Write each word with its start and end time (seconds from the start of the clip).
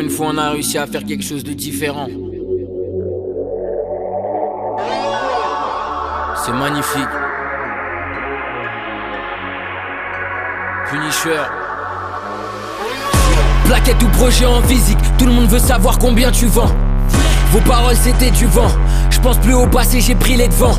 Une 0.00 0.08
fois, 0.08 0.28
on 0.30 0.38
a 0.38 0.52
réussi 0.52 0.78
à 0.78 0.86
faire 0.86 1.04
quelque 1.04 1.22
chose 1.22 1.44
de 1.44 1.52
différent. 1.52 2.08
C'est 6.42 6.52
magnifique. 6.52 7.02
Punisher. 10.88 11.42
Plaquette 13.66 14.02
ou 14.02 14.08
projet 14.08 14.46
en 14.46 14.62
physique, 14.62 14.98
tout 15.18 15.26
le 15.26 15.32
monde 15.32 15.48
veut 15.48 15.58
savoir 15.58 15.98
combien 15.98 16.30
tu 16.30 16.46
vends. 16.46 16.74
Vos 17.52 17.60
paroles 17.60 17.96
c'était 17.96 18.30
du 18.30 18.46
vent. 18.46 18.70
Je 19.10 19.20
pense 19.20 19.36
plus 19.36 19.52
au 19.52 19.66
passé, 19.66 20.00
j'ai 20.00 20.14
pris 20.14 20.34
les 20.34 20.48
devants 20.48 20.78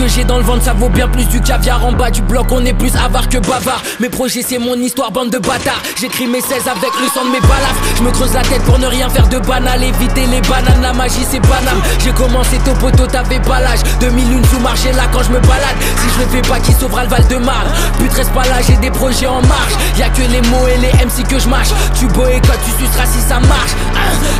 que 0.00 0.08
j'ai 0.08 0.24
dans 0.24 0.38
le 0.38 0.44
ventre, 0.44 0.64
ça 0.64 0.72
vaut 0.72 0.88
bien 0.88 1.08
plus 1.08 1.26
du 1.26 1.40
caviar 1.42 1.84
en 1.84 1.92
bas 1.92 2.10
du 2.10 2.22
bloc. 2.22 2.46
On 2.50 2.64
est 2.64 2.72
plus 2.72 2.94
avare 2.96 3.28
que 3.28 3.36
bavard. 3.36 3.82
Mes 4.00 4.08
projets, 4.08 4.42
c'est 4.42 4.58
mon 4.58 4.74
histoire, 4.76 5.10
bande 5.10 5.28
de 5.28 5.38
bâtards. 5.38 5.82
J'écris 6.00 6.26
mes 6.26 6.40
16 6.40 6.68
avec 6.68 6.92
le 7.02 7.06
sang 7.12 7.24
de 7.26 7.30
mes 7.30 7.40
balafres. 7.40 7.82
Je 7.96 8.02
me 8.02 8.10
creuse 8.10 8.32
la 8.32 8.40
tête 8.40 8.62
pour 8.62 8.78
ne 8.78 8.86
rien 8.86 9.10
faire 9.10 9.28
de 9.28 9.38
banal. 9.38 9.82
Éviter 9.82 10.26
les 10.26 10.40
bananes, 10.40 10.80
la 10.80 10.94
magie, 10.94 11.26
c'est 11.30 11.40
banal. 11.40 11.76
J'ai 12.02 12.12
commencé 12.12 12.58
tôt 12.64 12.72
poteau, 12.80 13.06
t'avais 13.06 13.40
pas 13.40 13.60
l'âge. 13.60 13.80
2001 14.00 14.44
sous 14.44 14.60
marché 14.60 14.90
là 14.92 15.02
quand 15.12 15.22
je 15.22 15.32
me 15.32 15.40
balade. 15.40 15.76
Si 15.96 16.08
je 16.14 16.24
le 16.24 16.26
fais 16.30 16.48
pas, 16.48 16.60
qui 16.60 16.72
sauvera 16.72 17.04
le 17.04 17.10
Val 17.10 17.26
de 17.26 17.36
Marne 17.36 17.68
Putain, 17.98 18.16
reste 18.16 18.32
pas 18.32 18.44
là, 18.44 18.56
j'ai 18.66 18.76
des 18.76 18.90
projets 18.90 19.26
en 19.26 19.42
marche. 19.42 19.74
Y'a 19.98 20.08
que 20.08 20.22
les 20.22 20.40
mots 20.48 20.66
et 20.66 20.78
les 20.78 20.92
MC 21.04 21.28
que 21.28 21.38
je 21.38 21.48
mâche. 21.48 21.68
Tu 21.98 22.06
boycottes, 22.06 22.60
tu 22.64 22.84
suceras 22.84 23.06
si 23.06 23.20
ça 23.20 23.38
marche. 23.40 23.72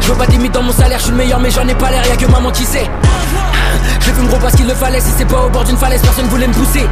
Je 0.00 0.08
veux 0.08 0.16
pas 0.16 0.26
d'imite 0.26 0.52
dans 0.52 0.62
mon 0.62 0.72
salaire, 0.72 0.98
je 0.98 1.04
suis 1.04 1.12
le 1.12 1.18
meilleur, 1.18 1.38
mais 1.38 1.50
j'en 1.50 1.68
ai 1.68 1.74
pas 1.74 1.90
l'air. 1.90 2.06
Y'a 2.06 2.16
que 2.16 2.26
maman 2.26 2.50
qui 2.50 2.64
sait. 2.64 2.88
Je 4.00 4.10
fume 4.10 4.26
gros 4.28 4.38
parce 4.38 4.54
qu'il 4.54 4.66
le 4.66 4.74
fallait, 4.74 5.00
si 5.00 5.10
c'est 5.16 5.26
pas 5.26 5.42
au 5.46 5.50
bord 5.50 5.64
d'une 5.64 5.76
falaise, 5.76 6.00
personne 6.02 6.26
voulait 6.26 6.48
me 6.48 6.54
pousser. 6.54 6.86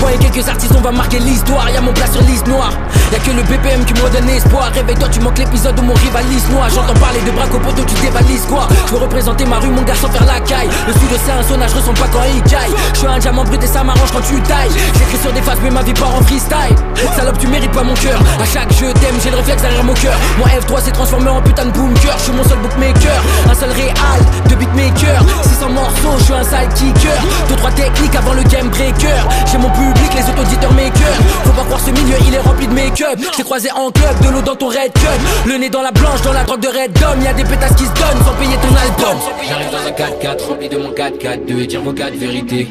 Moi 0.00 0.12
et 0.12 0.18
quelques 0.18 0.48
artistes, 0.48 0.72
on 0.76 0.80
va 0.80 0.92
marquer 0.92 1.18
l'histoire. 1.18 1.68
Y'a 1.70 1.80
mon 1.80 1.92
plat 1.92 2.06
sur 2.06 2.22
liste 2.22 2.46
noire. 2.46 2.72
Y'a 3.12 3.18
que 3.18 3.30
le 3.30 3.42
BPM 3.42 3.84
qui 3.84 3.94
me 3.94 4.00
redonne 4.02 4.28
espoir. 4.28 4.70
Réveille-toi, 4.72 5.08
tu 5.10 5.20
manques 5.20 5.38
l'épisode 5.38 5.78
où 5.78 5.82
mon 5.82 5.94
rivalise 5.94 6.48
moi. 6.50 6.68
J'entends 6.68 6.94
parler 6.94 7.20
de 7.26 7.30
braque 7.32 7.52
au 7.54 7.58
poteau, 7.58 7.82
tu 7.84 7.94
dévalises 8.00 8.46
quoi. 8.48 8.68
Je 8.86 8.92
veux 8.92 8.98
représenter 8.98 9.44
ma 9.44 9.58
rue, 9.58 9.68
mon 9.68 9.82
gars, 9.82 9.94
sans 9.94 10.08
faire 10.08 10.26
la 10.26 10.40
caille. 10.40 10.68
Le 10.86 10.92
sud 10.92 11.08
c'est 11.24 11.32
un 11.32 11.42
sonnage, 11.42 11.70
je 11.70 11.76
ressens 11.76 11.94
pas 11.94 12.08
quand 12.12 12.22
il 12.32 12.42
caille. 12.42 12.72
Je 12.94 12.98
suis 12.98 13.06
un 13.06 13.18
diamant 13.18 13.44
brut 13.44 13.62
et 13.62 13.66
ça 13.66 13.82
m'arrange 13.82 14.12
quand 14.12 14.20
tu 14.20 14.40
tailles. 14.42 14.70
J'écris 14.98 15.18
sur 15.20 15.32
des 15.32 15.42
faces, 15.42 15.58
mais 15.62 15.70
ma 15.70 15.82
vie 15.82 15.94
part 15.94 16.14
en 16.14 16.22
freestyle. 16.22 16.76
Salope, 17.16 17.38
tu 17.38 17.46
mérites 17.48 17.72
pas 17.72 17.82
mon 17.82 17.94
cœur. 17.94 18.18
À 18.40 18.46
chaque 18.46 18.72
jeu 18.72 18.92
t'aime, 18.94 19.16
j'ai 19.22 19.30
le 19.30 19.36
réflexe 19.36 19.62
derrière 19.62 19.84
mon 19.84 19.94
cœur. 19.94 20.14
Moi 20.38 20.48
F3 20.48 20.82
s'est 20.82 20.92
transformé 20.92 21.28
en 21.28 21.42
putain 21.42 21.66
de 21.66 21.70
bunker. 21.70 22.14
Je 22.18 22.22
suis 22.22 22.32
mon 22.32 22.44
seul 22.44 22.58
bookmaker, 22.58 23.22
un 23.50 23.54
seul 23.54 23.70
réal 23.70 24.20
de 24.48 24.54
beatmaker. 24.54 25.24
600 25.42 25.70
morceaux, 25.70 26.18
je 26.18 26.24
suis 26.24 26.34
un 26.34 26.44
side 26.44 26.72
kicker. 26.74 27.20
Deux 27.48 27.56
trois 27.56 27.70
techniques 27.72 28.14
avant 28.14 28.34
le 28.34 28.42
game 28.44 28.68
breaker. 28.68 29.22
J'ai 29.50 29.58
mon 29.58 29.70
public, 29.70 30.14
les 30.14 30.30
autoditeurs 30.30 30.72
makers 30.72 31.18
Faut 31.44 31.52
pas 31.52 31.64
croire 31.64 31.80
ce 31.80 31.90
milieu, 31.90 32.16
il 32.26 32.34
est 32.34 32.40
rempli 32.40 32.66
de 32.66 32.72
make-up 32.72 33.18
J'ai 33.36 33.42
croisé 33.42 33.70
en 33.70 33.90
club, 33.90 34.20
de 34.22 34.28
l'eau 34.30 34.42
dans 34.42 34.56
ton 34.56 34.68
red 34.68 34.92
cup 34.92 35.20
Le 35.46 35.56
nez 35.56 35.68
dans 35.68 35.82
la 35.82 35.90
blanche, 35.90 36.22
dans 36.22 36.32
la 36.32 36.44
drogue 36.44 36.60
de 36.60 36.68
Red 36.68 36.92
Dome 36.92 37.22
Y'a 37.22 37.32
des 37.32 37.44
pétasses 37.44 37.74
qui 37.74 37.84
se 37.84 37.92
donnent 37.92 38.24
sans 38.24 38.34
payer 38.34 38.56
ton 38.56 38.74
album 38.74 39.18
J'arrive 39.46 39.70
dans 39.70 39.86
un 39.86 40.34
4-4 40.36 40.48
rempli 40.48 40.68
de 40.68 40.78
mon 40.78 40.90
4-4 40.90 41.46
2 41.46 41.60
et 41.60 41.66
dire 41.66 41.82
vos 41.82 41.92
4 41.92 42.14
vérités 42.14 42.68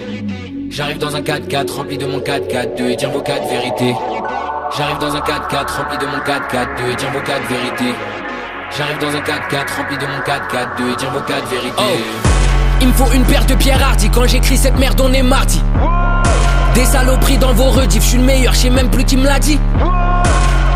J'arrive 0.72 1.00
dans 1.00 1.14
un 1.14 1.20
4-4 1.20 1.70
rempli 1.70 1.98
de 1.98 2.06
mon 2.06 2.20
4-4 2.20 2.78
2 2.78 2.90
et 2.92 2.96
dire 2.96 3.12
vos 3.12 3.20
4 3.20 3.46
vérités. 3.50 3.94
J'arrive 4.78 5.00
dans 5.00 5.14
un 5.14 5.20
4-4 5.20 5.76
rempli 5.76 5.98
de 5.98 6.06
mon 6.06 6.20
4-4 6.20 6.78
2 6.86 6.92
et 6.92 6.96
dire 6.96 7.12
vos 7.12 7.20
4 7.20 7.42
vérités. 7.50 7.96
J'arrive 8.78 8.98
dans 9.00 9.10
un 9.10 9.20
4-4 9.20 9.76
rempli 9.76 9.98
de 9.98 10.06
mon 10.06 10.20
4-4 10.20 10.78
2 10.78 10.92
et 10.94 10.96
dire 10.96 11.12
vos 11.12 11.20
4 11.20 11.48
vérités. 11.50 11.74
Oh. 11.78 12.30
Il 12.80 12.88
me 12.88 12.94
faut 12.94 13.12
une 13.12 13.26
paire 13.26 13.46
de 13.46 13.56
pierres 13.56 13.84
hardy 13.86 14.10
Quand 14.12 14.26
j'écris 14.26 14.56
cette 14.56 14.80
merde 14.80 15.02
on 15.02 15.12
est 15.12 15.22
mardi. 15.22 15.62
Des 16.74 16.86
saloperies 16.86 17.38
dans 17.38 17.52
vos 17.52 17.72
rediffs. 17.72 18.04
Je 18.04 18.08
suis 18.08 18.18
le 18.18 18.24
meilleur, 18.24 18.54
je 18.54 18.60
sais 18.60 18.70
même 18.70 18.90
plus 18.90 19.04
qui 19.04 19.18
me 19.18 19.26
l'a 19.26 19.40
dit. 19.40 19.60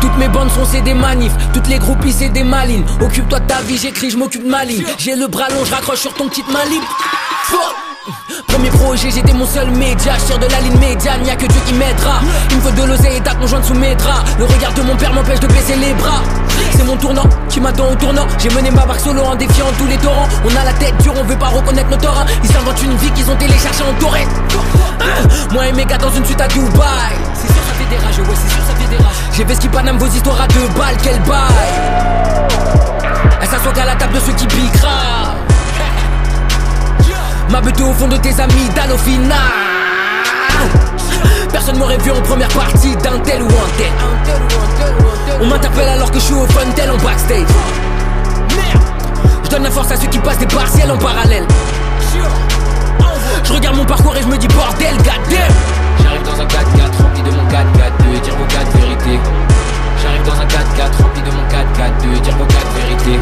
Toutes 0.02 0.18
mes 0.18 0.28
bandes 0.28 0.50
sont 0.50 0.66
c'est 0.66 0.82
des 0.82 0.92
manifs, 0.92 1.32
toutes 1.54 1.68
les 1.68 1.78
groupies 1.78 2.12
c'est 2.12 2.28
des 2.28 2.44
malines. 2.44 2.84
Occupe-toi 3.00 3.40
de 3.40 3.46
ta 3.46 3.62
vie, 3.62 3.78
j'écris, 3.78 4.10
je 4.10 4.18
m'occupe 4.18 4.44
de 4.44 4.50
ma 4.50 4.62
ligne. 4.62 4.84
J'ai 4.98 5.16
le 5.16 5.26
bras 5.26 5.48
long, 5.48 5.64
je 5.64 5.72
raccroche 5.72 6.00
sur 6.00 6.12
ton 6.12 6.28
petite 6.28 6.52
maline. 6.52 6.82
Premier 8.46 8.70
projet, 8.70 9.10
j'étais 9.10 9.32
mon 9.32 9.46
seul 9.46 9.70
média. 9.70 10.12
Je 10.28 10.34
de 10.38 10.50
la 10.50 10.60
ligne 10.60 10.78
médiane, 10.78 11.26
y'a 11.26 11.36
que 11.36 11.46
Dieu 11.46 11.60
qui 11.66 11.74
m'aidera. 11.74 12.20
Il 12.50 12.56
me 12.56 12.62
faut 12.62 12.70
de 12.70 12.82
l'oseille 12.82 13.16
et 13.16 13.20
ta 13.20 13.34
conjointe 13.34 13.64
sous 13.64 13.74
mes. 13.74 13.96
Le 14.38 14.44
regard 14.44 14.72
de 14.74 14.82
mon 14.82 14.96
père 14.96 15.12
m'empêche 15.12 15.40
de 15.40 15.46
baisser 15.48 15.76
les 15.76 15.92
bras. 15.94 16.22
C'est 16.76 16.84
mon 16.84 16.96
tournant 16.96 17.28
qui 17.48 17.60
m'attend 17.60 17.90
au 17.90 17.94
tournant. 17.94 18.26
J'ai 18.38 18.50
mené 18.50 18.70
ma 18.70 18.86
barque 18.86 19.00
solo 19.00 19.22
en 19.22 19.34
défiant 19.34 19.66
tous 19.78 19.86
les 19.86 19.96
torrents. 19.96 20.28
On 20.44 20.56
a 20.56 20.64
la 20.64 20.72
tête 20.74 20.96
dure, 21.02 21.14
on 21.18 21.24
veut 21.24 21.38
pas 21.38 21.48
reconnaître 21.48 21.90
nos 21.90 21.96
torrents. 21.96 22.26
Ils 22.42 22.50
s'inventent 22.50 22.82
une 22.82 22.96
vie 22.96 23.10
qu'ils 23.10 23.30
ont 23.30 23.36
téléchargée 23.36 23.82
en 23.82 24.00
torrent. 24.00 24.16
Moi 25.52 25.66
et 25.68 25.72
mes 25.72 25.84
dans 25.84 26.10
une 26.10 26.24
suite 26.24 26.40
à 26.40 26.48
Dubaï. 26.48 27.16
C'est 27.34 27.52
sûr, 27.52 27.62
ça 27.62 27.74
fait 27.74 27.88
des 27.90 28.04
rages, 28.04 28.18
ouais, 28.18 28.36
c'est 28.36 28.54
sûr, 28.54 28.62
ça 28.66 28.74
fait 28.74 28.96
des 28.96 29.02
rages. 29.02 29.14
J'ai 29.32 29.44
fait 29.44 29.54
ce 29.54 29.60
qui 29.60 29.68
paname 29.68 29.98
vos 29.98 30.06
histoires 30.06 30.40
à 30.40 30.46
deux 30.48 30.68
balles, 30.78 30.96
quel 31.02 31.18
bail. 31.20 31.46
Elle 33.40 33.48
s'assoit 33.48 33.72
qu'à 33.72 33.84
la 33.84 33.94
table 33.96 34.14
de 34.14 34.20
ceux 34.20 34.32
qui 34.32 34.46
piquera. 34.46 35.35
Ma 37.50 37.60
au 37.60 37.92
fond 37.92 38.08
de 38.08 38.16
tes 38.16 38.40
amis 38.40 38.70
au 38.92 38.98
final. 38.98 39.38
Personne 41.50 41.78
m'aurait 41.78 41.98
vu 41.98 42.10
en 42.10 42.20
première 42.20 42.48
partie 42.48 42.94
d'un 42.96 43.18
tel 43.20 43.42
ou 43.42 43.46
un 43.46 43.68
tel. 43.78 43.92
On 45.40 45.46
m'interpelle 45.46 45.88
alors 45.88 46.10
que 46.10 46.18
je 46.18 46.24
suis 46.24 46.34
au 46.34 46.46
fun 46.46 46.66
tel 46.74 46.90
en 46.90 46.96
backstage. 46.96 47.46
Je 49.44 49.48
donne 49.48 49.62
la 49.62 49.70
force 49.70 49.90
à 49.92 49.96
ceux 49.96 50.08
qui 50.08 50.18
passent 50.18 50.38
des 50.38 50.46
partiels 50.46 50.90
en 50.90 50.98
parallèle. 50.98 51.46
Je 53.44 53.52
regarde 53.52 53.76
mon 53.76 53.84
parcours 53.84 54.16
et 54.16 54.22
je 54.22 54.26
me 54.26 54.36
dis 54.36 54.48
bordel 54.48 54.96
goddamn. 54.98 55.54
J'arrive 56.02 56.22
dans 56.22 56.40
un 56.40 56.46
4-4 56.46 57.02
rempli 57.02 57.22
de 57.22 57.30
mon 57.30 57.44
4-4-2 57.48 58.16
et 58.16 58.20
dire 58.20 58.36
vos 58.36 58.44
4 58.44 58.76
vérités. 58.76 59.20
J'arrive 60.02 60.22
dans 60.24 60.40
un 60.40 60.46
4-4 60.46 61.02
rempli 61.02 61.22
de 61.22 61.30
mon 61.30 61.44
4-4-2 61.48 62.16
et 62.16 62.20
dire 62.20 62.36
vos 62.36 62.44
4 62.44 62.56
vérités. 62.74 63.20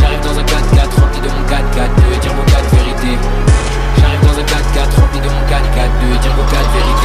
J'arrive 0.00 0.20
dans 0.20 0.38
un 0.38 0.42
4-4 0.42 1.00
rempli 1.00 1.20
de 1.20 1.28
mon 1.28 1.44
4-4-2 1.44 2.14
et 2.14 2.18
dire 2.20 2.32
vos 2.34 2.50
4 2.50 2.63
4, 4.74 5.00
rempli 5.00 5.20
de 5.20 5.28
mon 5.28 5.46
canic 5.48 5.70
4, 5.72 5.88
2, 6.00 6.18
Django 6.18 6.42
4, 6.50 7.03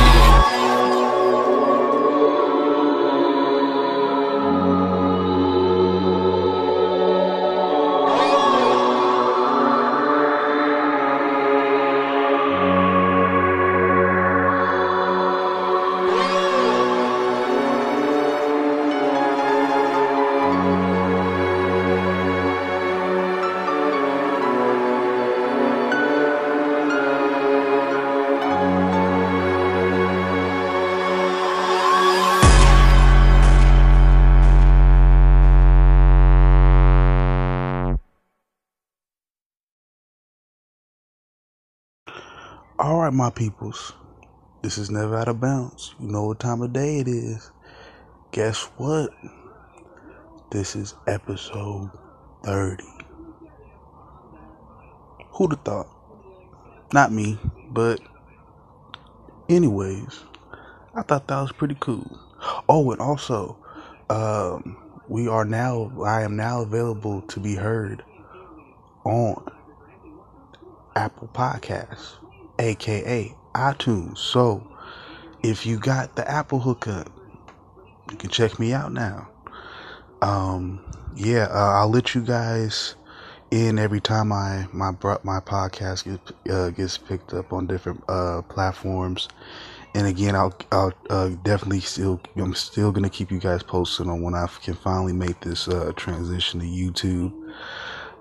right, 42.79 43.11
my 43.11 43.29
peoples. 43.29 43.91
This 44.61 44.77
is 44.77 44.89
never 44.89 45.17
out 45.17 45.27
of 45.27 45.41
bounds. 45.41 45.95
You 45.99 46.07
know 46.07 46.27
what 46.27 46.39
time 46.39 46.61
of 46.61 46.71
day 46.71 46.99
it 46.99 47.09
is. 47.09 47.51
Guess 48.31 48.63
what? 48.77 49.09
This 50.49 50.77
is 50.77 50.95
episode 51.05 51.89
30. 52.45 52.83
Who'd 55.31 55.51
have 55.51 55.61
thought? 55.63 55.89
Not 56.93 57.11
me, 57.11 57.37
but 57.69 57.99
anyways, 59.49 60.21
I 60.95 61.01
thought 61.01 61.27
that 61.27 61.41
was 61.41 61.51
pretty 61.51 61.75
cool. 61.81 62.17
Oh, 62.69 62.91
and 62.91 63.01
also, 63.01 63.57
um, 64.09 64.77
we 65.09 65.27
are 65.27 65.43
now, 65.43 65.91
I 66.05 66.21
am 66.21 66.37
now 66.37 66.61
available 66.61 67.23
to 67.23 67.41
be 67.41 67.55
heard 67.55 68.05
on 69.03 69.45
Apple 70.95 71.29
Podcasts 71.33 72.15
aka 72.59 73.33
iTunes. 73.55 74.17
So 74.19 74.65
if 75.41 75.65
you 75.65 75.79
got 75.79 76.15
the 76.15 76.29
Apple 76.29 76.59
hookup, 76.59 77.09
you 78.11 78.17
can 78.17 78.29
check 78.29 78.59
me 78.59 78.73
out 78.73 78.91
now. 78.91 79.27
Um, 80.21 80.83
yeah, 81.15 81.47
uh, 81.49 81.79
I'll 81.79 81.89
let 81.89 82.13
you 82.13 82.21
guys 82.21 82.95
in 83.51 83.79
every 83.79 83.99
time 83.99 84.31
I 84.31 84.67
my 84.71 84.91
my 85.23 85.39
podcast 85.39 86.05
gets 86.05 86.31
uh, 86.49 86.69
gets 86.69 86.97
picked 86.97 87.33
up 87.33 87.51
on 87.53 87.67
different 87.67 88.03
uh, 88.07 88.41
platforms. 88.43 89.27
And 89.95 90.05
again, 90.05 90.35
I'll 90.35 90.53
I'll 90.71 90.93
uh, 91.09 91.29
definitely 91.43 91.79
still 91.79 92.21
I'm 92.35 92.53
still 92.53 92.91
gonna 92.91 93.09
keep 93.09 93.31
you 93.31 93.39
guys 93.39 93.63
posted 93.63 94.07
on 94.07 94.21
when 94.21 94.35
I 94.35 94.47
can 94.61 94.75
finally 94.75 95.13
make 95.13 95.39
this 95.41 95.67
uh, 95.67 95.93
transition 95.95 96.59
to 96.59 96.65
YouTube. 96.65 97.33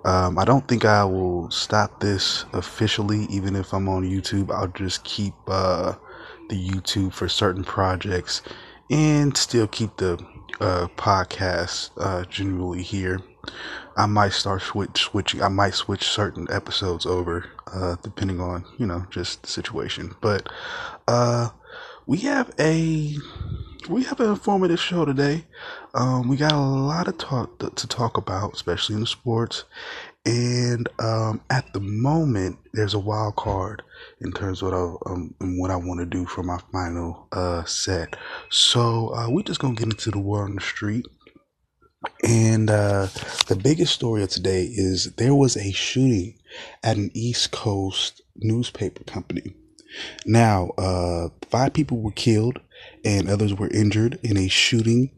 Um, 0.09 0.39
I 0.39 0.47
don't 0.47 0.67
think 0.67 0.87
I 0.87 1.05
will 1.05 1.51
stop 1.51 2.01
this 2.01 2.47
officially, 2.55 3.27
even 3.29 3.55
if 3.55 3.75
I'm 3.75 3.91
on 3.91 4.05
YouTube. 4.05 4.51
I'll 4.51 4.69
just 4.69 5.05
keep 5.05 5.35
uh, 5.47 5.93
the 6.49 6.57
YouTube 6.57 7.13
for 7.13 7.29
certain 7.29 7.63
projects 7.63 8.41
and 8.91 9.37
still 9.37 9.67
keep 9.67 9.99
the 9.99 10.15
uh, 10.63 10.89
podcast 10.97 11.91
uh, 11.99 12.25
genuinely 12.25 12.83
here. 12.83 13.21
I 13.99 14.07
might 14.07 14.33
start 14.33 14.63
switch 14.63 14.99
switching. 14.99 15.43
I 15.43 15.49
might 15.49 15.75
switch 15.75 16.05
certain 16.05 16.47
episodes 16.51 17.05
over, 17.05 17.45
uh, 17.71 17.97
depending 18.03 18.41
on 18.41 18.65
you 18.79 18.87
know 18.87 19.05
just 19.11 19.43
the 19.43 19.49
situation. 19.49 20.15
But 20.23 20.49
uh, 21.07 21.51
we 22.07 22.17
have 22.21 22.51
a 22.59 23.15
we 23.87 24.03
have 24.05 24.21
an 24.21 24.31
informative 24.31 24.81
show 24.81 25.05
today. 25.05 25.45
Um, 25.95 26.29
we 26.29 26.37
got 26.37 26.53
a 26.53 26.59
lot 26.59 27.09
of 27.09 27.19
talk 27.19 27.59
to, 27.59 27.71
to 27.71 27.87
talk 27.87 28.17
about, 28.17 28.55
especially 28.55 28.95
in 28.95 29.03
the 29.03 29.07
sports. 29.07 29.65
And 30.27 30.89
um, 30.99 31.41
at 31.49 31.73
the 31.73 31.81
moment, 31.81 32.59
there's 32.75 32.95
a 32.95 32.99
wild 32.99 33.37
card 33.37 33.83
in 34.21 34.33
terms 34.33 34.63
of 34.63 34.73
what 34.73 34.77
I, 34.77 35.13
um, 35.13 35.35
what 35.59 35.71
I 35.71 35.77
want 35.77 36.01
to 36.01 36.07
do 36.07 36.27
for 36.27 36.43
my 36.43 36.59
final 36.73 37.29
uh, 37.33 37.65
set. 37.65 38.17
So 38.51 39.15
uh, 39.15 39.31
we're 39.31 39.43
just 39.43 39.61
gonna 39.61 39.75
get 39.75 39.85
into 39.85 40.11
the 40.11 40.19
war 40.19 40.45
on 40.45 40.55
the 40.57 40.61
street. 40.61 41.07
And 42.23 42.71
uh, 42.71 43.09
the 43.47 43.59
biggest 43.61 43.95
story 43.95 44.23
of 44.23 44.29
today 44.29 44.65
is 44.65 45.13
there 45.15 45.35
was 45.35 45.57
a 45.57 45.73
shooting 45.73 46.39
at 46.83 46.97
an 46.97 47.11
East 47.15 47.51
Coast 47.51 48.23
newspaper 48.37 49.05
company. 49.05 49.55
Now, 50.27 50.71
uh, 50.79 51.29
five 51.51 51.73
people 51.73 52.01
were 52.01 52.13
killed 52.13 52.61
and 53.05 53.29
others 53.29 53.55
were 53.55 53.69
injured 53.69 54.19
in 54.23 54.37
a 54.37 54.49
shooting 54.49 55.11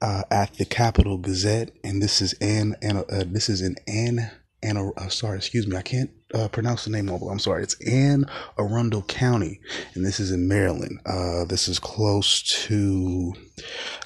uh, 0.00 0.22
at 0.30 0.54
the 0.54 0.64
Capital 0.64 1.18
Gazette, 1.18 1.70
and 1.82 2.02
this 2.02 2.20
is 2.20 2.34
an, 2.40 2.76
an 2.82 2.98
uh, 2.98 3.24
this 3.26 3.48
is 3.48 3.60
an 3.60 3.76
Ann 3.86 4.30
Anna, 4.62 4.90
uh, 4.92 5.08
sorry, 5.08 5.36
excuse 5.36 5.66
me, 5.66 5.76
I 5.76 5.82
can't 5.82 6.10
uh, 6.34 6.48
pronounce 6.48 6.84
the 6.84 6.90
name 6.90 7.08
of. 7.08 7.22
I'm 7.22 7.38
sorry. 7.38 7.62
It's 7.62 7.76
Anne 7.86 8.26
Arundel 8.58 9.02
County, 9.02 9.60
and 9.94 10.04
this 10.04 10.20
is 10.20 10.30
in 10.30 10.48
Maryland. 10.48 11.00
Uh, 11.06 11.44
this 11.44 11.68
is 11.68 11.78
close 11.78 12.42
to, 12.66 13.32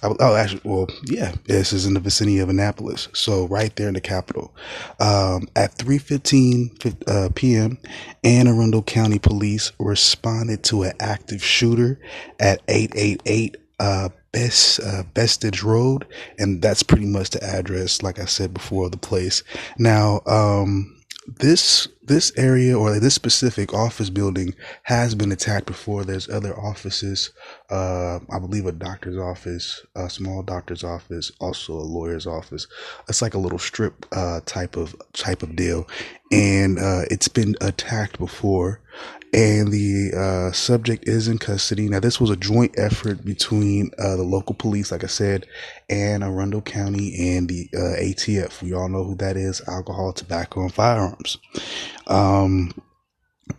oh, 0.02 0.34
actually, 0.34 0.60
well, 0.64 0.88
yeah, 1.04 1.34
this 1.46 1.72
is 1.72 1.86
in 1.86 1.94
the 1.94 2.00
vicinity 2.00 2.38
of 2.38 2.48
Annapolis. 2.48 3.08
So 3.12 3.46
right 3.46 3.74
there 3.76 3.88
in 3.88 3.94
the 3.94 4.00
capital. 4.00 4.54
Um, 5.00 5.48
at 5.56 5.76
3.15 5.78 7.08
uh, 7.08 7.28
p.m., 7.34 7.78
Anne 8.22 8.46
Arundel 8.48 8.82
County 8.82 9.18
Police 9.18 9.72
responded 9.78 10.62
to 10.64 10.84
an 10.84 10.92
active 11.00 11.42
shooter 11.44 11.98
at 12.38 12.62
888 12.68 13.56
uh, 13.80 14.08
Best 14.32 14.80
uh, 14.80 15.02
Bestgate 15.12 15.62
Road, 15.62 16.06
and 16.38 16.62
that's 16.62 16.82
pretty 16.82 17.04
much 17.04 17.30
the 17.30 17.44
address, 17.44 18.02
like 18.02 18.18
I 18.18 18.24
said 18.24 18.54
before, 18.54 18.86
of 18.86 18.92
the 18.92 18.98
place. 18.98 19.42
Now, 19.76 20.22
um, 20.24 20.96
this 21.26 21.86
this 22.02 22.32
area 22.36 22.78
or 22.78 22.98
this 22.98 23.14
specific 23.14 23.72
office 23.72 24.10
building 24.10 24.54
has 24.84 25.14
been 25.14 25.32
attacked 25.32 25.66
before. 25.66 26.04
There's 26.04 26.28
other 26.28 26.58
offices, 26.58 27.30
uh, 27.70 28.18
I 28.30 28.38
believe 28.38 28.66
a 28.66 28.72
doctor's 28.72 29.16
office, 29.16 29.84
a 29.94 30.10
small 30.10 30.42
doctor's 30.42 30.84
office, 30.84 31.30
also 31.40 31.74
a 31.74 31.82
lawyer's 31.82 32.26
office. 32.26 32.66
It's 33.08 33.22
like 33.22 33.34
a 33.34 33.38
little 33.38 33.58
strip 33.58 34.06
uh, 34.12 34.40
type 34.46 34.76
of 34.76 34.96
type 35.12 35.42
of 35.42 35.56
deal, 35.56 35.88
and 36.32 36.78
uh, 36.78 37.02
it's 37.10 37.28
been 37.28 37.54
attacked 37.60 38.18
before 38.18 38.80
and 39.34 39.68
the 39.72 40.12
uh, 40.14 40.52
subject 40.52 41.08
is 41.08 41.26
in 41.26 41.38
custody. 41.38 41.88
Now, 41.88 42.00
this 42.00 42.20
was 42.20 42.28
a 42.28 42.36
joint 42.36 42.74
effort 42.76 43.24
between 43.24 43.90
uh, 43.98 44.16
the 44.16 44.22
local 44.22 44.54
police, 44.54 44.92
like 44.92 45.04
I 45.04 45.08
said, 45.08 45.46
Anne 45.88 46.22
Arundel 46.22 46.60
County 46.60 47.36
and 47.36 47.48
the 47.48 47.68
uh, 47.74 47.98
ATF. 48.00 48.60
We 48.62 48.74
all 48.74 48.90
know 48.90 49.04
who 49.04 49.14
that 49.16 49.36
is: 49.38 49.62
alcohol, 49.66 50.12
tobacco, 50.12 50.60
and 50.62 50.74
firearms. 50.74 51.38
Um, 52.06 52.72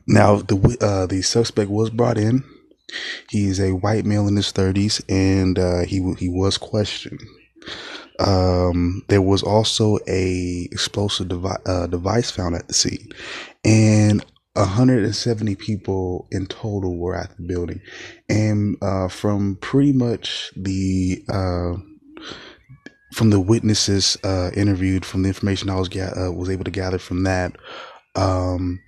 now, 0.08 0.38
the 0.38 0.78
uh, 0.82 1.08
the 1.08 1.22
suspect 1.22 1.70
was 1.70 1.90
brought 1.90 2.18
in. 2.18 2.44
He's 3.30 3.60
a 3.60 3.74
white 3.74 4.06
male 4.06 4.28
in 4.28 4.36
his 4.36 4.52
thirties, 4.52 5.02
and 5.10 5.60
uh, 5.60 5.82
he 5.86 6.14
he 6.20 6.30
was 6.30 6.58
questioned. 6.58 7.22
Um, 8.20 9.04
there 9.10 9.22
was 9.22 9.44
also 9.44 9.98
a 10.08 10.70
explosive 10.72 11.30
devi- 11.30 11.64
uh, 11.66 11.88
device 11.88 12.32
found 12.32 12.56
at 12.56 12.68
the 12.68 12.74
scene, 12.74 13.10
and 13.66 14.26
170 14.56 15.56
people 15.56 16.28
in 16.32 16.48
total 16.48 16.98
were 16.98 17.16
at 17.16 17.36
the 17.38 17.44
building. 17.44 17.82
And 18.30 18.78
uh, 18.82 19.10
from 19.10 19.58
pretty 19.62 19.94
much 19.94 20.52
the 20.56 21.24
uh, 21.30 21.74
from 23.14 23.30
the 23.32 23.40
witnesses 23.40 24.18
uh, 24.24 24.52
interviewed, 24.56 25.06
from 25.06 25.24
the 25.24 25.30
information 25.30 25.70
I 25.70 25.76
was 25.76 25.90
ga- 25.90 26.32
was 26.32 26.50
able 26.50 26.66
to 26.66 26.72
gather 26.72 27.00
from 27.00 27.24
that, 27.24 27.58
um, 28.16 28.80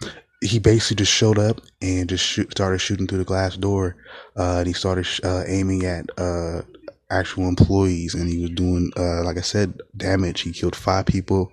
he 0.42 0.60
basically 0.60 0.98
just 0.98 1.12
showed 1.12 1.40
up 1.40 1.62
and 1.82 2.10
just 2.10 2.26
shoot, 2.26 2.52
started 2.52 2.80
shooting 2.80 3.08
through 3.08 3.20
the 3.20 3.24
glass 3.26 3.58
door. 3.58 3.96
Uh, 4.38 4.58
and 4.60 4.68
he 4.68 4.74
started 4.74 5.08
uh, 5.24 5.44
aiming 5.48 5.86
at 5.86 6.10
actual 7.12 7.48
employees, 7.48 8.16
and 8.16 8.28
he 8.28 8.42
was 8.42 8.50
doing, 8.52 8.92
like 8.96 9.38
I 9.38 9.42
said, 9.42 9.80
damage. 9.96 10.42
He 10.42 10.52
killed 10.52 10.76
five 10.76 11.06
people 11.06 11.52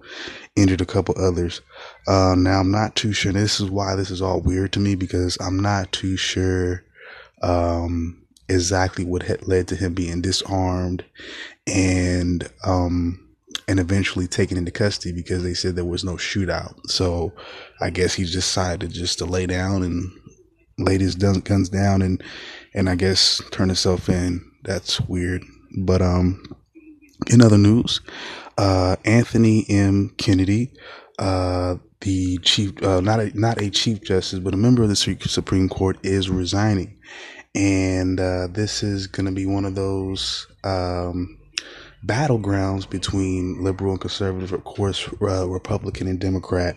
injured 0.57 0.81
a 0.81 0.87
couple 0.87 1.15
others. 1.19 1.61
Uh, 2.07 2.35
now 2.37 2.61
I'm 2.61 2.71
not 2.71 2.97
too 2.97 3.13
sure. 3.13 3.33
This 3.33 3.61
is 3.61 3.71
why 3.71 3.95
this 3.95 4.11
is 4.11 4.23
all 4.23 4.41
weird 4.41 4.73
to 4.73 4.81
me 4.81 4.95
because 4.95 5.39
I'm 5.41 5.59
not 5.59 5.93
too 5.93 6.17
sure 6.17 6.85
um, 7.43 8.23
exactly 8.49 9.05
what 9.05 9.23
had 9.23 9.47
led 9.49 9.69
to 9.69 9.77
him 9.77 9.95
being 9.95 10.21
disarmed 10.21 11.05
and 11.67 12.49
um, 12.65 13.29
and 13.73 13.81
eventually 13.81 14.27
taken 14.27 14.59
into 14.59 14.71
custody 14.71 15.15
because 15.15 15.43
they 15.43 15.55
said 15.55 15.75
there 15.75 15.85
was 15.87 16.05
no 16.05 16.17
shootout. 16.17 16.75
So 16.89 17.33
I 17.81 17.89
guess 17.89 18.13
he 18.13 18.25
decided 18.25 18.93
just 18.93 19.17
to 19.19 19.25
lay 19.25 19.47
down 19.47 19.83
and 19.83 20.13
laid 20.79 21.01
his 21.01 21.15
guns 21.15 21.71
down 21.71 22.03
and 22.03 22.23
and 22.75 22.91
I 22.91 22.97
guess 22.97 23.41
turn 23.51 23.71
himself 23.71 24.11
in. 24.11 24.45
That's 24.63 25.01
weird. 25.01 25.43
But 25.79 26.03
um, 26.03 26.45
in 27.31 27.41
other 27.41 27.57
news, 27.57 28.03
uh, 28.59 28.97
Anthony 29.07 29.65
M. 29.71 30.11
Kennedy, 30.19 30.75
uh, 31.19 31.77
the 32.03 32.37
chief, 32.43 32.83
uh, 32.83 33.01
not 33.01 33.21
a, 33.21 33.39
not 33.39 33.59
a 33.63 33.71
chief 33.71 34.03
justice, 34.03 34.39
but 34.39 34.53
a 34.53 34.59
member 34.59 34.83
of 34.83 34.91
the 34.91 34.97
Supreme 34.97 35.71
Court 35.71 35.97
is 36.03 36.29
resigning. 36.29 36.99
And, 37.55 38.21
uh, 38.21 38.49
this 38.51 38.83
is 38.83 39.07
going 39.07 39.27
to 39.27 39.33
be 39.33 39.47
one 39.47 39.65
of 39.65 39.75
those, 39.75 40.47
um, 40.65 41.39
battlegrounds 42.07 42.89
between 42.89 43.63
liberal 43.63 43.93
and 43.93 44.01
conservative, 44.01 44.53
of 44.53 44.65
course, 44.65 45.09
uh, 45.21 45.49
Republican 45.49 46.09
and 46.09 46.19
Democrat. 46.19 46.77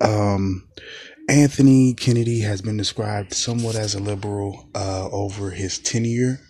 Um, 0.00 0.68
Anthony 1.28 1.94
Kennedy 1.94 2.40
has 2.40 2.60
been 2.62 2.76
described 2.76 3.32
somewhat 3.32 3.76
as 3.76 3.94
a 3.94 4.00
liberal, 4.00 4.68
uh, 4.74 5.08
over 5.10 5.50
his 5.50 5.78
tenure 5.78 6.40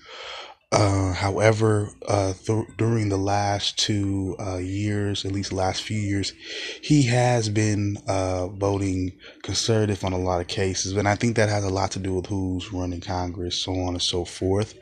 uh, 0.73 1.13
however, 1.13 1.91
uh, 2.09 2.33
th- 2.33 2.67
during 2.79 3.11
the 3.11 3.19
last 3.19 3.79
two 3.79 4.35
uh, 4.41 4.57
years, 4.57 5.27
at 5.27 5.33
least 5.33 5.53
last 5.53 5.83
few 5.83 5.99
years, 5.99 6.33
he 6.81 7.03
has 7.03 7.51
been 7.51 7.99
uh, 8.09 8.49
voting 8.49 9.13
conservative 9.43 10.03
on 10.03 10.15
a 10.15 10.19
lot 10.19 10.41
of 10.41 10.47
cases, 10.47 10.97
and 10.97 11.07
I 11.07 11.15
think 11.15 11.37
that 11.37 11.51
has 11.51 11.65
a 11.65 11.69
lot 11.69 11.91
to 11.91 11.99
do 11.99 12.15
with 12.15 12.27
who's 12.27 12.73
running 12.73 13.03
Congress, 13.03 13.63
so 13.63 13.73
on 13.73 13.93
and 13.93 14.03
so 14.03 14.25
forth. 14.25 14.75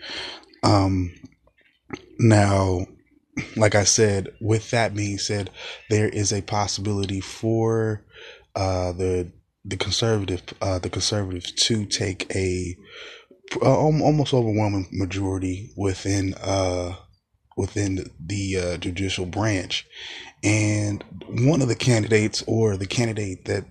Um, 0.63 1.13
now, 2.21 2.87
like 3.57 3.75
I 3.75 3.85
said, 3.85 4.29
with 4.41 4.71
that 4.71 4.95
being 4.95 5.19
said, 5.19 5.51
there 5.89 6.09
is 6.09 6.33
a 6.33 6.43
possibility 6.43 7.21
for 7.21 8.05
uh, 8.55 8.93
the 8.93 9.33
the 9.65 9.77
conservative 9.77 10.43
uh, 10.61 10.79
the 10.79 10.91
conservatives 10.91 11.53
to 11.53 11.87
take 11.87 12.35
a 12.35 12.77
uh, 13.63 13.77
almost 13.77 14.35
overwhelming 14.35 14.89
majority 14.93 15.71
within 15.77 16.35
uh, 16.35 16.95
within 17.57 18.11
the 18.25 18.57
uh, 18.57 18.77
judicial 18.77 19.27
branch, 19.27 19.87
and 20.45 21.03
one 21.29 21.63
of 21.63 21.69
the 21.69 21.75
candidates 21.75 22.45
or 22.47 22.77
the 22.77 22.87
candidate 22.87 23.47
that 23.47 23.65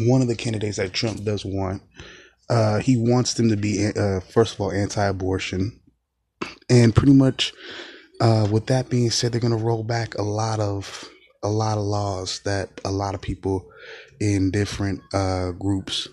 one 0.00 0.20
of 0.20 0.28
the 0.28 0.36
candidates 0.36 0.76
that 0.78 0.92
Trump 0.92 1.22
does 1.24 1.44
want, 1.44 1.82
uh, 2.50 2.78
he 2.80 2.96
wants 2.96 3.34
them 3.34 3.48
to 3.48 3.56
be 3.56 3.86
uh, 3.96 4.20
first 4.20 4.54
of 4.54 4.60
all 4.60 4.72
anti-abortion, 4.72 5.78
and 6.68 6.94
pretty 6.94 7.14
much 7.14 7.52
uh, 8.20 8.48
with 8.50 8.66
that 8.66 8.90
being 8.90 9.10
said, 9.10 9.32
they're 9.32 9.40
going 9.40 9.56
to 9.56 9.64
roll 9.64 9.84
back 9.84 10.16
a 10.16 10.22
lot 10.22 10.60
of 10.60 11.08
a 11.42 11.48
lot 11.48 11.78
of 11.78 11.84
laws 11.84 12.40
that 12.44 12.80
a 12.84 12.90
lot 12.90 13.14
of 13.14 13.20
people 13.20 13.70
in 14.20 14.50
different 14.50 15.00
uh, 15.14 15.52
groups 15.52 16.08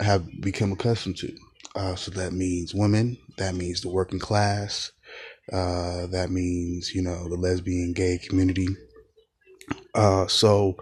have 0.00 0.26
become 0.40 0.72
accustomed 0.72 1.16
to. 1.18 1.36
Uh, 1.74 1.94
so 1.94 2.10
that 2.10 2.32
means 2.32 2.74
women, 2.74 3.18
that 3.36 3.54
means 3.54 3.82
the 3.82 3.88
working 3.90 4.18
class, 4.18 4.92
uh, 5.52 6.06
that 6.06 6.30
means, 6.30 6.94
you 6.94 7.02
know, 7.02 7.28
the 7.28 7.36
lesbian, 7.36 7.92
gay 7.92 8.18
community. 8.18 8.68
Uh, 9.94 10.26
so 10.26 10.76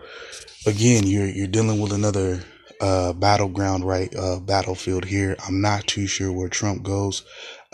again, 0.66 1.06
you're, 1.06 1.26
you're 1.26 1.46
dealing 1.46 1.80
with 1.80 1.92
another, 1.92 2.42
uh, 2.80 3.12
battleground, 3.14 3.84
right? 3.84 4.14
Uh, 4.14 4.38
battlefield 4.38 5.04
here. 5.04 5.36
I'm 5.46 5.60
not 5.60 5.86
too 5.86 6.06
sure 6.06 6.32
where 6.32 6.48
Trump 6.48 6.82
goes. 6.82 7.24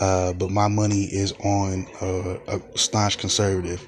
Uh, 0.02 0.32
but 0.32 0.50
my 0.50 0.66
money 0.66 1.04
is 1.04 1.30
on 1.44 1.86
a 2.48 2.60
staunch 2.76 3.18
conservative. 3.18 3.86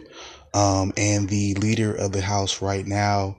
Um, 0.54 0.92
and 0.96 1.28
the 1.28 1.54
leader 1.54 1.92
of 1.92 2.12
the 2.12 2.20
house 2.20 2.62
right 2.62 2.86
now, 2.86 3.38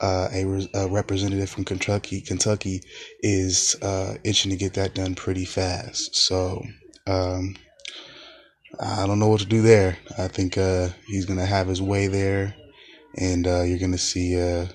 uh, 0.00 0.28
a, 0.32 0.68
a, 0.74 0.88
representative 0.88 1.48
from 1.48 1.64
Kentucky, 1.64 2.20
Kentucky 2.20 2.80
is 3.20 3.76
uh, 3.80 4.16
itching 4.24 4.50
to 4.50 4.56
get 4.56 4.74
that 4.74 4.92
done 4.92 5.14
pretty 5.14 5.44
fast. 5.44 6.16
So, 6.16 6.64
um, 7.06 7.54
I 8.80 9.06
don't 9.06 9.20
know 9.20 9.28
what 9.28 9.40
to 9.42 9.46
do 9.46 9.62
there. 9.62 9.96
I 10.18 10.26
think 10.26 10.58
uh, 10.58 10.88
he's 11.06 11.26
going 11.26 11.38
to 11.38 11.46
have 11.46 11.68
his 11.68 11.80
way 11.80 12.08
there, 12.08 12.56
and 13.16 13.46
uh, 13.46 13.62
you're 13.62 13.78
going 13.78 13.92
to 13.92 13.98
see 13.98 14.36
uh, 14.36 14.66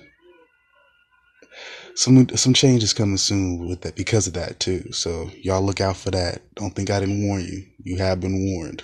some 1.94 2.28
some 2.30 2.54
changes 2.54 2.92
coming 2.92 3.16
soon 3.16 3.66
with 3.68 3.82
that 3.82 3.96
because 3.96 4.26
of 4.26 4.34
that 4.34 4.60
too. 4.60 4.92
So 4.92 5.30
y'all 5.40 5.62
look 5.62 5.80
out 5.80 5.96
for 5.96 6.10
that. 6.10 6.42
Don't 6.54 6.74
think 6.74 6.90
I 6.90 7.00
didn't 7.00 7.26
warn 7.26 7.42
you. 7.42 7.64
You 7.82 7.98
have 7.98 8.20
been 8.20 8.54
warned. 8.54 8.82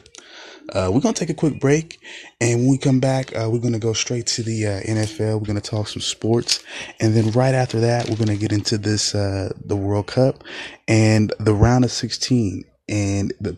Uh, 0.74 0.90
we're 0.92 1.00
gonna 1.00 1.14
take 1.14 1.30
a 1.30 1.34
quick 1.34 1.58
break, 1.60 1.98
and 2.40 2.60
when 2.60 2.68
we 2.68 2.76
come 2.76 3.00
back, 3.00 3.34
uh, 3.34 3.48
we're 3.50 3.58
gonna 3.58 3.78
go 3.78 3.94
straight 3.94 4.26
to 4.26 4.42
the 4.42 4.66
uh, 4.66 4.80
NFL. 4.82 5.40
We're 5.40 5.46
gonna 5.46 5.62
talk 5.62 5.88
some 5.88 6.02
sports, 6.02 6.62
and 7.00 7.14
then 7.14 7.30
right 7.30 7.54
after 7.54 7.80
that, 7.80 8.08
we're 8.08 8.16
gonna 8.16 8.36
get 8.36 8.52
into 8.52 8.76
this 8.76 9.14
uh, 9.14 9.50
the 9.64 9.76
World 9.76 10.08
Cup 10.08 10.44
and 10.86 11.32
the 11.38 11.54
round 11.54 11.84
of 11.86 11.90
16, 11.90 12.64
and 12.88 13.32
the 13.40 13.56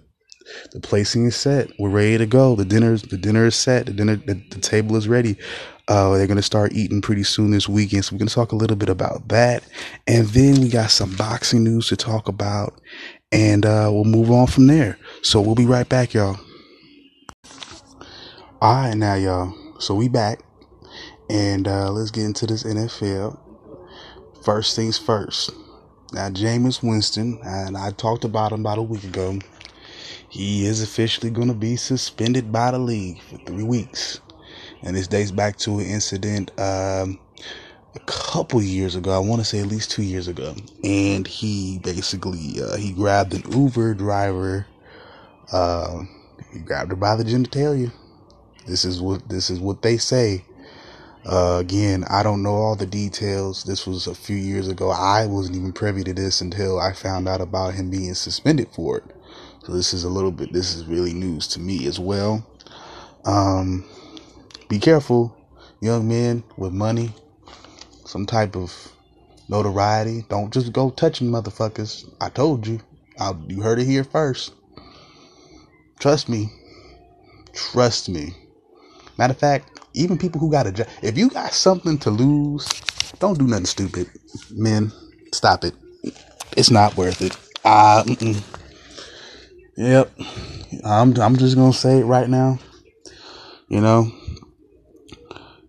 the 0.73 0.81
placing 0.81 1.27
is 1.27 1.37
set. 1.37 1.71
We're 1.79 1.91
ready 1.91 2.19
to 2.19 2.27
go. 2.27 2.55
The 2.57 2.65
dinner's 2.65 3.03
the 3.03 3.17
dinner 3.17 3.47
is 3.47 3.57
set. 3.57 3.87
The 3.87 3.93
dinner 3.93 4.17
the, 4.17 4.35
the 4.51 4.61
table 4.61 4.97
is 4.97 5.09
ready. 5.09 5.37
Uh, 5.89 6.17
they're 6.17 6.27
gonna 6.27 6.43
start 6.43 6.73
eating 6.73 7.01
pretty 7.03 7.25
soon 7.25 7.51
this 7.51 7.69
weekend, 7.69 8.05
so 8.05 8.15
we're 8.15 8.21
gonna 8.21 8.31
talk 8.31 8.53
a 8.53 8.57
little 8.57 8.77
bit 8.77 8.89
about 8.89 9.29
that, 9.29 9.65
and 10.07 10.29
then 10.29 10.61
we 10.61 10.69
got 10.69 10.91
some 10.91 11.15
boxing 11.17 11.65
news 11.65 11.89
to 11.89 11.97
talk 11.97 12.29
about, 12.29 12.81
and 13.33 13.67
uh, 13.67 13.89
we'll 13.93 14.05
move 14.05 14.31
on 14.31 14.47
from 14.47 14.67
there. 14.67 14.99
So 15.23 15.41
we'll 15.41 15.57
be 15.57 15.67
right 15.67 15.89
back, 15.89 16.15
y'all. 16.15 16.39
All 18.61 18.75
right, 18.75 18.95
now 18.95 19.15
y'all. 19.15 19.55
So 19.81 19.95
we 19.95 20.09
back, 20.09 20.41
and 21.29 21.67
uh, 21.67 21.91
let's 21.91 22.11
get 22.11 22.25
into 22.25 22.47
this 22.47 22.65
NFL. 22.65 23.39
First 24.45 24.77
things 24.77 24.99
first. 24.99 25.51
Now, 26.13 26.29
Jameis 26.29 26.83
Winston, 26.83 27.39
and 27.45 27.77
I 27.77 27.93
talked 27.93 28.25
about 28.25 28.53
him 28.53 28.61
about 28.61 28.79
a 28.79 28.83
week 28.83 29.05
ago. 29.05 29.39
He 30.31 30.65
is 30.65 30.83
officially 30.83 31.31
going 31.31 31.49
to 31.49 31.55
be 31.55 31.77
suspended 31.77 32.51
by 32.51 32.71
the 32.71 32.79
league 32.79 33.21
for 33.21 33.37
three 33.39 33.65
weeks, 33.65 34.21
and 34.83 34.97
this 34.97 35.07
dates 35.07 35.31
back 35.31 35.59
to 35.59 35.79
an 35.81 35.87
incident 35.87 36.51
um, 36.59 37.19
a 37.95 38.01
couple 38.07 38.63
years 38.63 38.95
ago. 38.95 39.11
I 39.11 39.19
want 39.19 39.41
to 39.41 39.45
say 39.45 39.61
at 39.61 39.67
least 39.67 39.91
two 39.91 40.05
years 40.05 40.29
ago, 40.29 40.55
and 40.83 41.27
he 41.27 41.81
basically 41.83 42.63
uh, 42.63 42.77
he 42.77 42.93
grabbed 42.93 43.35
an 43.35 43.43
Uber 43.53 43.95
driver. 43.95 44.67
Uh, 45.53 46.05
he 46.53 46.61
grabbed 46.61 46.91
her 46.91 46.97
by 46.97 47.17
the 47.17 47.25
genitalia 47.25 47.93
this 48.67 48.85
is 48.85 49.01
what 49.01 49.29
this 49.29 49.51
is 49.51 49.59
what 49.59 49.83
they 49.83 49.97
say. 49.97 50.45
Uh, 51.27 51.59
again, 51.61 52.05
I 52.09 52.23
don't 52.23 52.43
know 52.43 52.55
all 52.55 52.77
the 52.77 52.87
details. 52.87 53.65
This 53.65 53.87
was 53.87 54.07
a 54.07 54.15
few 54.15 54.37
years 54.37 54.69
ago. 54.69 54.91
I 54.91 55.27
wasn't 55.27 55.57
even 55.57 55.73
privy 55.73 56.03
to 56.05 56.15
this 56.15 56.41
until 56.41 56.79
I 56.81 56.93
found 56.93 57.29
out 57.29 57.43
about 57.43 57.75
him 57.75 57.91
being 57.91 58.15
suspended 58.15 58.69
for 58.73 58.99
it. 58.99 59.05
So 59.65 59.73
this 59.73 59.93
is 59.93 60.05
a 60.05 60.09
little 60.09 60.33
bit. 60.33 60.53
This 60.53 60.75
is 60.75 60.87
really 60.87 61.13
news 61.13 61.47
to 61.49 61.61
me 61.61 61.87
as 61.87 61.99
well. 61.99 62.47
Um, 63.25 63.85
be 64.69 64.79
careful, 64.79 65.37
young 65.81 66.09
men 66.09 66.43
with 66.57 66.73
money, 66.73 67.13
some 68.07 68.27
type 68.27 68.57
of 68.57 68.73
notoriety. 69.49 70.25
Don't 70.29 70.53
just 70.53 70.73
go 70.73 70.91
touching 70.91 71.31
motherfuckers. 71.31 72.09
I 72.21 72.31
told 72.31 72.67
you. 72.67 72.81
I, 73.19 73.35
you 73.49 73.61
heard 73.61 73.79
it 73.79 73.85
here 73.85 74.05
first. 74.05 74.55
Trust 75.99 76.29
me. 76.29 76.51
Trust 77.53 78.09
me. 78.09 78.35
Matter 79.19 79.33
of 79.33 79.39
fact, 79.39 79.81
even 79.93 80.17
people 80.17 80.41
who 80.41 80.51
got 80.51 80.67
a 80.67 80.73
job, 80.73 80.87
if 81.03 81.19
you 81.19 81.29
got 81.29 81.53
something 81.53 81.99
to 81.99 82.11
lose, 82.11 82.67
don't 83.19 83.39
do 83.39 83.47
nothing 83.47 83.67
stupid. 83.67 84.09
Men, 84.51 84.91
stop 85.35 85.65
it. 85.65 85.75
It's 86.57 86.71
not 86.71 86.97
worth 86.97 87.21
it. 87.21 87.37
Uh, 87.65 88.03
mm-mm. 88.05 88.60
Yep. 89.77 90.13
I'm, 90.85 91.17
I'm 91.21 91.37
just 91.37 91.57
going 91.57 91.73
to 91.73 91.79
say 91.79 91.99
it 91.99 92.05
right 92.05 92.29
now. 92.29 92.59
You 93.69 93.81
know, 93.81 94.11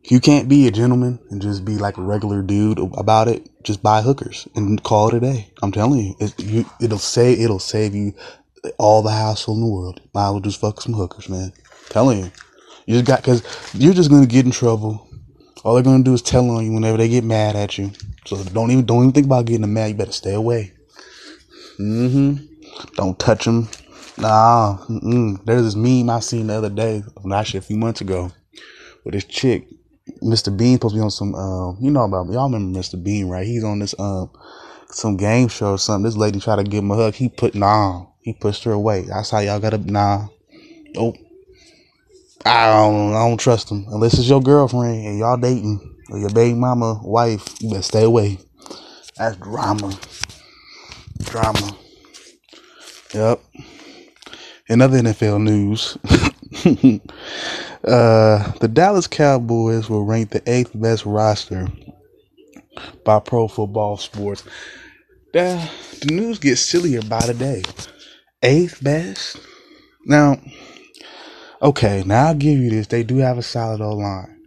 you 0.04 0.20
can't 0.20 0.50
be 0.50 0.68
a 0.68 0.72
gentleman 0.72 1.20
and 1.30 1.42
just 1.42 1.64
be 1.64 1.78
like 1.78 1.98
a 1.98 2.02
regular 2.02 2.42
dude 2.42 2.80
about 2.80 3.28
it, 3.28 3.48
just 3.64 3.84
buy 3.84 4.02
hookers 4.02 4.48
and 4.56 4.82
call 4.84 5.08
it 5.10 5.14
a 5.14 5.20
day. 5.20 5.54
I'm 5.62 5.72
telling 5.72 6.00
you, 6.00 6.16
it, 6.20 6.40
you 6.40 6.66
it'll 6.82 6.98
save 6.98 7.40
it'll 7.40 7.60
save 7.60 7.94
you 7.94 8.14
all 8.78 9.02
the 9.04 9.12
hassle 9.12 9.54
in 9.54 9.62
the 9.62 9.68
world. 9.68 10.02
As 10.04 10.10
well 10.14 10.40
just 10.40 10.60
fuck 10.60 10.82
some 10.82 10.94
hookers, 10.94 11.30
man. 11.30 11.54
I'm 11.56 11.90
telling 11.90 12.20
you. 12.20 12.32
You 12.88 12.96
just 12.96 13.06
got 13.06 13.22
because 13.22 13.44
you're 13.74 13.94
just 13.94 14.10
gonna 14.10 14.26
get 14.26 14.46
in 14.46 14.52
trouble. 14.52 15.08
All 15.64 15.76
they're 15.76 15.84
gonna 15.84 16.04
do 16.04 16.14
is 16.14 16.22
tell 16.22 16.50
on 16.50 16.66
you 16.66 16.74
whenever 16.74 16.98
they 16.98 17.08
get 17.08 17.24
mad 17.24 17.56
at 17.56 17.78
you. 17.78 17.92
So 18.26 18.44
don't 18.44 18.72
even 18.72 18.86
don't 18.86 19.04
even 19.04 19.12
think 19.12 19.28
about 19.28 19.46
getting 19.46 19.62
them 19.62 19.74
mad. 19.74 19.92
You 19.92 19.94
better 19.94 20.12
stay 20.12 20.34
away. 20.34 20.74
Mm-hmm. 21.80 22.46
Don't 22.96 23.18
touch 23.20 23.46
them. 23.46 23.70
Nah. 24.22 24.78
Mm-mm. 24.88 25.44
There's 25.46 25.64
this 25.64 25.76
meme 25.76 26.10
I 26.10 26.20
seen 26.20 26.48
the 26.48 26.54
other 26.54 26.70
day, 26.70 27.04
actually 27.34 27.58
a 27.58 27.64
few 27.64 27.78
months 27.78 28.02
ago, 28.02 28.32
with 29.04 29.14
this 29.16 29.26
chick. 29.26 29.68
Mr. 30.22 30.56
Bean 30.56 30.76
supposed 30.76 30.94
to 30.94 31.00
be 31.00 31.04
on 31.04 31.12
some, 31.12 31.34
uh, 31.34 31.74
you 31.80 31.90
know 31.90 32.04
about 32.04 32.30
y'all 32.32 32.50
remember 32.50 32.80
Mr. 32.80 33.02
Bean, 33.02 33.28
right? 33.30 33.46
He's 33.46 33.64
on 33.64 33.80
this 33.80 33.96
um 34.00 34.30
some 34.90 35.18
game 35.18 35.48
show 35.48 35.72
or 35.72 35.78
something. 35.78 36.04
This 36.04 36.18
lady 36.18 36.40
tried 36.40 36.58
to 36.58 36.64
give 36.64 36.84
him 36.84 36.92
a 36.92 36.96
hug. 36.96 37.16
He 37.16 37.30
put 37.30 37.56
nah. 37.56 38.06
He 38.22 38.34
pushed 38.34 38.64
her 38.66 38.72
away. 38.72 39.02
That's 39.04 39.32
how 39.32 39.40
y'all 39.40 39.60
gotta 39.60 39.80
nah. 39.80 40.28
Nope. 40.94 41.16
I 42.46 42.74
don't, 42.74 43.14
I 43.14 43.28
don't 43.28 43.40
trust 43.40 43.72
him 43.72 43.86
unless 43.90 44.18
it's 44.18 44.28
your 44.28 44.42
girlfriend 44.42 45.06
and 45.06 45.20
y'all 45.20 45.38
dating 45.38 45.80
or 46.10 46.18
your 46.20 46.30
baby 46.30 46.56
mama, 46.56 47.00
wife. 47.04 47.56
You 47.60 47.70
better 47.70 47.82
stay 47.82 48.04
away. 48.04 48.40
That's 49.18 49.38
drama. 49.38 49.98
Drama. 51.24 51.78
Yep. 53.14 53.42
In 54.72 54.82
other 54.82 55.00
NFL 55.00 55.44
news, 55.44 55.98
uh, 57.84 58.52
the 58.60 58.70
Dallas 58.72 59.06
Cowboys 59.06 59.90
were 59.90 60.02
ranked 60.02 60.32
the 60.32 60.50
eighth 60.50 60.72
best 60.74 61.06
roster 61.06 61.68
by 63.04 63.20
Pro 63.20 63.50
Football 63.50 63.98
Sports. 63.98 64.46
The, 65.34 65.70
the 66.00 66.14
news 66.14 66.40
gets 66.40 66.62
sillier 66.62 67.02
by 67.02 67.20
the 67.26 67.34
day. 67.34 67.64
Eighth 68.42 68.82
best? 68.82 69.42
Now, 70.06 70.38
Okay, 71.62 72.04
now 72.06 72.28
I'll 72.28 72.34
give 72.36 72.58
you 72.58 72.70
this. 72.70 72.88
They 72.88 73.04
do 73.04 73.18
have 73.18 73.38
a 73.38 73.44
solid 73.44 73.82
O 73.82 73.92
line. 73.92 74.40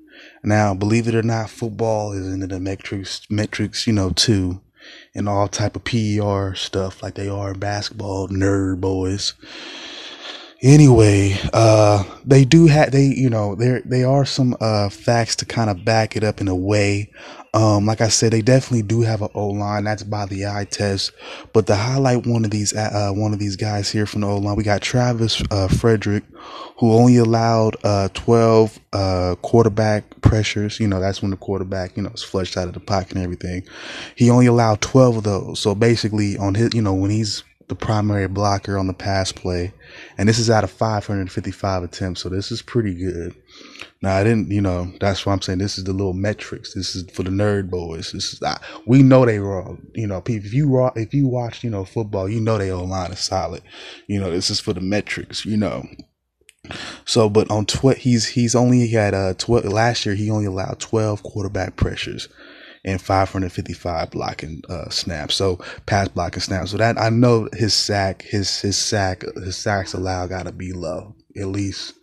Now, 0.43 0.73
believe 0.73 1.07
it 1.07 1.14
or 1.14 1.23
not, 1.23 1.50
football 1.50 2.12
is 2.12 2.26
into 2.26 2.47
the 2.47 2.59
metrics, 2.59 3.21
metrics, 3.28 3.87
you 3.87 3.93
know, 3.93 4.09
too, 4.09 4.62
and 5.14 5.28
all 5.28 5.49
type 5.49 5.76
of 5.76 5.85
PER 5.85 6.54
stuff 6.57 7.02
like 7.02 7.14
they 7.14 7.28
are 7.28 7.52
in 7.52 7.59
basketball, 7.61 8.28
nerd 8.28 8.81
boys. 8.81 9.35
Anyway, 10.64 11.37
uh, 11.52 12.02
they 12.25 12.42
do 12.47 12.66
have 12.66 12.90
they, 12.90 13.04
you 13.04 13.28
know, 13.28 13.54
there 13.54 13.83
they 13.85 14.02
are 14.02 14.25
some 14.25 14.56
uh 14.62 14.88
facts 14.88 15.37
to 15.37 15.44
kind 15.44 15.68
of 15.68 15.85
back 15.85 16.16
it 16.16 16.25
up 16.25 16.40
in 16.40 16.49
a 16.49 16.56
way. 16.56 17.11
Um, 17.52 17.85
like 17.85 18.00
I 18.00 18.09
said, 18.09 18.33
they 18.33 18.40
definitely 18.40 18.83
do 18.83 19.02
have 19.02 19.21
an 19.21 19.28
O 19.35 19.49
line. 19.49 19.85
That's 19.85 20.02
by 20.02 20.25
the 20.25 20.47
eye 20.47 20.64
test. 20.64 21.12
But 21.52 21.66
to 21.66 21.76
highlight 21.76 22.26
one 22.26 22.47
of 22.47 22.50
these, 22.50 22.75
uh, 22.75 23.12
one 23.14 23.35
of 23.35 23.38
these 23.38 23.56
guys 23.56 23.90
here 23.90 24.06
from 24.06 24.23
the 24.23 24.26
O 24.26 24.38
line, 24.38 24.56
we 24.56 24.64
got 24.64 24.80
Travis 24.80 25.40
uh, 25.52 25.68
Frederick, 25.68 26.25
who 26.78 26.92
only 26.94 27.18
allowed 27.18 27.76
uh, 27.85 28.09
12 28.14 28.80
uh, 28.92 29.35
quarterback 29.42 30.21
pressures. 30.21 30.80
You 30.80 30.88
know, 30.88 30.99
that's 30.99 31.23
when 31.23 31.30
the 31.30 31.37
quarterback, 31.37 31.97
you 31.97 32.02
know, 32.02 32.11
is 32.11 32.25
flushed 32.25 32.56
out 32.56 32.66
of 32.68 32.75
the 32.75 32.80
pocket 32.80 33.12
and 33.12 33.23
everything. 33.23 33.62
He 34.16 34.30
only 34.30 34.47
allowed 34.47 34.80
12 34.80 35.18
of 35.18 35.23
those. 35.25 35.61
So 35.61 35.76
basically, 35.76 36.37
on 36.37 36.56
his, 36.56 36.75
you 36.75 36.83
know, 36.83 36.94
when 36.94 37.11
he's 37.11 37.44
the 37.68 37.75
primary 37.75 38.28
blocker 38.28 38.78
on 38.78 38.87
the 38.87 38.92
pass 38.92 39.33
play, 39.33 39.73
and 40.18 40.28
this 40.28 40.38
is 40.38 40.50
out 40.50 40.64
of 40.64 40.71
555 40.71 41.83
attempts, 41.83 42.21
so 42.21 42.28
this 42.28 42.52
is 42.52 42.62
pretty 42.62 42.94
good. 42.94 43.35
Now 44.02 44.16
I 44.16 44.25
didn't, 44.25 44.50
you 44.50 44.61
know, 44.61 44.92
that's 45.00 45.25
why 45.25 45.33
I'm 45.33 45.40
saying 45.40 45.59
this 45.59 45.78
is 45.78 45.85
the 45.85 45.92
little 45.92 46.12
metrics. 46.12 46.75
This 46.75 46.94
is 46.94 47.11
for 47.11 47.23
the 47.23 47.30
nerd 47.30 47.71
boys. 47.71 48.12
This 48.12 48.35
is 48.35 48.42
I, 48.42 48.61
we 48.87 49.02
know 49.02 49.25
they 49.25 49.38
wrong. 49.38 49.87
You 49.94 50.06
know, 50.06 50.23
if 50.26 50.52
you 50.52 50.68
raw, 50.68 50.92
if 50.94 51.14
you 51.14 51.26
watch, 51.26 51.64
you 51.64 51.71
know, 51.71 51.85
football, 51.85 52.28
you 52.28 52.40
know 52.40 52.59
they 52.59 52.71
O 52.71 52.85
line 52.85 53.12
is 53.12 53.21
solid. 53.21 53.62
You 54.06 54.21
know, 54.21 54.30
this 54.30 54.50
is 54.50 54.61
for 54.61 54.73
the 54.73 54.80
metrics. 54.80 55.47
You 55.47 55.56
know. 55.56 55.87
So, 57.04 57.28
but 57.28 57.50
on 57.50 57.66
tw- 57.66 57.97
he's 57.97 58.28
he's 58.28 58.54
only 58.54 58.88
had 58.88 59.14
uh 59.14 59.35
twelve 59.35 59.64
last 59.66 60.04
year. 60.06 60.14
He 60.14 60.30
only 60.30 60.47
allowed 60.47 60.80
twelve 60.80 61.23
quarterback 61.23 61.76
pressures 61.76 62.28
and 62.85 63.00
555 63.00 64.11
blocking 64.11 64.62
uh, 64.69 64.91
snaps. 64.91 65.35
So 65.35 65.59
pass 65.87 66.09
blocking 66.09 66.41
snaps. 66.41 66.73
So 66.73 66.76
that 66.79 67.00
I 67.00 67.09
know 67.09 67.49
his 67.53 67.75
sack, 67.75 68.23
his 68.23 68.61
his 68.61 68.76
sack, 68.76 69.25
his 69.37 69.57
sacks 69.57 69.95
allowed 69.95 70.31
got 70.31 70.47
to 70.47 70.53
be 70.53 70.73
low 70.73 71.14
at 71.37 71.49
least 71.49 71.95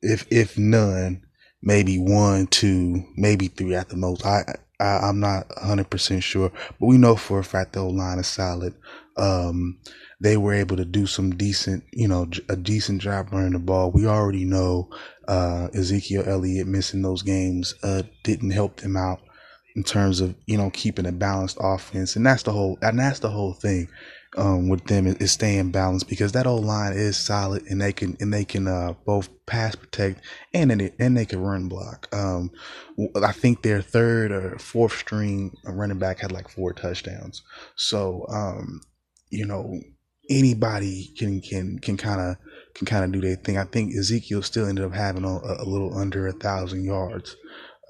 if 0.00 0.26
if 0.30 0.58
none, 0.58 1.22
maybe 1.62 1.98
one, 1.98 2.46
two, 2.48 3.04
maybe 3.16 3.48
three 3.48 3.74
at 3.74 3.88
the 3.88 3.96
most. 3.96 4.24
I, 4.26 4.42
I 4.80 5.08
am 5.08 5.20
not 5.20 5.48
100 5.56 5.88
percent 5.90 6.24
sure, 6.24 6.50
but 6.80 6.86
we 6.86 6.98
know 6.98 7.16
for 7.16 7.38
a 7.38 7.44
fact 7.44 7.74
the 7.74 7.80
O 7.80 7.88
line 7.88 8.18
is 8.18 8.26
solid. 8.26 8.74
Um, 9.16 9.78
they 10.20 10.36
were 10.36 10.54
able 10.54 10.76
to 10.76 10.84
do 10.84 11.06
some 11.06 11.36
decent, 11.36 11.84
you 11.92 12.08
know, 12.08 12.28
a 12.48 12.56
decent 12.56 13.02
job 13.02 13.28
running 13.32 13.52
the 13.52 13.58
ball. 13.58 13.90
We 13.90 14.06
already 14.06 14.44
know 14.44 14.88
uh, 15.28 15.68
Ezekiel 15.74 16.24
Elliott 16.26 16.66
missing 16.66 17.02
those 17.02 17.22
games 17.22 17.74
uh, 17.82 18.02
didn't 18.22 18.50
help 18.50 18.78
them 18.78 18.96
out 18.96 19.20
in 19.76 19.84
terms 19.84 20.20
of 20.20 20.34
you 20.46 20.58
know 20.58 20.70
keeping 20.70 21.06
a 21.06 21.12
balanced 21.12 21.58
offense, 21.60 22.16
and 22.16 22.26
that's 22.26 22.44
the 22.44 22.52
whole 22.52 22.78
and 22.82 22.98
that's 22.98 23.20
the 23.20 23.30
whole 23.30 23.54
thing. 23.54 23.88
um, 24.36 24.68
with 24.68 24.84
them 24.86 25.06
is, 25.06 25.32
staying 25.32 25.70
balanced 25.72 26.08
because 26.08 26.32
that 26.32 26.46
O 26.46 26.56
line 26.56 26.94
is 26.94 27.16
solid 27.16 27.64
and 27.68 27.80
they 27.80 27.92
can 27.92 28.16
and 28.20 28.32
they 28.32 28.44
can 28.44 28.66
uh, 28.66 28.94
both 29.04 29.28
pass 29.46 29.74
protect 29.74 30.20
and 30.54 30.70
then 30.70 30.78
they, 30.78 30.92
and 30.98 31.16
they 31.16 31.26
can 31.26 31.40
run 31.40 31.68
block. 31.68 32.08
Um, 32.14 32.50
I 33.22 33.32
think 33.32 33.62
their 33.62 33.82
third 33.82 34.32
or 34.32 34.58
fourth 34.58 34.92
string 34.96 35.56
running 35.66 35.98
back 35.98 36.20
had 36.20 36.32
like 36.32 36.48
four 36.48 36.72
touchdowns. 36.72 37.42
So 37.76 38.26
um, 38.28 38.80
you 39.30 39.46
know 39.46 39.80
anybody 40.30 41.12
can 41.18 41.40
can 41.42 41.78
can 41.78 41.96
kind 41.96 42.20
of 42.20 42.36
can 42.74 42.86
kind 42.86 43.04
of 43.04 43.12
do 43.12 43.20
their 43.20 43.36
thing. 43.36 43.58
I 43.58 43.64
think 43.64 43.94
Ezekiel 43.94 44.42
still 44.42 44.66
ended 44.66 44.84
up 44.84 44.94
having 44.94 45.24
a, 45.24 45.28
a 45.28 45.66
little 45.66 45.96
under 45.98 46.26
a 46.26 46.32
thousand 46.32 46.84
yards 46.84 47.36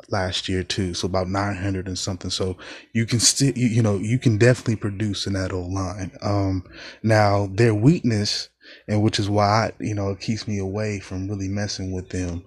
last 0.08 0.48
year 0.48 0.62
too, 0.62 0.94
so 0.94 1.06
about 1.06 1.28
900 1.28 1.86
and 1.86 1.98
something. 1.98 2.30
So 2.30 2.56
you 2.92 3.06
can 3.06 3.20
still, 3.20 3.52
you, 3.56 3.68
you 3.68 3.82
know, 3.82 3.96
you 3.98 4.18
can 4.18 4.38
definitely 4.38 4.76
produce 4.76 5.26
in 5.26 5.34
that 5.34 5.52
O 5.52 5.60
line. 5.60 6.12
Um, 6.22 6.64
now 7.02 7.48
their 7.52 7.74
weakness, 7.74 8.48
and 8.88 9.02
which 9.02 9.18
is 9.18 9.28
why 9.28 9.46
I, 9.46 9.72
you 9.80 9.94
know 9.94 10.10
it 10.10 10.20
keeps 10.20 10.46
me 10.46 10.58
away 10.58 11.00
from 11.00 11.28
really 11.28 11.48
messing 11.48 11.92
with 11.92 12.10
them, 12.10 12.44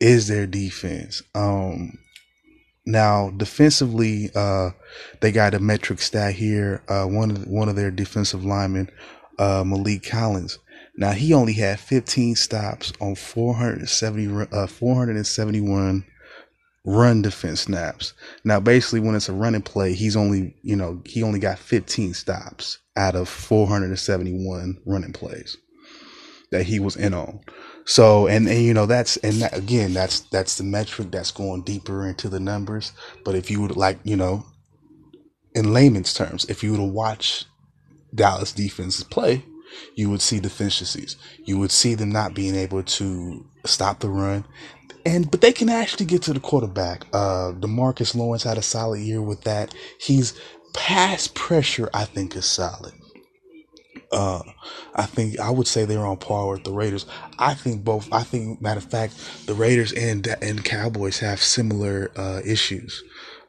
is 0.00 0.28
their 0.28 0.46
defense. 0.46 1.22
Um, 1.34 1.98
now 2.86 3.30
defensively, 3.30 4.30
uh, 4.34 4.70
they 5.20 5.32
got 5.32 5.54
a 5.54 5.58
metric 5.58 6.00
stat 6.00 6.34
here. 6.34 6.82
Uh, 6.88 7.04
one 7.04 7.30
of 7.30 7.46
one 7.46 7.68
of 7.68 7.76
their 7.76 7.90
defensive 7.90 8.44
linemen, 8.44 8.90
uh, 9.38 9.62
Maliek 9.62 10.08
Collins. 10.08 10.58
Now 10.96 11.12
he 11.12 11.32
only 11.32 11.52
had 11.52 11.78
15 11.78 12.34
stops 12.34 12.92
on 13.00 13.14
470, 13.14 14.48
uh, 14.50 14.66
471 14.66 16.04
run 16.88 17.20
defense 17.20 17.60
snaps. 17.60 18.14
Now, 18.44 18.60
basically, 18.60 19.00
when 19.00 19.14
it's 19.14 19.28
a 19.28 19.34
running 19.34 19.60
play, 19.60 19.92
he's 19.92 20.16
only, 20.16 20.56
you 20.62 20.74
know, 20.74 21.02
he 21.04 21.22
only 21.22 21.38
got 21.38 21.58
15 21.58 22.14
stops 22.14 22.78
out 22.96 23.14
of 23.14 23.28
471 23.28 24.78
running 24.86 25.12
plays 25.12 25.58
that 26.50 26.64
he 26.64 26.80
was 26.80 26.96
in 26.96 27.12
on. 27.12 27.40
So, 27.84 28.26
and, 28.26 28.48
and 28.48 28.62
you 28.62 28.72
know, 28.72 28.86
that's, 28.86 29.18
and 29.18 29.42
that, 29.42 29.54
again, 29.54 29.92
that's, 29.92 30.20
that's 30.20 30.56
the 30.56 30.64
metric 30.64 31.10
that's 31.10 31.30
going 31.30 31.62
deeper 31.62 32.06
into 32.06 32.30
the 32.30 32.40
numbers. 32.40 32.92
But 33.22 33.34
if 33.34 33.50
you 33.50 33.60
would 33.60 33.76
like, 33.76 33.98
you 34.04 34.16
know, 34.16 34.46
in 35.54 35.74
layman's 35.74 36.14
terms, 36.14 36.46
if 36.46 36.62
you 36.62 36.70
were 36.70 36.78
to 36.78 36.84
watch 36.84 37.44
Dallas 38.14 38.52
defenses 38.52 39.04
play, 39.04 39.44
you 39.94 40.08
would 40.08 40.22
see 40.22 40.40
deficiencies. 40.40 41.16
You 41.44 41.58
would 41.58 41.70
see 41.70 41.94
them 41.94 42.10
not 42.10 42.32
being 42.32 42.54
able 42.54 42.82
to 42.82 43.46
stop 43.66 44.00
the 44.00 44.08
run 44.08 44.46
and 45.08 45.30
but 45.30 45.40
they 45.40 45.52
can 45.52 45.70
actually 45.70 46.06
get 46.06 46.22
to 46.22 46.34
the 46.34 46.40
quarterback. 46.40 47.06
Uh, 47.14 47.52
Demarcus 47.52 48.14
Lawrence 48.14 48.42
had 48.42 48.58
a 48.58 48.62
solid 48.62 49.00
year 49.00 49.22
with 49.22 49.42
that. 49.44 49.74
He's 49.98 50.38
pass 50.74 51.26
pressure. 51.28 51.88
I 51.94 52.04
think 52.04 52.36
is 52.36 52.44
solid. 52.44 52.92
Uh, 54.12 54.42
I 54.94 55.04
think 55.06 55.40
I 55.40 55.50
would 55.50 55.66
say 55.66 55.84
they're 55.84 56.06
on 56.06 56.18
par 56.18 56.50
with 56.50 56.64
the 56.64 56.72
Raiders. 56.72 57.06
I 57.38 57.54
think 57.54 57.84
both. 57.84 58.12
I 58.12 58.22
think 58.22 58.60
matter 58.60 58.78
of 58.78 58.90
fact, 58.90 59.46
the 59.46 59.54
Raiders 59.54 59.92
and 59.92 60.26
and 60.42 60.64
Cowboys 60.64 61.20
have 61.20 61.42
similar 61.42 62.10
uh, 62.16 62.42
issues 62.44 63.02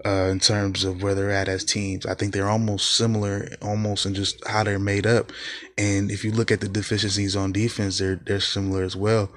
uh, 0.06 0.30
in 0.32 0.40
terms 0.40 0.86
of 0.86 1.04
where 1.04 1.16
they're 1.16 1.32
at 1.32 1.50
as 1.50 1.66
teams. 1.66 2.06
I 2.06 2.14
think 2.14 2.34
they're 2.34 2.50
almost 2.50 2.96
similar, 2.96 3.50
almost 3.62 4.06
in 4.06 4.14
just 4.14 4.46
how 4.48 4.64
they're 4.64 4.80
made 4.80 5.06
up. 5.08 5.32
And 5.78 6.10
if 6.10 6.24
you 6.24 6.32
look 6.32 6.52
at 6.52 6.62
the 6.62 6.70
deficiencies 6.70 7.36
on 7.36 7.52
defense, 7.52 7.98
they're 8.00 8.16
they're 8.26 8.40
similar 8.40 8.84
as 8.84 8.96
well 8.96 9.30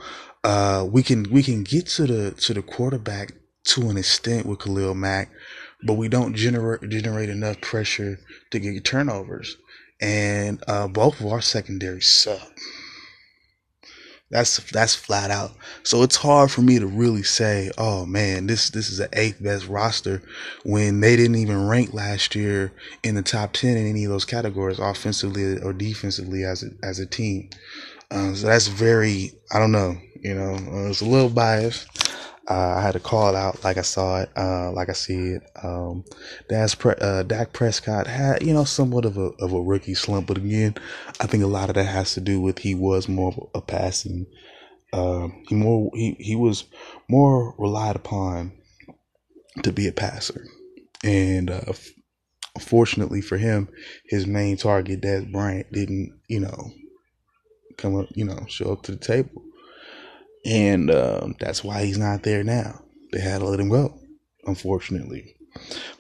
uh, 0.45 0.87
we 0.91 1.03
can 1.03 1.25
we 1.31 1.43
can 1.43 1.63
get 1.63 1.87
to 1.87 2.07
the 2.07 2.31
to 2.33 2.55
the 2.55 2.63
quarterback 2.63 3.33
to 3.65 3.89
an 3.91 3.97
extent 3.97 4.47
with 4.47 4.61
Khalil 4.61 4.95
Mack, 4.95 5.31
but 5.85 5.95
we 5.95 6.09
don't 6.09 6.35
generate 6.35 6.89
generate 6.89 7.28
enough 7.28 7.61
pressure 7.61 8.19
to 8.50 8.59
get 8.59 8.85
turnovers. 8.85 9.57
And 10.00 10.63
uh, 10.67 10.89
both 10.89 11.21
of 11.21 11.26
our 11.26 11.41
secondaries 11.41 12.13
suck. 12.13 12.50
That's 14.33 14.59
that's 14.73 14.95
flat 14.95 15.31
out. 15.31 15.52
So 15.83 16.02
it's 16.02 16.17
hard 16.17 16.50
for 16.50 16.63
me 16.63 16.78
to 16.78 16.87
really 16.87 17.23
say, 17.23 17.71
oh 17.76 18.07
man, 18.07 18.47
this 18.47 18.71
this 18.71 18.91
is 18.91 18.97
the 18.99 19.09
eighth 19.13 19.43
best 19.43 19.69
roster 19.69 20.23
when 20.65 21.00
they 21.00 21.17
didn't 21.17 21.37
even 21.37 21.69
rank 21.69 21.93
last 21.93 22.35
year 22.35 22.73
in 23.02 23.15
the 23.15 23.23
top 23.23 23.52
ten 23.52 23.76
in 23.76 23.87
any 23.87 24.05
of 24.05 24.11
those 24.11 24.25
categories, 24.25 24.78
offensively 24.78 25.61
or 25.61 25.75
defensively 25.75 26.45
as 26.45 26.63
a 26.63 26.71
as 26.83 26.99
a 26.99 27.07
team. 27.07 27.50
Uh, 28.11 28.35
so 28.35 28.47
that's 28.47 28.69
very, 28.69 29.33
I 29.52 29.59
don't 29.59 29.73
know, 29.73 29.97
you 30.23 30.35
know, 30.35 30.54
uh, 30.54 30.89
it's 30.89 31.00
a 31.00 31.04
little 31.04 31.28
biased. 31.28 31.89
Uh, 32.49 32.75
I 32.76 32.82
had 32.82 32.93
to 32.93 33.00
call 33.00 33.28
it 33.28 33.37
out 33.37 33.63
like 33.63 33.76
I 33.76 33.82
saw 33.82 34.21
it, 34.21 34.30
uh, 34.37 34.73
like 34.73 34.89
I 34.89 34.95
see 34.95 35.35
it. 35.37 35.43
Um, 35.63 36.04
Pre- 36.78 36.95
uh, 37.00 37.23
Dak 37.23 37.52
Prescott 37.52 38.06
had, 38.06 38.43
you 38.43 38.52
know, 38.52 38.65
somewhat 38.65 39.04
of 39.04 39.17
a 39.17 39.30
of 39.41 39.52
a 39.52 39.61
rookie 39.61 39.95
slump, 39.95 40.26
but 40.26 40.39
again, 40.39 40.75
I 41.21 41.26
think 41.26 41.43
a 41.43 41.49
lot 41.49 41.69
of 41.69 41.76
that 41.76 41.85
has 41.85 42.15
to 42.15 42.21
do 42.21 42.41
with 42.41 42.58
he 42.58 42.75
was 42.75 43.08
more 43.08 43.49
a 43.54 43.61
passing. 43.61 44.26
Uh, 44.93 45.28
he 45.49 45.54
more 45.54 45.91
he 45.95 46.17
he 46.19 46.37
was 46.37 46.65
more 47.08 47.54
relied 47.58 47.97
upon 47.97 48.52
to 49.63 49.73
be 49.73 49.87
a 49.87 49.93
passer, 49.93 50.45
and 51.04 51.49
uh, 51.49 51.73
fortunately 52.61 53.21
for 53.21 53.39
him, 53.39 53.69
his 54.04 54.26
main 54.26 54.56
target, 54.56 55.00
Dez 55.00 55.30
Bryant, 55.30 55.71
didn't, 55.73 56.19
you 56.28 56.41
know, 56.41 56.73
come 57.76 57.97
up, 57.97 58.08
you 58.15 58.25
know, 58.25 58.45
show 58.49 58.73
up 58.73 58.82
to 58.82 58.93
the 58.93 58.99
table. 58.99 59.43
And 60.45 60.91
um, 60.91 61.37
that's 61.39 61.63
why 61.63 61.85
he's 61.85 61.99
not 61.99 62.23
there 62.23 62.43
now. 62.43 62.81
They 63.13 63.21
had 63.21 63.41
to 63.41 63.47
let 63.47 63.61
him 63.61 63.69
go, 63.69 63.99
unfortunately. 64.47 65.35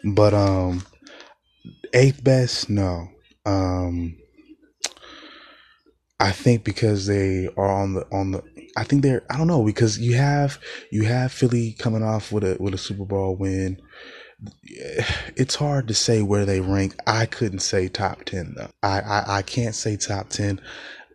But 0.04 0.34
um 0.34 0.84
eighth 1.92 2.24
best, 2.24 2.70
no. 2.70 3.08
Um 3.46 4.16
I 6.18 6.32
think 6.32 6.64
because 6.64 7.06
they 7.06 7.48
are 7.56 7.70
on 7.70 7.94
the 7.94 8.06
on 8.12 8.32
the 8.32 8.42
I 8.76 8.84
think 8.84 9.02
they're 9.02 9.22
I 9.30 9.36
don't 9.36 9.46
know 9.46 9.64
because 9.64 9.98
you 9.98 10.16
have 10.16 10.58
you 10.90 11.04
have 11.04 11.32
Philly 11.32 11.74
coming 11.78 12.02
off 12.02 12.32
with 12.32 12.44
a 12.44 12.56
with 12.58 12.74
a 12.74 12.78
Super 12.78 13.04
Bowl 13.04 13.36
win. 13.36 13.80
It's 15.36 15.54
hard 15.56 15.86
to 15.88 15.94
say 15.94 16.22
where 16.22 16.44
they 16.46 16.60
rank. 16.60 16.96
I 17.06 17.26
couldn't 17.26 17.60
say 17.60 17.88
top 17.88 18.24
ten 18.24 18.54
though. 18.56 18.70
I 18.82 19.00
I, 19.00 19.24
I 19.38 19.42
can't 19.42 19.74
say 19.74 19.96
top 19.96 20.30
ten 20.30 20.60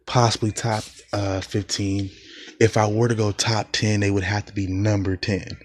possibly 0.07 0.51
top 0.51 0.83
uh, 1.13 1.41
15. 1.41 2.09
If 2.59 2.77
I 2.77 2.87
were 2.87 3.07
to 3.07 3.15
go 3.15 3.31
top 3.31 3.67
10, 3.71 3.99
they 3.99 4.11
would 4.11 4.23
have 4.23 4.45
to 4.45 4.53
be 4.53 4.67
number 4.67 5.15
10. 5.15 5.57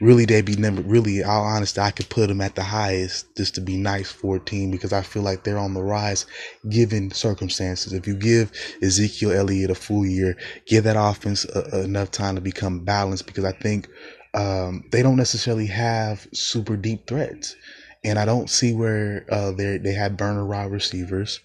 Really, 0.00 0.26
they'd 0.26 0.44
be 0.44 0.56
number, 0.56 0.82
really, 0.82 1.24
all 1.24 1.44
honesty, 1.44 1.80
I 1.80 1.90
could 1.90 2.10
put 2.10 2.28
them 2.28 2.42
at 2.42 2.54
the 2.54 2.62
highest 2.62 3.34
just 3.34 3.54
to 3.54 3.62
be 3.62 3.78
nice 3.78 4.12
for 4.12 4.36
a 4.36 4.40
team 4.40 4.70
because 4.70 4.92
I 4.92 5.00
feel 5.00 5.22
like 5.22 5.42
they're 5.42 5.58
on 5.58 5.72
the 5.72 5.82
rise 5.82 6.26
given 6.68 7.10
circumstances. 7.10 7.94
If 7.94 8.06
you 8.06 8.14
give 8.14 8.52
Ezekiel 8.82 9.32
Elliott 9.32 9.70
a 9.70 9.74
full 9.74 10.04
year, 10.04 10.36
give 10.66 10.84
that 10.84 10.96
offense 10.98 11.46
a, 11.46 11.64
a, 11.72 11.80
enough 11.84 12.10
time 12.10 12.34
to 12.34 12.42
become 12.42 12.84
balanced 12.84 13.26
because 13.26 13.44
I 13.44 13.52
think 13.52 13.88
um, 14.34 14.84
they 14.92 15.02
don't 15.02 15.16
necessarily 15.16 15.66
have 15.66 16.28
super 16.34 16.76
deep 16.76 17.06
threats. 17.06 17.56
And 18.04 18.18
I 18.18 18.26
don't 18.26 18.50
see 18.50 18.74
where 18.74 19.24
uh, 19.32 19.52
they 19.52 19.78
they 19.78 19.92
had 19.92 20.18
burner 20.18 20.46
wide 20.46 20.70
receivers. 20.70 21.40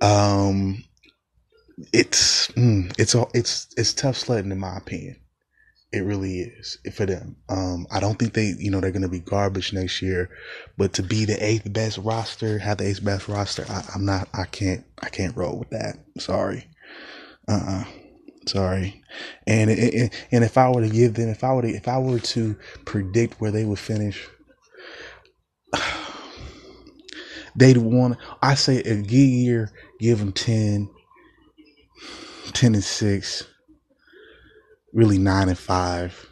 Um, 0.00 0.82
it's 1.92 2.48
mm, 2.48 2.92
it's 2.98 3.14
all 3.14 3.30
it's 3.34 3.68
it's 3.76 3.94
tough 3.94 4.16
sledding 4.16 4.52
in 4.52 4.58
my 4.58 4.76
opinion. 4.76 5.16
It 5.92 6.00
really 6.00 6.40
is 6.40 6.78
for 6.94 7.04
them. 7.04 7.36
Um, 7.50 7.86
I 7.90 8.00
don't 8.00 8.18
think 8.18 8.32
they, 8.32 8.54
you 8.58 8.70
know, 8.70 8.80
they're 8.80 8.92
going 8.92 9.02
to 9.02 9.08
be 9.08 9.18
garbage 9.18 9.74
next 9.74 10.00
year, 10.00 10.30
but 10.78 10.94
to 10.94 11.02
be 11.02 11.26
the 11.26 11.36
eighth 11.44 11.70
best 11.70 11.98
roster, 11.98 12.58
have 12.58 12.78
the 12.78 12.86
eighth 12.86 13.04
best 13.04 13.28
roster, 13.28 13.66
I, 13.68 13.84
am 13.94 14.06
not. 14.06 14.26
I 14.32 14.44
can't. 14.44 14.84
I 15.02 15.10
can't 15.10 15.36
roll 15.36 15.58
with 15.58 15.68
that. 15.70 15.96
Sorry. 16.18 16.66
Uh. 17.46 17.60
uh 17.66 17.84
Sorry. 18.46 19.02
And 19.46 19.70
it, 19.70 20.12
and 20.32 20.42
if 20.42 20.58
I 20.58 20.68
were 20.68 20.80
to 20.80 20.88
give 20.88 21.14
them, 21.14 21.28
if 21.28 21.44
I 21.44 21.52
were 21.52 21.62
to, 21.62 21.68
if 21.68 21.86
I 21.86 21.98
were 21.98 22.18
to 22.18 22.56
predict 22.84 23.40
where 23.40 23.52
they 23.52 23.64
would 23.64 23.78
finish, 23.78 24.28
they'd 27.56 27.76
want. 27.76 28.18
I 28.42 28.54
say 28.54 28.78
a 28.78 28.96
good 28.96 29.14
year, 29.14 29.70
give 30.00 30.18
them 30.18 30.32
ten 30.32 30.88
10 32.52 32.74
and 32.74 32.84
6, 32.84 33.44
really 34.92 35.18
9 35.18 35.48
and 35.48 35.58
5. 35.58 36.26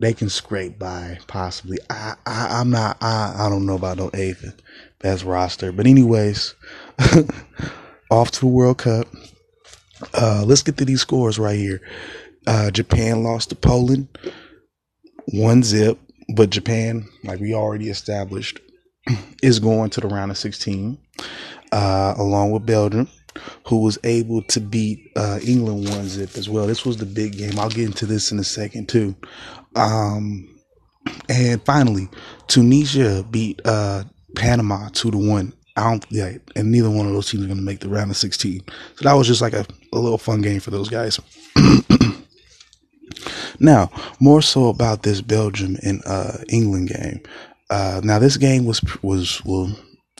They 0.00 0.14
can 0.14 0.28
scrape 0.28 0.78
by 0.78 1.18
possibly. 1.26 1.78
I, 1.90 2.14
I 2.24 2.60
I'm 2.60 2.70
not 2.70 2.98
I, 3.00 3.34
I 3.36 3.48
don't 3.48 3.66
know 3.66 3.74
about 3.74 3.98
no 3.98 4.10
eighth 4.14 4.54
best 5.00 5.24
roster. 5.24 5.72
But 5.72 5.86
anyways, 5.86 6.54
off 8.10 8.30
to 8.32 8.40
the 8.40 8.46
World 8.46 8.78
Cup. 8.78 9.08
Uh, 10.14 10.44
let's 10.46 10.62
get 10.62 10.76
to 10.76 10.84
these 10.84 11.00
scores 11.00 11.38
right 11.38 11.58
here. 11.58 11.80
Uh, 12.46 12.70
Japan 12.70 13.24
lost 13.24 13.48
to 13.48 13.56
Poland, 13.56 14.08
one 15.32 15.64
zip, 15.64 15.98
but 16.34 16.50
Japan, 16.50 17.08
like 17.24 17.40
we 17.40 17.52
already 17.52 17.88
established, 17.88 18.60
is 19.42 19.58
going 19.58 19.90
to 19.90 20.00
the 20.00 20.06
round 20.06 20.30
of 20.30 20.38
16, 20.38 20.98
uh, 21.72 22.14
along 22.16 22.52
with 22.52 22.64
Belgium 22.64 23.08
who 23.66 23.80
was 23.80 23.98
able 24.04 24.42
to 24.42 24.60
beat 24.60 25.10
uh, 25.16 25.38
England 25.46 25.88
one 25.88 26.08
zip 26.08 26.36
as 26.36 26.48
well. 26.48 26.66
This 26.66 26.84
was 26.84 26.96
the 26.96 27.06
big 27.06 27.36
game. 27.36 27.58
I'll 27.58 27.68
get 27.68 27.86
into 27.86 28.06
this 28.06 28.32
in 28.32 28.38
a 28.38 28.44
second 28.44 28.88
too. 28.88 29.14
Um, 29.74 30.48
and 31.28 31.62
finally, 31.62 32.08
Tunisia 32.46 33.24
beat 33.30 33.60
uh, 33.64 34.04
Panama 34.36 34.88
two 34.92 35.10
to 35.10 35.18
one. 35.18 35.52
I 35.78 35.90
don't, 35.90 36.04
yeah, 36.10 36.32
and 36.56 36.72
neither 36.72 36.90
one 36.90 37.06
of 37.06 37.12
those 37.12 37.30
teams 37.30 37.44
are 37.44 37.46
going 37.46 37.58
to 37.58 37.64
make 37.64 37.78
the 37.78 37.88
round 37.88 38.10
of 38.10 38.16
16. 38.16 38.62
So 38.96 39.04
that 39.04 39.12
was 39.12 39.28
just 39.28 39.40
like 39.40 39.52
a, 39.52 39.64
a 39.92 39.98
little 39.98 40.18
fun 40.18 40.42
game 40.42 40.58
for 40.58 40.72
those 40.72 40.88
guys. 40.88 41.20
now, 43.60 43.88
more 44.18 44.42
so 44.42 44.70
about 44.70 45.04
this 45.04 45.20
Belgium 45.20 45.76
and 45.84 46.02
uh, 46.04 46.38
England 46.48 46.88
game. 46.88 47.20
Uh, 47.70 48.00
now, 48.02 48.18
this 48.18 48.36
game 48.36 48.64
was 48.64 48.82
was 49.02 49.40
well 49.44 49.70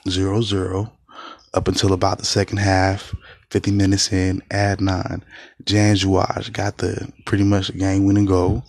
zero 0.08 0.42
zero 0.42 0.92
up 1.54 1.68
until 1.68 1.92
about 1.92 2.18
the 2.18 2.24
second 2.24 2.58
half. 2.58 3.14
50 3.50 3.70
minutes 3.70 4.12
in, 4.12 4.42
add 4.50 4.80
nine. 4.80 5.24
Januzaj 5.64 6.52
got 6.52 6.78
the 6.78 7.10
pretty 7.24 7.44
much 7.44 7.74
game 7.76 8.04
winning 8.04 8.26
goal. 8.26 8.64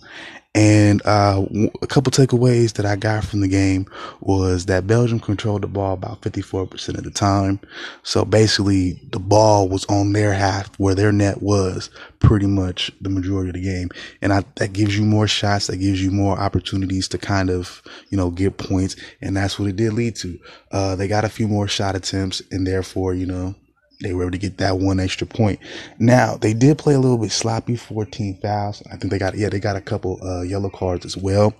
And 0.52 1.00
uh, 1.06 1.46
a 1.80 1.86
couple 1.86 2.10
takeaways 2.10 2.72
that 2.72 2.84
I 2.84 2.96
got 2.96 3.24
from 3.24 3.40
the 3.40 3.46
game 3.46 3.86
was 4.20 4.66
that 4.66 4.84
Belgium 4.84 5.20
controlled 5.20 5.62
the 5.62 5.68
ball 5.68 5.94
about 5.94 6.22
54% 6.22 6.98
of 6.98 7.04
the 7.04 7.10
time. 7.12 7.60
So 8.02 8.24
basically, 8.24 9.00
the 9.12 9.20
ball 9.20 9.68
was 9.68 9.84
on 9.84 10.12
their 10.12 10.32
half 10.32 10.74
where 10.80 10.96
their 10.96 11.12
net 11.12 11.40
was 11.40 11.88
pretty 12.18 12.46
much 12.46 12.90
the 13.00 13.10
majority 13.10 13.50
of 13.50 13.54
the 13.54 13.62
game. 13.62 13.90
And 14.22 14.32
I, 14.32 14.42
that 14.56 14.72
gives 14.72 14.98
you 14.98 15.04
more 15.04 15.28
shots, 15.28 15.68
that 15.68 15.76
gives 15.76 16.02
you 16.02 16.10
more 16.10 16.36
opportunities 16.36 17.06
to 17.08 17.18
kind 17.18 17.48
of, 17.48 17.80
you 18.08 18.16
know, 18.16 18.30
get 18.30 18.58
points. 18.58 18.96
And 19.20 19.36
that's 19.36 19.56
what 19.56 19.68
it 19.68 19.76
did 19.76 19.92
lead 19.92 20.16
to. 20.16 20.36
Uh, 20.72 20.96
they 20.96 21.06
got 21.06 21.24
a 21.24 21.28
few 21.28 21.46
more 21.46 21.68
shot 21.68 21.94
attempts 21.94 22.42
and 22.50 22.66
therefore, 22.66 23.14
you 23.14 23.26
know, 23.26 23.54
they 24.00 24.14
were 24.14 24.22
able 24.22 24.32
to 24.32 24.38
get 24.38 24.58
that 24.58 24.78
one 24.78 25.00
extra 25.00 25.26
point. 25.26 25.60
Now 25.98 26.36
they 26.36 26.54
did 26.54 26.78
play 26.78 26.94
a 26.94 26.98
little 27.00 27.18
bit 27.18 27.32
sloppy, 27.32 27.76
14 27.76 28.38
fouls. 28.40 28.82
I 28.90 28.96
think 28.96 29.12
they 29.12 29.18
got, 29.18 29.36
yeah, 29.36 29.48
they 29.48 29.60
got 29.60 29.76
a 29.76 29.80
couple, 29.80 30.18
uh, 30.22 30.42
yellow 30.42 30.70
cards 30.70 31.04
as 31.04 31.16
well. 31.16 31.54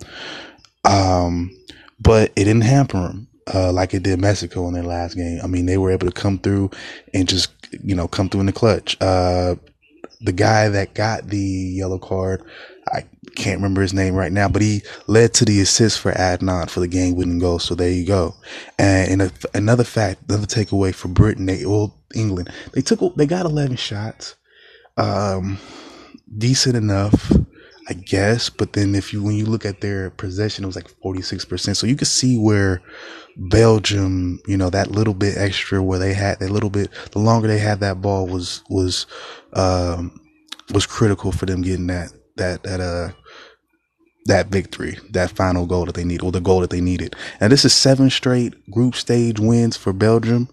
Um, 0.85 1.51
but 2.01 2.31
it 2.37 2.45
didn't 2.45 2.63
hamper 2.63 2.99
them, 2.99 3.29
uh, 3.53 3.73
like 3.73 3.93
it 3.93 4.03
did 4.03 4.21
Mexico 4.21 4.67
in 4.69 4.75
their 4.75 4.83
last 4.83 5.15
game. 5.17 5.41
I 5.43 5.47
mean, 5.47 5.67
they 5.67 5.79
were 5.79 5.91
able 5.91 6.07
to 6.07 6.13
come 6.13 6.39
through 6.39 6.71
and 7.13 7.29
just, 7.29 7.53
you 7.85 7.95
know, 7.95 8.09
come 8.09 8.29
through 8.29 8.41
in 8.41 8.47
the 8.47 8.53
clutch. 8.53 8.97
Uh, 9.01 9.57
the 10.23 10.33
guy 10.33 10.69
that 10.69 10.95
got 10.95 11.29
the 11.29 11.39
yellow 11.39 11.99
card, 11.99 12.43
I 12.93 13.05
can't 13.37 13.59
remember 13.59 13.83
his 13.83 13.95
name 13.95 14.15
right 14.15 14.33
now, 14.33 14.49
but 14.49 14.63
he 14.63 14.83
led 15.07 15.35
to 15.35 15.45
the 15.45 15.61
assist 15.61 16.01
for 16.01 16.13
Adnan 16.13 16.69
for 16.69 16.81
the 16.81 16.89
game 16.89 17.17
winning 17.17 17.39
goal. 17.39 17.59
So 17.59 17.75
there 17.75 17.91
you 17.91 18.07
go. 18.07 18.35
And, 18.79 19.23
a, 19.23 19.31
another 19.55 19.85
fact, 19.85 20.23
another 20.29 20.47
takeaway 20.47 20.95
for 20.95 21.09
Britain, 21.09 21.47
they, 21.47 21.65
well, 21.65 21.95
England, 22.15 22.51
they 22.73 22.83
took, 22.83 23.15
they 23.17 23.27
got 23.27 23.47
11 23.47 23.77
shots. 23.77 24.37
Um, 24.97 25.59
decent 26.37 26.77
enough, 26.77 27.33
I 27.89 27.95
guess. 27.95 28.51
But 28.51 28.73
then 28.73 28.95
if 28.95 29.13
you, 29.13 29.23
when 29.23 29.35
you 29.35 29.47
look 29.47 29.65
at 29.65 29.81
their 29.81 30.11
possession, 30.11 30.65
it 30.65 30.67
was 30.67 30.77
like 30.77 30.93
46%. 31.05 31.77
So 31.77 31.87
you 31.87 31.97
can 31.97 32.07
see 32.07 32.39
where 32.39 32.83
Belgium, 33.37 34.41
you 34.47 34.57
know, 34.57 34.71
that 34.71 34.91
little 34.91 35.15
bit 35.15 35.37
extra 35.37 35.83
where 35.83 35.99
they 35.99 36.15
had 36.15 36.41
that 36.41 36.51
little 36.51 36.71
bit, 36.71 36.91
the 37.13 37.19
longer 37.19 37.49
they 37.49 37.59
had 37.59 37.81
that 37.81 38.01
ball 38.01 38.27
was, 38.27 38.63
was, 38.69 39.07
um, 39.55 40.21
was 40.73 40.87
critical 40.87 41.33
for 41.33 41.47
them 41.47 41.63
getting 41.63 41.87
that, 41.89 42.13
that, 42.37 42.63
that, 42.63 42.81
uh, 42.81 43.11
that 44.27 44.49
victory, 44.49 44.99
that 45.11 45.31
final 45.31 45.67
goal 45.67 45.87
that 45.87 45.95
they 45.95 46.05
need, 46.05 46.23
or 46.23 46.31
the 46.31 46.41
goal 46.41 46.61
that 46.61 46.71
they 46.71 46.81
needed. 46.81 47.17
And 47.41 47.51
this 47.51 47.65
is 47.65 47.73
seven 47.73 48.11
straight 48.11 48.71
group 48.71 48.95
stage 48.95 49.41
wins 49.41 49.77
for 49.77 49.93
Belgium 49.93 50.49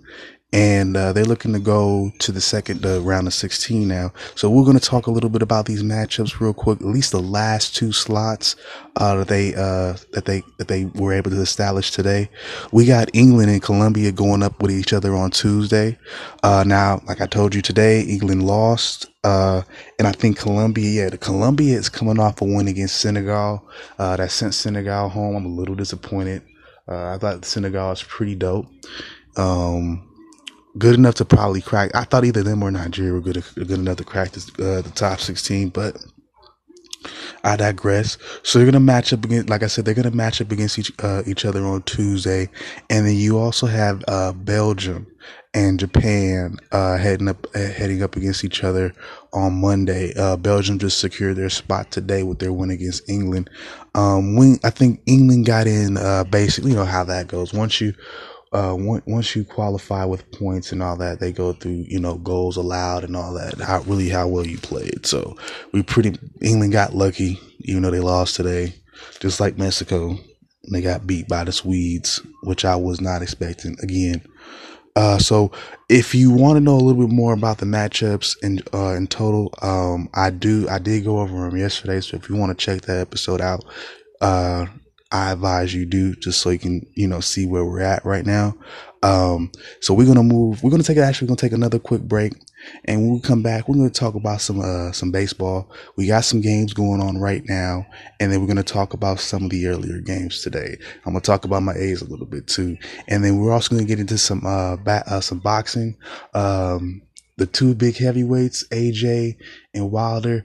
and 0.54 0.96
uh, 0.96 1.12
they're 1.12 1.26
looking 1.26 1.52
to 1.52 1.60
go 1.60 2.10
to 2.20 2.32
the 2.32 2.40
second 2.40 2.86
uh, 2.86 3.02
round 3.02 3.28
of 3.28 3.34
16 3.34 3.86
now. 3.86 4.14
So 4.36 4.50
we're 4.50 4.64
going 4.64 4.80
to 4.80 4.86
talk 4.86 5.08
a 5.08 5.12
little 5.12 5.30
bit 5.30 5.42
about 5.42 5.66
these 5.66 5.84
matchups 5.84 6.40
real 6.40 6.54
quick. 6.54 6.80
At 6.80 6.88
least 6.88 7.12
the 7.12 7.22
last 7.22 7.76
two 7.76 7.92
slots 7.92 8.56
uh, 8.96 9.18
that 9.18 9.28
they 9.28 9.54
uh, 9.54 9.98
that 10.14 10.24
they 10.26 10.44
that 10.58 10.70
they 10.70 10.86
were 10.86 11.12
able 11.12 11.32
to 11.32 11.42
establish 11.42 11.92
today. 11.92 12.30
We 12.72 12.86
got 12.86 13.14
England 13.14 13.52
and 13.52 13.62
Colombia 13.62 14.14
going 14.14 14.42
up 14.42 14.62
with 14.62 14.72
each 14.72 14.94
other 14.94 15.14
on 15.16 15.32
Tuesday. 15.32 15.98
Uh, 16.44 16.64
now, 16.66 17.02
like 17.08 17.20
I 17.20 17.26
told 17.26 17.54
you 17.54 17.62
today, 17.62 18.02
England 18.02 18.48
lost. 18.48 19.08
Uh, 19.26 19.64
and 20.00 20.08
I 20.08 20.14
think 20.14 20.38
Colombia, 20.38 21.04
yeah, 21.04 21.10
the 21.10 21.18
Colombia 21.18 21.78
is 21.78 21.90
coming 21.90 22.20
off 22.20 22.42
a 22.42 22.46
win 22.46 22.70
against 22.70 23.02
Senegal. 23.02 23.68
that 23.98 24.32
sent 24.32 24.54
Senegal 24.54 25.10
home. 25.10 25.36
I'm 25.36 25.46
a 25.46 25.50
little 25.50 25.76
disappointed. 25.76 26.44
I 26.88 27.18
thought 27.18 27.44
Senegal 27.44 27.90
was 27.90 28.04
pretty 28.04 28.36
dope. 28.36 28.68
Um, 29.36 30.07
good 30.78 30.96
enough 30.96 31.16
to 31.16 31.26
probably 31.26 31.62
crack. 31.62 31.92
I 31.96 32.04
thought 32.04 32.26
either 32.26 32.44
them 32.44 32.64
or 32.64 32.72
Nigeria 32.72 33.14
were 33.14 33.22
good, 33.22 33.44
good 33.56 33.72
enough 33.72 33.98
to 33.98 34.04
crack 34.04 34.32
this, 34.32 34.50
uh, 34.60 34.82
the 34.82 34.92
top 34.96 35.20
16, 35.20 35.70
but 35.70 35.98
I 37.44 37.56
digress. 37.56 38.18
So 38.44 38.60
you're 38.60 38.66
gonna 38.70 38.80
match 38.80 39.14
up 39.14 39.24
against, 39.24 39.50
like 39.50 39.64
I 39.64 39.68
said, 39.68 39.86
they're 39.86 39.94
gonna 39.94 40.12
match 40.12 40.42
up 40.42 40.52
against 40.52 40.78
each 40.80 40.92
uh, 41.00 41.24
each 41.26 41.46
other 41.46 41.64
on 41.66 41.84
Tuesday, 41.84 42.50
and 42.90 43.06
then 43.06 43.16
you 43.16 43.38
also 43.38 43.68
have 43.68 44.04
uh, 44.08 44.34
Belgium 44.34 45.08
and 45.54 45.80
Japan 45.80 46.58
uh, 46.72 46.98
heading 46.98 47.28
up 47.28 47.48
uh, 47.56 47.60
heading 47.60 48.04
up 48.04 48.16
against 48.16 48.44
each 48.44 48.64
other 48.64 48.94
on 49.34 49.62
Monday. 49.62 50.14
Uh, 50.18 50.38
Belgium 50.38 50.80
just 50.80 51.00
secured 51.00 51.38
their 51.38 51.50
spot 51.50 51.92
today 51.92 52.24
with 52.24 52.40
their 52.40 52.54
win 52.54 52.70
against 52.70 53.10
England. 53.10 53.50
Um, 53.96 54.36
when 54.36 54.60
I 54.64 54.70
think 54.70 55.02
England 55.06 55.46
got 55.46 55.68
in, 55.68 55.98
uh, 55.98 56.24
basically, 56.26 56.72
you 56.72 56.78
know 56.78 56.86
how 56.86 57.04
that 57.06 57.28
goes. 57.28 57.54
Once 57.54 57.80
you 57.80 57.94
uh, 58.58 58.74
once 58.76 59.36
you 59.36 59.46
qualify 59.46 60.04
with 60.04 60.32
points 60.32 60.72
and 60.72 60.82
all 60.82 60.98
that, 60.98 61.20
they 61.20 61.32
go 61.32 61.54
through, 61.54 61.86
you 61.88 62.00
know, 62.00 62.16
goals 62.16 62.58
allowed 62.58 63.04
and 63.04 63.16
all 63.16 63.32
that, 63.36 63.60
how 63.62 63.82
really 63.82 64.10
how 64.10 64.28
well 64.28 64.48
you 64.48 64.58
played. 64.58 65.06
So 65.06 65.38
we 65.74 65.84
pretty, 65.84 66.18
England 66.42 66.74
got 66.74 66.96
lucky, 66.96 67.40
even 67.60 67.84
though 67.84 67.92
they 67.92 68.00
lost 68.00 68.36
today, 68.36 68.74
just 69.20 69.40
like 69.40 69.60
Mexico. 69.60 70.18
They 70.72 70.82
got 70.82 71.06
beat 71.06 71.28
by 71.28 71.44
the 71.44 71.52
Swedes, 71.52 72.20
which 72.42 72.66
I 72.66 72.76
was 72.76 73.00
not 73.00 73.22
expecting 73.22 73.78
again. 73.84 74.26
Uh, 74.96 75.20
so 75.20 75.52
if 75.88 76.16
you 76.16 76.32
want 76.32 76.58
to 76.58 76.60
know 76.60 76.78
a 76.78 76.82
little 76.82 77.06
bit 77.06 77.14
more 77.14 77.34
about 77.34 77.60
the 77.60 77.68
matchups 77.68 78.36
in, 78.42 78.60
uh, 78.74 78.96
in 78.96 79.06
total, 79.06 79.54
um, 79.62 80.10
I 80.16 80.32
do, 80.32 80.68
I 80.68 80.80
did 80.80 81.06
go 81.06 81.20
over 81.20 81.48
them 81.48 81.58
yesterday. 81.58 82.02
So 82.02 82.18
if 82.18 82.28
you 82.28 82.36
want 82.36 82.58
to 82.58 82.66
check 82.66 82.82
that 82.82 82.98
episode 82.98 83.40
out, 83.40 83.64
uh, 84.20 84.66
I 85.12 85.32
advise 85.32 85.74
you 85.74 85.86
do 85.86 86.16
just 86.16 86.42
so 86.42 86.50
you 86.50 86.60
can, 86.60 86.86
you 86.94 87.08
know, 87.08 87.22
see 87.22 87.46
where 87.46 87.64
we're 87.64 87.82
at 87.82 88.04
right 88.06 88.26
now. 88.26 88.56
Um, 89.04 89.52
so 89.80 89.94
we're 89.94 90.06
going 90.06 90.18
to 90.18 90.24
move, 90.24 90.64
we're 90.64 90.70
going 90.70 90.82
to 90.82 90.88
take, 90.88 90.98
actually, 90.98 91.28
going 91.28 91.38
to 91.38 91.46
take 91.46 91.54
another 91.54 91.80
quick 91.80 92.02
break. 92.02 92.34
And 92.86 93.02
when 93.02 93.14
we 93.14 93.22
come 93.22 93.42
back, 93.42 93.68
we're 93.68 93.76
going 93.76 93.90
to 93.90 94.00
talk 94.00 94.16
about 94.16 94.42
some, 94.42 94.60
uh, 94.60 94.92
some 94.92 95.12
baseball. 95.12 95.72
We 95.96 96.08
got 96.08 96.26
some 96.26 96.42
games 96.42 96.74
going 96.74 97.02
on 97.02 97.18
right 97.20 97.44
now. 97.46 97.86
And 98.20 98.32
then 98.32 98.42
we're 98.42 98.48
going 98.48 98.58
to 98.58 98.64
talk 98.64 98.94
about 98.94 99.20
some 99.20 99.44
of 99.44 99.50
the 99.50 99.68
earlier 99.68 100.02
games 100.02 100.42
today. 100.42 100.78
I'm 101.06 101.14
going 101.14 101.22
to 101.22 101.26
talk 101.26 101.46
about 101.46 101.64
my 101.64 101.74
A's 101.74 102.02
a 102.02 102.10
little 102.10 102.26
bit 102.26 102.48
too. 102.48 102.78
And 103.08 103.24
then 103.24 103.38
we're 103.38 103.54
also 103.54 103.76
going 103.76 103.86
to 103.86 103.88
get 103.88 104.00
into 104.00 104.18
some, 104.18 104.46
uh, 104.46 104.76
bat, 104.78 105.08
uh, 105.08 105.22
some 105.22 105.40
boxing. 105.40 105.96
Um, 106.34 107.02
the 107.38 107.46
two 107.46 107.76
big 107.76 107.96
heavyweights, 107.98 108.68
AJ 108.70 109.38
and 109.74 109.92
Wilder, 109.92 110.44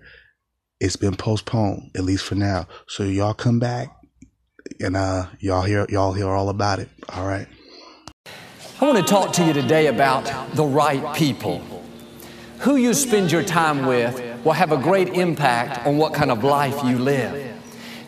it's 0.79 0.97
been 0.97 1.17
postponed, 1.17 1.91
at 1.97 2.05
least 2.05 2.25
for 2.25 2.35
now. 2.35 2.69
So 2.87 3.05
y'all 3.05 3.35
come 3.35 3.59
back 3.59 4.02
and 4.81 4.97
uh, 4.97 5.27
y'all 5.41 5.63
hear 5.63 5.87
y'all 5.89 6.13
hear 6.13 6.29
all 6.29 6.49
about 6.49 6.79
it. 6.79 6.89
All 7.09 7.27
right. 7.27 7.47
I 8.81 8.85
want 8.85 8.99
to 8.99 9.05
talk 9.05 9.33
to 9.35 9.45
you 9.45 9.53
today 9.53 9.87
about 9.87 10.25
the 10.55 10.65
right 10.65 11.15
people. 11.15 11.63
Who 12.61 12.77
you 12.77 12.95
spend 12.95 13.31
your 13.31 13.43
time 13.43 13.87
with 13.87 14.21
will 14.45 14.53
have 14.53 14.73
a 14.73 14.77
great 14.77 15.11
impact 15.11 15.87
on 15.87 15.99
what 15.99 16.15
kind 16.15 16.31
of 16.31 16.43
life 16.43 16.83
you 16.85 16.99
live. 16.99 17.53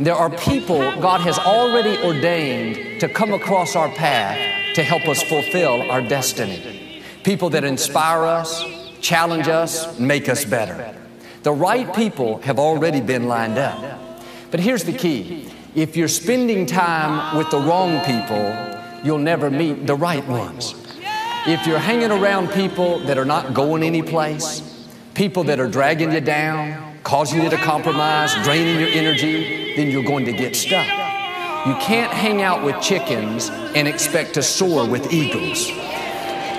There 0.00 0.14
are 0.14 0.30
people 0.30 0.78
God 1.00 1.20
has 1.20 1.38
already 1.38 1.96
ordained 2.02 3.00
to 3.00 3.08
come 3.08 3.32
across 3.32 3.76
our 3.76 3.88
path 3.90 4.74
to 4.74 4.82
help 4.82 5.06
us 5.06 5.22
fulfill 5.22 5.88
our 5.90 6.02
destiny. 6.02 7.02
People 7.22 7.50
that 7.50 7.62
inspire 7.62 8.24
us, 8.24 8.64
challenge 9.00 9.46
us, 9.46 9.98
make 9.98 10.28
us 10.28 10.44
better. 10.44 10.96
The 11.44 11.52
right 11.52 11.94
people 11.94 12.38
have 12.38 12.58
already 12.58 13.00
been 13.00 13.28
lined 13.28 13.58
up. 13.58 14.10
But 14.50 14.60
here's 14.60 14.84
the 14.84 14.92
key 14.92 15.50
if 15.74 15.96
you're 15.96 16.06
spending 16.06 16.66
time 16.66 17.36
with 17.36 17.50
the 17.50 17.58
wrong 17.58 17.98
people, 18.04 18.54
you'll 19.02 19.18
never 19.18 19.50
meet 19.50 19.88
the 19.88 19.94
right 19.94 20.24
ones. 20.28 20.74
If 21.46 21.66
you're 21.66 21.80
hanging 21.80 22.12
around 22.12 22.48
people 22.50 23.00
that 23.06 23.18
are 23.18 23.24
not 23.24 23.54
going 23.54 23.82
anyplace, 23.82 24.88
people 25.14 25.42
that 25.44 25.58
are 25.58 25.66
dragging 25.66 26.12
you 26.12 26.20
down, 26.20 26.96
causing 27.02 27.42
you 27.42 27.50
to 27.50 27.56
compromise, 27.56 28.32
draining 28.44 28.78
your 28.78 28.88
energy, 28.88 29.74
then 29.74 29.90
you're 29.90 30.04
going 30.04 30.24
to 30.26 30.32
get 30.32 30.54
stuck. 30.54 30.86
You 31.66 31.74
can't 31.80 32.12
hang 32.12 32.40
out 32.40 32.62
with 32.62 32.80
chickens 32.80 33.50
and 33.74 33.88
expect 33.88 34.34
to 34.34 34.44
soar 34.44 34.88
with 34.88 35.12
eagles. 35.12 35.68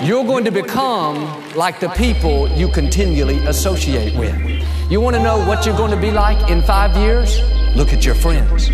You're 0.02 0.24
going 0.24 0.44
to 0.44 0.50
become 0.50 1.54
like 1.54 1.80
the 1.80 1.88
people 1.90 2.50
you 2.50 2.68
continually 2.68 3.38
associate 3.46 4.14
with. 4.14 4.36
You 4.90 5.00
want 5.00 5.16
to 5.16 5.22
know 5.22 5.38
what 5.48 5.64
you're 5.64 5.76
going 5.76 5.90
to 5.90 6.00
be 6.00 6.10
like 6.10 6.50
in 6.50 6.60
five 6.60 6.94
years? 6.98 7.40
Look 7.74 7.94
at 7.94 8.04
your 8.04 8.14
friends. 8.14 8.68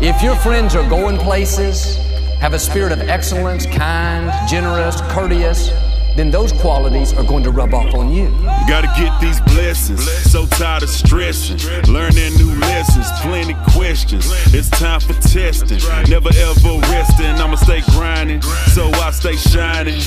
If 0.00 0.22
your 0.22 0.34
friends 0.36 0.74
are 0.74 0.86
going 0.88 1.16
places, 1.18 1.96
have 2.40 2.52
a 2.52 2.58
spirit 2.58 2.90
of 2.90 3.00
excellence, 3.02 3.64
kind, 3.64 4.30
generous, 4.48 5.00
courteous, 5.12 5.70
then 6.16 6.30
those 6.30 6.52
qualities 6.52 7.12
are 7.12 7.24
going 7.24 7.42
to 7.42 7.50
rub 7.50 7.74
off 7.74 7.94
on 7.94 8.12
you. 8.12 8.28
Gotta 8.68 8.88
get 8.96 9.20
these 9.20 9.40
blessings. 9.52 10.04
So 10.30 10.46
tired 10.46 10.82
of 10.82 10.88
stressing. 10.88 11.58
Learning 11.92 12.34
new 12.36 12.54
lessons, 12.60 13.06
plenty 13.20 13.54
questions. 13.72 14.26
It's 14.54 14.70
time 14.70 15.00
for 15.00 15.14
testing. 15.14 15.78
Never 16.08 16.30
ever 16.36 16.78
resting. 16.90 17.26
I'ma 17.26 17.56
stay 17.56 17.82
grinding. 17.92 18.42
So 18.72 18.90
I 19.02 19.10
stay 19.10 19.36
shining. 19.36 19.98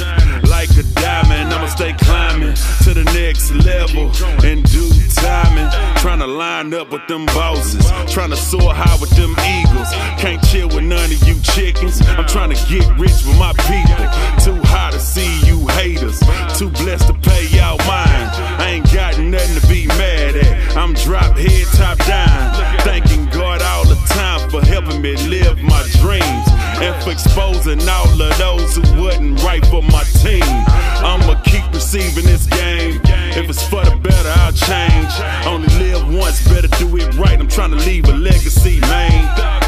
Like 0.49 0.69
a 0.77 0.83
diamond. 0.95 1.53
I'ma 1.53 1.67
stay 1.67 1.93
climbing 1.93 2.55
to 2.83 2.93
the 2.93 3.03
next 3.13 3.51
level. 3.51 4.11
And 4.45 4.63
do 4.71 4.89
timing. 5.15 5.69
Trying 5.97 6.19
to 6.19 6.27
line 6.27 6.73
up 6.73 6.91
with 6.91 7.05
them 7.07 7.25
bosses. 7.27 7.85
Trying 8.11 8.29
to 8.29 8.37
soar 8.37 8.73
high 8.73 8.97
with 9.01 9.11
them 9.11 9.35
eagles. 9.43 9.91
Can't 10.21 10.41
chill 10.47 10.67
with 10.69 10.83
none 10.83 11.11
of 11.11 11.27
you 11.27 11.39
chickens. 11.41 12.01
I'm 12.01 12.25
trying 12.27 12.51
to 12.51 12.59
get 12.67 12.87
rich 12.97 13.25
with 13.25 13.37
my 13.37 13.53
people. 13.67 14.07
Too 14.43 14.59
high 14.67 14.91
to 14.91 14.99
see 14.99 15.45
you 15.45 15.67
Too 15.97 16.69
blessed 16.69 17.07
to 17.07 17.13
pay 17.13 17.47
y'all 17.47 17.77
mine. 17.79 18.29
I 18.61 18.77
ain't 18.77 18.93
got 18.93 19.17
nothing 19.17 19.59
to 19.59 19.67
be 19.67 19.87
mad 19.87 20.35
at. 20.35 20.77
I'm 20.77 20.93
drop 20.93 21.35
head, 21.35 21.67
top 21.73 21.97
down. 22.05 22.53
Thanking 22.81 23.25
God 23.29 23.61
all 23.63 23.85
the 23.85 23.95
time 24.07 24.47
for 24.49 24.61
helping 24.65 25.01
me 25.01 25.15
live 25.27 25.57
my 25.57 25.81
dreams. 25.99 26.47
And 26.81 26.95
for 27.03 27.11
exposing 27.11 27.81
all 27.89 28.21
of 28.21 28.37
those 28.37 28.75
who 28.75 29.01
wasn't 29.01 29.41
right 29.43 29.65
for 29.67 29.81
my 29.81 30.03
team. 30.21 30.43
I'ma 30.43 31.41
keep 31.43 31.65
receiving 31.73 32.25
this 32.25 32.45
game. 32.45 33.01
If 33.33 33.49
it's 33.49 33.63
for 33.67 33.83
the 33.83 33.95
better, 33.95 34.33
I'll 34.41 34.53
change. 34.53 35.13
Only 35.47 35.69
live 35.79 36.13
once, 36.13 36.47
better 36.47 36.67
do 36.77 36.95
it 36.97 37.15
right. 37.15 37.39
I'm 37.39 37.47
trying 37.47 37.71
to 37.71 37.77
leave 37.77 38.07
a 38.07 38.13
legacy, 38.13 38.79
man. 38.81 39.66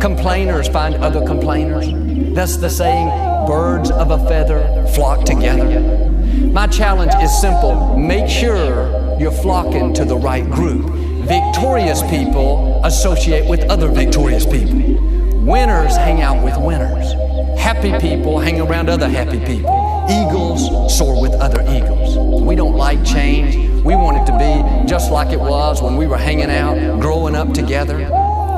Complainers 0.00 0.68
find 0.68 0.94
other 0.96 1.26
complainers. 1.26 1.86
That's 2.34 2.56
the 2.56 2.70
saying, 2.70 3.08
birds 3.46 3.90
of 3.90 4.12
a 4.12 4.18
feather 4.28 4.86
flock 4.94 5.24
together. 5.24 5.80
My 6.52 6.68
challenge 6.68 7.12
is 7.22 7.40
simple 7.40 7.96
make 7.96 8.28
sure 8.28 9.18
you're 9.18 9.32
flocking 9.32 9.92
to 9.94 10.04
the 10.04 10.16
right 10.16 10.48
group. 10.48 10.90
Victorious 11.26 12.02
people 12.02 12.80
associate 12.84 13.48
with 13.48 13.60
other 13.64 13.88
victorious 13.88 14.46
people. 14.46 14.78
Winners 15.40 15.96
hang 15.96 16.22
out 16.22 16.44
with 16.44 16.56
winners. 16.58 17.12
Happy 17.58 17.98
people 17.98 18.38
hang 18.38 18.60
around 18.60 18.88
other 18.88 19.08
happy 19.08 19.40
people. 19.40 20.06
Eagles 20.08 20.96
soar 20.96 21.20
with 21.20 21.32
other 21.34 21.62
eagles. 21.62 22.16
We 22.40 22.54
don't 22.54 22.76
like 22.76 23.04
change. 23.04 23.56
We 23.84 23.96
want 23.96 24.18
it 24.18 24.26
to 24.30 24.38
be 24.38 24.88
just 24.88 25.10
like 25.10 25.32
it 25.32 25.40
was 25.40 25.82
when 25.82 25.96
we 25.96 26.06
were 26.06 26.18
hanging 26.18 26.50
out, 26.50 27.00
growing 27.00 27.34
up 27.34 27.52
together. 27.52 28.08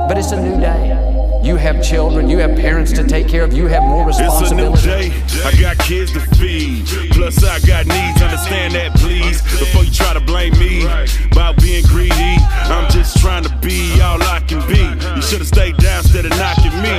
But 0.08 0.16
it's 0.16 0.32
a 0.32 0.40
new 0.40 0.58
day. 0.58 1.27
You 1.48 1.56
have 1.56 1.82
children, 1.82 2.28
you 2.28 2.36
have 2.40 2.54
parents 2.56 2.92
to 2.92 3.02
take 3.02 3.26
care 3.26 3.42
of, 3.42 3.54
you 3.54 3.68
have 3.68 3.82
more 3.82 4.04
responsibility. 4.04 4.74
It's 4.74 4.84
a 4.84 5.38
new 5.38 5.42
day, 5.42 5.48
I 5.48 5.58
got 5.58 5.78
kids 5.78 6.12
to 6.12 6.20
feed. 6.36 6.84
Plus, 7.12 7.42
I 7.42 7.58
got 7.60 7.86
needs, 7.86 8.20
understand 8.20 8.74
that, 8.74 8.92
please. 8.96 9.40
Before 9.58 9.82
you 9.82 9.90
try 9.90 10.12
to 10.12 10.20
blame 10.20 10.52
me 10.58 10.84
about 11.32 11.56
being 11.56 11.84
greedy, 11.86 12.36
I'm 12.68 12.90
just 12.90 13.16
trying 13.22 13.44
to 13.44 13.56
be 13.60 13.98
all 14.02 14.22
I 14.22 14.40
can 14.40 14.60
be. 14.68 14.84
You 15.16 15.22
should 15.22 15.38
have 15.38 15.48
stayed 15.48 15.78
down 15.78 16.00
instead 16.00 16.26
of 16.26 16.32
knocking 16.32 16.76
me. 16.82 16.92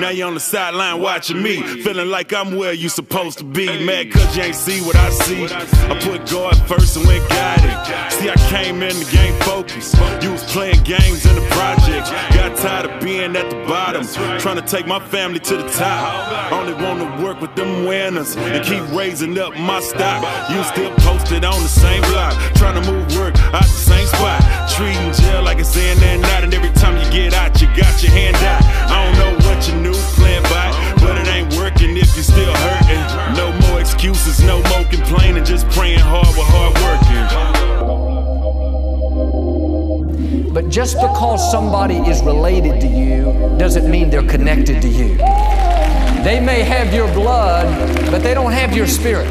Now 0.00 0.10
you're 0.10 0.28
on 0.28 0.34
the 0.34 0.40
sideline 0.40 1.00
watching 1.00 1.42
me, 1.42 1.60
feeling 1.82 2.08
like 2.08 2.32
I'm 2.32 2.56
where 2.56 2.72
you 2.72 2.88
supposed 2.88 3.38
to 3.38 3.44
be. 3.44 3.66
Mad 3.84 4.12
cause 4.12 4.36
you 4.36 4.44
ain't 4.44 4.54
see 4.54 4.82
what 4.82 4.94
I 4.94 5.10
see. 5.10 5.46
I 5.46 5.98
put 6.00 6.30
God 6.30 6.56
first 6.68 6.96
and 6.96 7.04
went 7.08 7.28
guided. 7.28 8.12
See, 8.12 8.30
I 8.30 8.36
came 8.50 8.84
in 8.84 8.96
the 8.96 9.08
game 9.10 9.34
focused. 9.40 9.96
You 10.22 10.30
was 10.30 10.44
playing 10.44 10.84
games 10.84 11.26
in 11.26 11.34
the 11.34 11.46
projects. 11.50 12.10
Got 12.36 12.56
tired 12.56 12.86
of 12.88 13.02
being 13.02 13.34
at 13.34 13.50
the 13.50 13.56
bottom 13.66 13.95
bottom. 14.02 14.38
Trying 14.38 14.56
to 14.56 14.62
take 14.62 14.86
my 14.86 15.00
family 15.00 15.40
to 15.40 15.56
the 15.56 15.68
top. 15.70 16.52
Only 16.52 16.74
want 16.74 17.00
to 17.00 17.24
work 17.24 17.40
with 17.40 17.54
them 17.54 17.84
winners 17.84 18.36
and 18.36 18.64
keep 18.64 18.82
raising 18.96 19.38
up 19.38 19.56
my 19.56 19.80
stock. 19.80 20.22
You 20.50 20.62
still 20.64 20.94
posted 20.96 21.44
on 21.44 21.60
the 21.62 21.68
same 21.68 22.02
block. 22.02 22.34
Trying 22.54 22.82
to 22.82 22.90
move 22.90 23.16
work 23.16 23.36
out 23.52 23.62
the 23.62 23.68
same 23.68 24.06
spot. 24.06 24.42
Treating 24.70 25.12
jail 25.12 25.42
like 25.42 25.58
it's 25.58 25.76
in 25.76 26.02
and 26.02 26.24
out. 26.24 26.44
And 26.44 26.54
every 26.54 26.70
time 26.70 26.96
you 26.96 27.10
get 27.10 27.34
out, 27.34 27.60
you 27.60 27.68
got 27.76 28.02
your 28.02 28.12
hand 28.12 28.36
out. 28.36 28.62
I 28.90 29.04
don't 29.04 29.18
know 29.18 29.48
what 29.48 29.68
you 29.68 29.74
new 29.80 29.94
playing 30.16 30.42
by, 30.44 30.70
but 31.00 31.16
it 31.18 31.28
ain't 31.28 31.54
working 31.56 31.96
if 31.96 32.14
you're 32.14 32.24
still 32.24 32.54
hurting. 32.54 33.36
No 33.36 33.52
more 33.68 33.80
excuses, 33.80 34.42
no 34.42 34.62
more 34.62 34.84
complaining. 34.90 35.44
Just 35.44 35.68
praying 35.70 36.00
hard 36.00 36.28
with 36.28 36.46
hard 36.48 36.74
working. 36.84 37.65
But 40.56 40.70
just 40.70 40.94
because 40.94 41.50
somebody 41.50 41.96
is 41.96 42.22
related 42.22 42.80
to 42.80 42.86
you 42.86 43.24
doesn't 43.58 43.90
mean 43.90 44.08
they're 44.08 44.26
connected 44.26 44.80
to 44.80 44.88
you. 44.88 45.16
They 46.24 46.40
may 46.42 46.62
have 46.62 46.94
your 46.94 47.12
blood, 47.12 47.66
but 48.10 48.22
they 48.22 48.32
don't 48.32 48.52
have 48.52 48.74
your 48.74 48.86
spirit. 48.86 49.28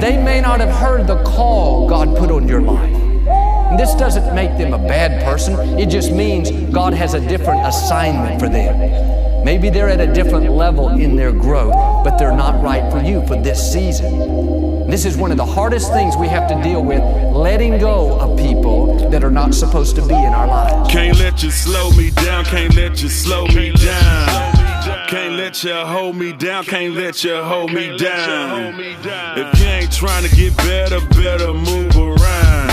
They 0.00 0.22
may 0.22 0.40
not 0.40 0.60
have 0.60 0.70
heard 0.70 1.08
the 1.08 1.20
call 1.24 1.88
God 1.88 2.16
put 2.16 2.30
on 2.30 2.46
your 2.46 2.62
life. 2.62 2.94
And 2.94 3.76
this 3.76 3.96
doesn't 3.96 4.32
make 4.32 4.56
them 4.56 4.74
a 4.74 4.78
bad 4.78 5.24
person, 5.24 5.58
it 5.76 5.86
just 5.86 6.12
means 6.12 6.52
God 6.72 6.94
has 6.94 7.14
a 7.14 7.20
different 7.26 7.66
assignment 7.66 8.38
for 8.38 8.48
them. 8.48 9.44
Maybe 9.44 9.70
they're 9.70 9.88
at 9.88 10.00
a 10.00 10.06
different 10.06 10.52
level 10.52 10.90
in 10.90 11.16
their 11.16 11.32
growth, 11.32 11.74
but 12.04 12.16
they're 12.16 12.36
not 12.36 12.62
right 12.62 12.88
for 12.92 13.02
you 13.02 13.26
for 13.26 13.42
this 13.42 13.72
season. 13.72 14.51
This 14.92 15.06
is 15.06 15.16
one 15.16 15.30
of 15.30 15.38
the 15.38 15.46
hardest 15.46 15.90
things 15.90 16.18
we 16.18 16.28
have 16.28 16.46
to 16.50 16.62
deal 16.62 16.84
with 16.84 17.02
letting 17.34 17.78
go 17.78 18.20
of 18.20 18.38
people 18.38 19.08
that 19.08 19.24
are 19.24 19.30
not 19.30 19.54
supposed 19.54 19.96
to 19.96 20.02
be 20.02 20.12
in 20.12 20.34
our 20.34 20.46
lives. 20.46 20.92
Can't 20.92 21.18
let 21.18 21.42
you 21.42 21.50
slow 21.50 21.90
me 21.92 22.10
down, 22.10 22.44
can't 22.44 22.74
let 22.76 23.02
you 23.02 23.08
slow 23.08 23.46
me 23.46 23.72
down. 23.72 25.08
Can't 25.08 25.36
let 25.36 25.64
you 25.64 25.72
hold 25.72 26.16
me 26.16 26.34
down, 26.34 26.64
can't 26.64 26.94
let 26.94 27.24
you 27.24 27.42
hold 27.42 27.72
me 27.72 27.96
down. 27.96 28.74
If 28.78 29.58
you 29.58 29.64
ain't 29.64 29.90
trying 29.90 30.28
to 30.28 30.36
get 30.36 30.54
better, 30.58 31.00
better 31.08 31.54
move 31.54 31.96
around. 31.96 32.70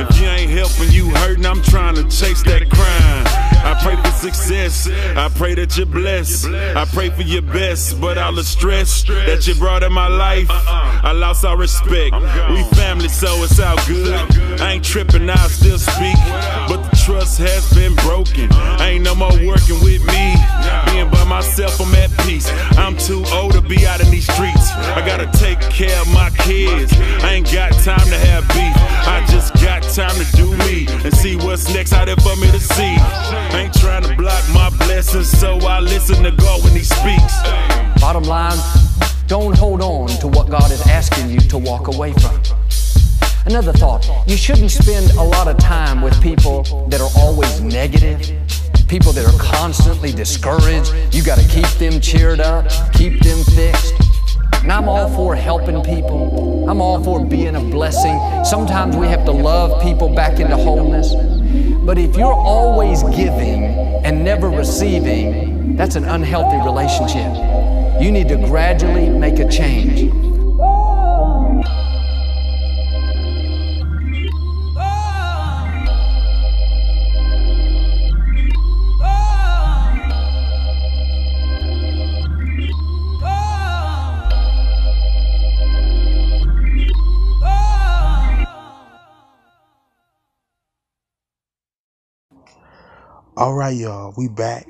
If 0.00 0.18
you 0.18 0.28
ain't 0.28 0.50
helping, 0.50 0.90
you 0.92 1.10
hurting, 1.10 1.44
I'm 1.44 1.60
trying 1.60 1.96
to 1.96 2.04
chase 2.04 2.42
that 2.44 2.70
crime. 2.70 3.24
I 3.68 3.78
pray 3.82 3.96
for 3.96 4.10
success. 4.16 4.88
I 5.14 5.28
pray 5.28 5.54
that 5.56 5.76
you're 5.76 5.84
blessed. 5.84 6.46
I 6.46 6.86
pray 6.86 7.10
for 7.10 7.20
your 7.20 7.42
best, 7.42 8.00
but 8.00 8.16
all 8.16 8.32
the 8.32 8.44
stress 8.44 9.02
that 9.02 9.46
you 9.46 9.54
brought 9.56 9.82
in 9.82 9.92
my 9.92 10.08
life, 10.08 10.48
uh-uh. 10.48 10.87
I 11.02 11.12
lost 11.12 11.44
all 11.44 11.56
respect. 11.56 12.14
We 12.50 12.62
family, 12.76 13.08
so 13.08 13.28
it's 13.44 13.60
all 13.60 13.76
good. 13.86 14.14
I 14.60 14.72
ain't 14.72 14.84
tripping, 14.84 15.28
I 15.30 15.36
still 15.48 15.78
speak, 15.78 16.16
but 16.68 16.82
the 16.82 16.96
trust 17.04 17.38
has 17.38 17.72
been 17.74 17.94
broken. 17.96 18.50
Uh-huh. 18.50 18.84
Ain't 18.84 19.04
no 19.04 19.14
more 19.14 19.32
working 19.46 19.80
with 19.82 20.04
me. 20.06 20.34
Being 20.90 21.10
by 21.10 21.24
myself, 21.24 21.80
I'm 21.80 21.94
at 21.94 22.10
peace. 22.26 22.50
I'm 22.76 22.96
too 22.96 23.24
old 23.32 23.52
to 23.52 23.60
be 23.60 23.86
out 23.86 24.00
in 24.00 24.10
these 24.10 24.26
streets. 24.32 24.72
I 24.72 25.02
gotta 25.06 25.30
take 25.38 25.60
care 25.70 25.98
of 26.00 26.08
my 26.12 26.30
kids. 26.38 26.92
I 27.22 27.34
ain't 27.34 27.50
got 27.52 27.72
time 27.84 28.06
to 28.08 28.18
have 28.18 28.46
beef. 28.48 28.74
I 29.06 29.24
just 29.30 29.54
got 29.62 29.82
time 29.82 30.14
to 30.16 30.36
do 30.36 30.56
me 30.68 30.86
and 31.04 31.14
see 31.14 31.36
what's 31.36 31.72
next 31.72 31.92
out 31.92 32.06
there 32.06 32.16
for 32.16 32.36
me 32.36 32.50
to 32.50 32.60
see. 32.60 32.96
Ain't 33.56 33.74
trying 33.74 34.02
to 34.02 34.14
block 34.16 34.42
my 34.52 34.70
blessings, 34.84 35.30
so 35.30 35.58
I 35.58 35.80
listen 35.80 36.22
to 36.24 36.32
God 36.32 36.64
when 36.64 36.72
He 36.72 36.82
speaks. 36.82 37.34
Bottom 38.00 38.24
line, 38.24 38.58
don't 39.28 39.56
hold 39.58 39.82
on 39.82 40.08
to 40.08 40.26
what 40.26 40.48
God 40.48 40.70
is 40.72 40.80
asking 40.86 41.28
you 41.28 41.38
to 41.38 41.58
walk 41.58 41.88
away 41.88 42.14
from. 42.14 42.40
Another 43.44 43.72
thought, 43.72 44.08
you 44.26 44.38
shouldn't 44.38 44.70
spend 44.70 45.10
a 45.12 45.22
lot 45.22 45.48
of 45.48 45.58
time 45.58 46.00
with 46.00 46.20
people 46.22 46.62
that 46.88 47.02
are 47.02 47.10
always 47.14 47.60
negative, 47.60 48.20
people 48.88 49.12
that 49.12 49.26
are 49.26 49.38
constantly 49.38 50.12
discouraged. 50.12 50.94
You 51.12 51.22
got 51.22 51.38
to 51.38 51.46
keep 51.48 51.68
them 51.78 52.00
cheered 52.00 52.40
up, 52.40 52.70
keep 52.94 53.20
them 53.20 53.44
fixed. 53.44 53.94
And 54.62 54.72
I'm 54.72 54.88
all 54.88 55.10
for 55.14 55.36
helping 55.36 55.82
people. 55.82 56.68
I'm 56.68 56.80
all 56.80 57.04
for 57.04 57.24
being 57.24 57.56
a 57.56 57.60
blessing. 57.60 58.18
Sometimes 58.46 58.96
we 58.96 59.08
have 59.08 59.26
to 59.26 59.32
love 59.32 59.82
people 59.82 60.08
back 60.08 60.40
into 60.40 60.56
wholeness. 60.56 61.14
But 61.84 61.98
if 61.98 62.16
you're 62.16 62.32
always 62.32 63.02
giving 63.02 63.64
and 64.04 64.24
never 64.24 64.48
receiving, 64.48 65.76
that's 65.76 65.96
an 65.96 66.04
unhealthy 66.04 66.56
relationship. 66.66 67.58
You 68.00 68.12
need 68.12 68.28
to 68.28 68.36
gradually 68.36 69.08
make 69.08 69.40
a 69.40 69.48
change. 69.48 70.12
All 93.36 93.54
right, 93.54 93.76
y'all, 93.76 94.14
we 94.16 94.28
back, 94.28 94.68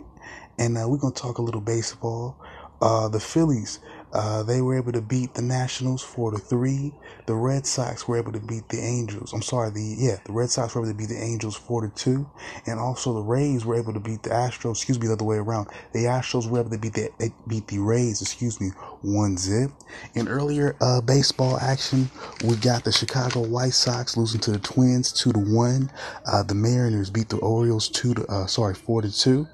and 0.58 0.78
uh, 0.78 0.86
we're 0.88 0.98
gonna 0.98 1.14
talk 1.14 1.38
a 1.38 1.42
little 1.42 1.60
baseball. 1.60 2.38
Uh, 2.80 3.08
the 3.08 3.20
Phillies 3.20 3.80
Uh, 4.12 4.42
they 4.42 4.62
were 4.62 4.76
able 4.76 4.92
to 4.92 5.02
beat 5.02 5.34
the 5.34 5.42
Nationals 5.42 6.02
four 6.02 6.30
to 6.30 6.38
three. 6.38 6.94
The 7.26 7.34
Red 7.34 7.66
Sox 7.66 8.08
were 8.08 8.16
able 8.16 8.32
to 8.32 8.40
beat 8.40 8.68
the 8.70 8.80
Angels. 8.80 9.32
I'm 9.34 9.42
sorry, 9.42 9.70
the 9.70 9.96
yeah, 9.98 10.16
the 10.24 10.32
Red 10.32 10.50
Sox 10.50 10.74
were 10.74 10.80
able 10.82 10.92
to 10.92 10.96
beat 10.96 11.10
the 11.10 11.22
Angels 11.22 11.56
four 11.56 11.82
to 11.86 11.90
two, 11.94 12.30
and 12.66 12.80
also 12.80 13.12
the 13.12 13.22
Rays 13.22 13.66
were 13.66 13.76
able 13.76 13.92
to 13.92 14.00
beat 14.00 14.22
the 14.22 14.30
Astros. 14.30 14.76
Excuse 14.76 14.98
me, 14.98 15.08
the 15.08 15.12
other 15.14 15.24
way 15.26 15.36
around. 15.36 15.68
The 15.92 16.04
Astros 16.04 16.48
were 16.48 16.60
able 16.60 16.70
to 16.70 16.78
beat 16.78 16.94
the 16.94 17.10
they 17.18 17.32
beat 17.46 17.68
the 17.68 17.78
Rays. 17.80 18.22
Excuse 18.22 18.60
me, 18.60 18.70
one 19.02 19.36
zip. 19.36 19.70
In 20.14 20.28
earlier 20.28 20.76
uh, 20.80 21.02
baseball 21.02 21.58
action, 21.58 22.10
we 22.44 22.56
got 22.56 22.84
the 22.84 22.92
Chicago 22.92 23.42
White 23.42 23.74
Sox 23.74 24.16
losing 24.16 24.40
to 24.42 24.52
the 24.52 24.58
Twins 24.60 25.12
two 25.12 25.32
to 25.32 25.38
one. 25.40 25.90
Uh, 26.26 26.42
the 26.42 26.54
Mariners 26.54 27.10
beat 27.10 27.28
the 27.28 27.38
Orioles 27.38 27.88
two 27.90 28.14
to 28.14 28.26
uh, 28.28 28.46
sorry 28.46 28.74
four 28.74 29.02
to 29.02 29.12
two. 29.12 29.46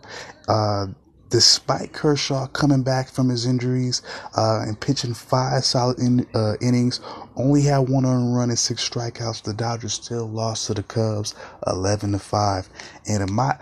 Despite 1.34 1.92
Kershaw 1.92 2.46
coming 2.46 2.84
back 2.84 3.08
from 3.10 3.28
his 3.28 3.44
injuries 3.44 4.02
uh, 4.36 4.62
and 4.64 4.78
pitching 4.78 5.14
five 5.14 5.64
solid 5.64 5.98
in, 5.98 6.24
uh, 6.32 6.54
innings, 6.60 7.00
only 7.34 7.62
had 7.62 7.88
one 7.88 8.06
earned 8.06 8.36
run 8.36 8.50
and 8.50 8.58
six 8.58 8.88
strikeouts. 8.88 9.42
The 9.42 9.52
Dodgers 9.52 9.94
still 9.94 10.28
lost 10.30 10.68
to 10.68 10.74
the 10.74 10.84
Cubs, 10.84 11.34
eleven 11.66 12.12
to 12.12 12.20
five. 12.20 12.68
And 13.08 13.28
in 13.28 13.34
my 13.34 13.58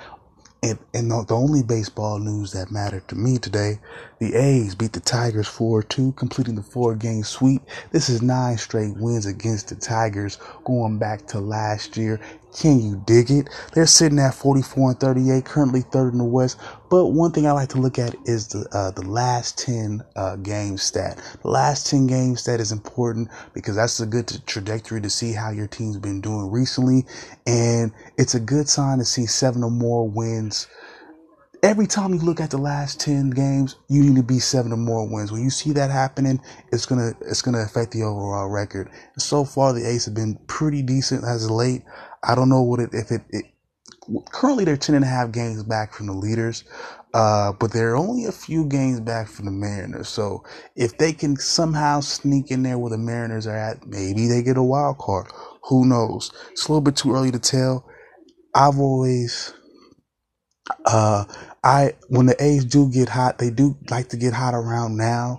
and, 0.62 0.78
and 0.92 1.10
the, 1.10 1.24
the 1.24 1.34
only 1.34 1.62
baseball 1.62 2.18
news 2.18 2.52
that 2.52 2.70
mattered 2.70 3.08
to 3.08 3.14
me 3.14 3.38
today, 3.38 3.80
the 4.22 4.36
A's 4.36 4.76
beat 4.76 4.92
the 4.92 5.00
Tigers 5.00 5.48
4-2, 5.48 6.14
completing 6.14 6.54
the 6.54 6.62
four-game 6.62 7.24
sweep. 7.24 7.60
This 7.90 8.08
is 8.08 8.22
nine 8.22 8.56
straight 8.56 8.96
wins 8.96 9.26
against 9.26 9.68
the 9.70 9.74
Tigers 9.74 10.38
going 10.64 10.98
back 10.98 11.26
to 11.28 11.40
last 11.40 11.96
year. 11.96 12.20
Can 12.56 12.80
you 12.80 13.02
dig 13.04 13.32
it? 13.32 13.48
They're 13.72 13.84
sitting 13.84 14.20
at 14.20 14.34
44 14.34 14.90
and 14.90 15.00
38, 15.00 15.44
currently 15.44 15.80
third 15.80 16.12
in 16.12 16.18
the 16.18 16.24
West. 16.24 16.60
But 16.88 17.06
one 17.06 17.32
thing 17.32 17.48
I 17.48 17.52
like 17.52 17.70
to 17.70 17.78
look 17.78 17.98
at 17.98 18.14
is 18.24 18.46
the 18.48 18.68
uh, 18.70 18.92
the 18.92 19.02
last 19.02 19.58
10 19.58 20.04
uh, 20.14 20.36
game 20.36 20.76
stat. 20.76 21.18
The 21.42 21.48
last 21.48 21.88
10 21.88 22.06
game 22.06 22.36
stat 22.36 22.60
is 22.60 22.70
important 22.70 23.28
because 23.54 23.74
that's 23.74 23.98
a 23.98 24.06
good 24.06 24.30
trajectory 24.46 25.00
to 25.00 25.10
see 25.10 25.32
how 25.32 25.50
your 25.50 25.66
team's 25.66 25.96
been 25.96 26.20
doing 26.20 26.48
recently, 26.50 27.06
and 27.46 27.90
it's 28.18 28.34
a 28.34 28.40
good 28.40 28.68
sign 28.68 28.98
to 28.98 29.04
see 29.04 29.26
seven 29.26 29.64
or 29.64 29.70
more 29.70 30.06
wins 30.06 30.68
every 31.62 31.86
time 31.86 32.12
you 32.12 32.20
look 32.20 32.40
at 32.40 32.50
the 32.50 32.58
last 32.58 33.00
10 33.00 33.30
games, 33.30 33.76
you 33.88 34.02
need 34.02 34.16
to 34.16 34.22
be 34.22 34.38
seven 34.38 34.72
or 34.72 34.76
more 34.76 35.08
wins. 35.08 35.32
When 35.32 35.42
you 35.42 35.50
see 35.50 35.72
that 35.72 35.90
happening, 35.90 36.40
it's 36.72 36.86
gonna 36.86 37.12
it's 37.22 37.42
gonna 37.42 37.62
affect 37.62 37.92
the 37.92 38.02
overall 38.02 38.48
record. 38.48 38.90
so 39.18 39.44
far, 39.44 39.72
the 39.72 39.86
A's 39.88 40.04
have 40.06 40.14
been 40.14 40.38
pretty 40.46 40.82
decent 40.82 41.24
as 41.24 41.44
of 41.44 41.52
late. 41.52 41.82
I 42.24 42.34
don't 42.34 42.48
know 42.48 42.62
what 42.62 42.80
it 42.80 42.90
if 42.92 43.10
it, 43.10 43.22
it 43.30 43.44
currently 44.32 44.64
they're 44.64 44.76
10 44.76 44.96
and 44.96 45.04
a 45.04 45.08
half 45.08 45.32
games 45.32 45.62
back 45.62 45.94
from 45.94 46.06
the 46.06 46.12
leaders. 46.12 46.64
Uh, 47.14 47.52
but 47.52 47.72
they're 47.72 47.96
only 47.96 48.24
a 48.24 48.32
few 48.32 48.64
games 48.64 48.98
back 48.98 49.28
from 49.28 49.44
the 49.44 49.50
Mariners. 49.50 50.08
So 50.08 50.44
if 50.76 50.96
they 50.96 51.12
can 51.12 51.36
somehow 51.36 52.00
sneak 52.00 52.50
in 52.50 52.62
there 52.62 52.78
where 52.78 52.90
the 52.90 52.98
Mariners 52.98 53.46
are 53.46 53.56
at, 53.56 53.86
maybe 53.86 54.26
they 54.26 54.42
get 54.42 54.56
a 54.56 54.62
wild 54.62 54.96
card. 54.96 55.26
Who 55.64 55.84
knows? 55.86 56.32
It's 56.52 56.66
a 56.66 56.72
little 56.72 56.80
bit 56.80 56.96
too 56.96 57.14
early 57.14 57.30
to 57.30 57.38
tell. 57.38 57.86
I've 58.54 58.78
always, 58.78 59.52
uh, 60.86 61.24
I 61.64 61.92
when 62.08 62.26
the 62.26 62.42
A's 62.42 62.64
do 62.64 62.90
get 62.90 63.08
hot, 63.08 63.38
they 63.38 63.50
do 63.50 63.76
like 63.90 64.08
to 64.10 64.16
get 64.16 64.32
hot 64.32 64.54
around 64.54 64.96
now. 64.96 65.38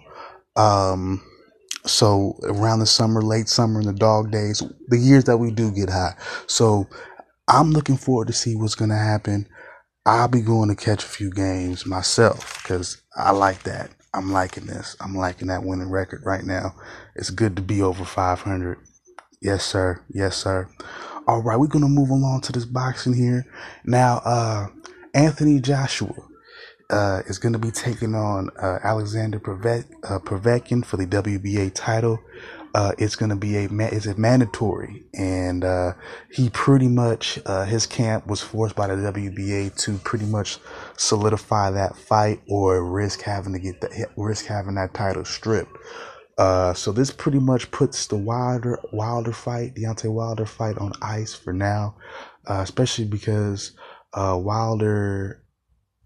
Um, 0.56 1.22
so 1.86 2.40
around 2.44 2.80
the 2.80 2.86
summer, 2.86 3.22
late 3.22 3.50
summer, 3.50 3.80
and 3.80 3.90
the 3.90 3.94
dog 3.94 4.32
days, 4.32 4.64
the 4.88 4.98
years 4.98 5.26
that 5.26 5.38
we 5.38 5.52
do 5.52 5.72
get 5.72 5.90
hot. 5.90 6.16
So 6.48 6.88
I'm 7.48 7.72
looking 7.72 7.98
forward 7.98 8.28
to 8.28 8.34
see 8.34 8.56
what's 8.56 8.76
gonna 8.76 8.98
happen. 8.98 9.48
I'll 10.06 10.28
be 10.28 10.42
going 10.42 10.68
to 10.70 10.76
catch 10.76 11.04
a 11.04 11.08
few 11.08 11.32
games 11.32 11.86
myself 11.86 12.62
because 12.62 13.02
I 13.16 13.32
like 13.32 13.64
that. 13.64 13.92
I'm 14.14 14.32
liking 14.34 14.66
this. 14.66 14.98
I'm 15.00 15.16
liking 15.16 15.48
that 15.48 15.64
winning 15.64 15.90
record 15.90 16.24
right 16.26 16.44
now. 16.44 16.76
It's 17.16 17.30
good 17.30 17.56
to 17.56 17.62
be 17.62 17.82
over 17.82 18.04
500. 18.04 18.78
Yes, 19.42 19.66
sir. 19.66 20.04
Yes, 20.10 20.36
sir. 20.36 20.70
All 21.26 21.42
right, 21.42 21.58
we're 21.58 21.68
gonna 21.68 21.88
move 21.88 22.10
along 22.10 22.42
to 22.42 22.52
this 22.52 22.66
boxing 22.66 23.14
here 23.14 23.46
now. 23.86 24.22
Uh, 24.26 24.68
Anthony 25.14 25.60
Joshua 25.60 26.16
uh, 26.90 27.22
is 27.28 27.38
going 27.38 27.54
to 27.54 27.60
be 27.60 27.72
taking 27.72 28.16
on 28.16 28.50
uh, 28.60 28.80
Alexander 28.84 29.38
uh, 29.38 30.20
Povetkin 30.20 30.84
for 30.84 30.98
the 30.98 31.06
WBA 31.06 31.72
title. 31.74 32.20
Uh, 32.76 32.92
it's 32.98 33.16
going 33.16 33.30
to 33.30 33.36
be 33.36 33.56
a 33.56 33.70
is 33.92 34.08
it 34.08 34.18
mandatory, 34.18 35.04
and 35.14 35.64
uh, 35.64 35.94
he 36.32 36.50
pretty 36.50 36.88
much 36.88 37.38
uh, 37.46 37.66
his 37.66 37.86
camp 37.86 38.26
was 38.26 38.42
forced 38.42 38.76
by 38.76 38.88
the 38.88 38.96
WBA 38.96 39.76
to 39.76 40.00
pretty 40.00 40.26
much 40.26 40.58
solidify 40.98 41.70
that 41.70 41.96
fight 41.96 42.42
or 42.50 42.84
risk 42.84 43.22
having 43.22 43.54
to 43.54 43.60
get 43.60 43.80
the 43.80 44.08
risk 44.18 44.46
having 44.46 44.74
that 44.74 44.96
title 44.96 45.24
stripped. 45.24 45.78
so 46.76 46.92
this 46.92 47.12
pretty 47.12 47.38
much 47.38 47.70
puts 47.70 48.08
the 48.08 48.18
Wilder 48.18 48.80
Wilder 48.92 49.34
fight, 49.34 49.76
Deontay 49.76 50.12
Wilder 50.12 50.48
fight, 50.48 50.80
on 50.80 50.94
ice 51.00 51.36
for 51.36 51.54
now, 51.54 51.96
especially 52.48 53.06
because 53.06 53.74
uh, 54.14 54.38
Wilder, 54.42 55.44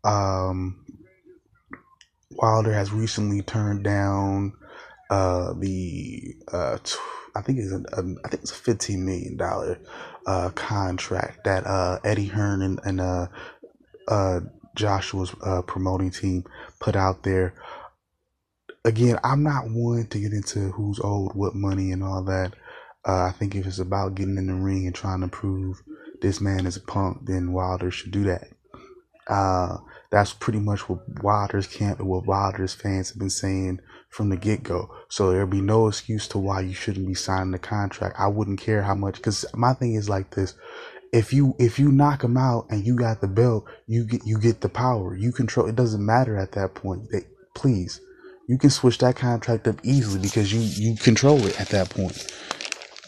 um, 0.03 0.85
Wilder 2.31 2.73
has 2.73 2.91
recently 2.91 3.41
turned 3.41 3.83
down 3.83 4.53
uh, 5.09 5.53
the 5.59 6.35
uh, 6.51 6.77
I 7.35 7.41
think 7.41 7.59
it's 7.59 7.71
a, 7.71 7.77
a 7.77 8.15
I 8.25 8.29
think 8.29 8.43
it's 8.43 8.51
a 8.51 8.55
fifteen 8.55 9.05
million 9.05 9.37
dollar 9.37 9.79
uh, 10.25 10.49
contract 10.49 11.45
that 11.45 11.65
uh, 11.65 11.99
Eddie 12.03 12.27
Hearn 12.27 12.61
and, 12.61 12.79
and 12.83 13.01
uh, 13.01 13.27
uh, 14.07 14.39
Joshua's 14.75 15.33
uh, 15.43 15.61
promoting 15.63 16.11
team 16.11 16.43
put 16.79 16.95
out 16.95 17.23
there. 17.23 17.53
Again, 18.85 19.19
I'm 19.23 19.43
not 19.43 19.65
one 19.69 20.07
to 20.07 20.19
get 20.19 20.33
into 20.33 20.71
who's 20.71 20.99
owed 21.03 21.33
what 21.33 21.55
money 21.55 21.91
and 21.91 22.03
all 22.03 22.23
that. 22.25 22.53
Uh, 23.07 23.25
I 23.25 23.31
think 23.31 23.55
if 23.55 23.65
it's 23.65 23.79
about 23.79 24.15
getting 24.15 24.37
in 24.37 24.47
the 24.47 24.53
ring 24.53 24.85
and 24.85 24.95
trying 24.95 25.21
to 25.21 25.27
prove 25.27 25.81
this 26.21 26.41
man 26.41 26.65
is 26.65 26.77
a 26.77 26.81
punk, 26.81 27.25
then 27.25 27.53
Wilder 27.53 27.91
should 27.91 28.11
do 28.11 28.23
that. 28.23 28.47
Uh, 29.27 29.77
that's 30.09 30.33
pretty 30.33 30.59
much 30.59 30.87
what 30.87 30.99
Wilder's 31.21 31.67
camp 31.67 31.99
and 31.99 32.07
what 32.07 32.25
Wilder's 32.25 32.73
fans 32.73 33.09
have 33.09 33.19
been 33.19 33.29
saying 33.29 33.81
from 34.09 34.29
the 34.29 34.37
get 34.37 34.63
go. 34.63 34.89
So 35.09 35.31
there'll 35.31 35.47
be 35.47 35.61
no 35.61 35.87
excuse 35.87 36.27
to 36.29 36.37
why 36.37 36.61
you 36.61 36.73
shouldn't 36.73 37.07
be 37.07 37.13
signing 37.13 37.51
the 37.51 37.59
contract. 37.59 38.15
I 38.17 38.27
wouldn't 38.27 38.59
care 38.59 38.83
how 38.83 38.95
much, 38.95 39.15
because 39.15 39.45
my 39.53 39.73
thing 39.73 39.95
is 39.95 40.07
like 40.07 40.31
this: 40.31 40.53
if 41.11 41.33
you 41.33 41.55
if 41.59 41.77
you 41.77 41.91
knock 41.91 42.23
him 42.23 42.37
out 42.37 42.67
and 42.69 42.85
you 42.85 42.95
got 42.95 43.21
the 43.21 43.27
belt, 43.27 43.65
you 43.85 44.05
get 44.05 44.21
you 44.25 44.39
get 44.39 44.61
the 44.61 44.69
power. 44.69 45.15
You 45.15 45.31
control. 45.31 45.67
It 45.67 45.75
doesn't 45.75 46.05
matter 46.05 46.37
at 46.37 46.53
that 46.53 46.73
point. 46.73 47.09
They, 47.11 47.25
please, 47.53 47.99
you 48.47 48.57
can 48.57 48.69
switch 48.69 48.97
that 48.99 49.15
contract 49.15 49.67
up 49.67 49.79
easily 49.83 50.21
because 50.21 50.53
you 50.53 50.61
you 50.61 50.95
control 50.95 51.45
it 51.45 51.59
at 51.59 51.69
that 51.69 51.89
point. 51.89 52.31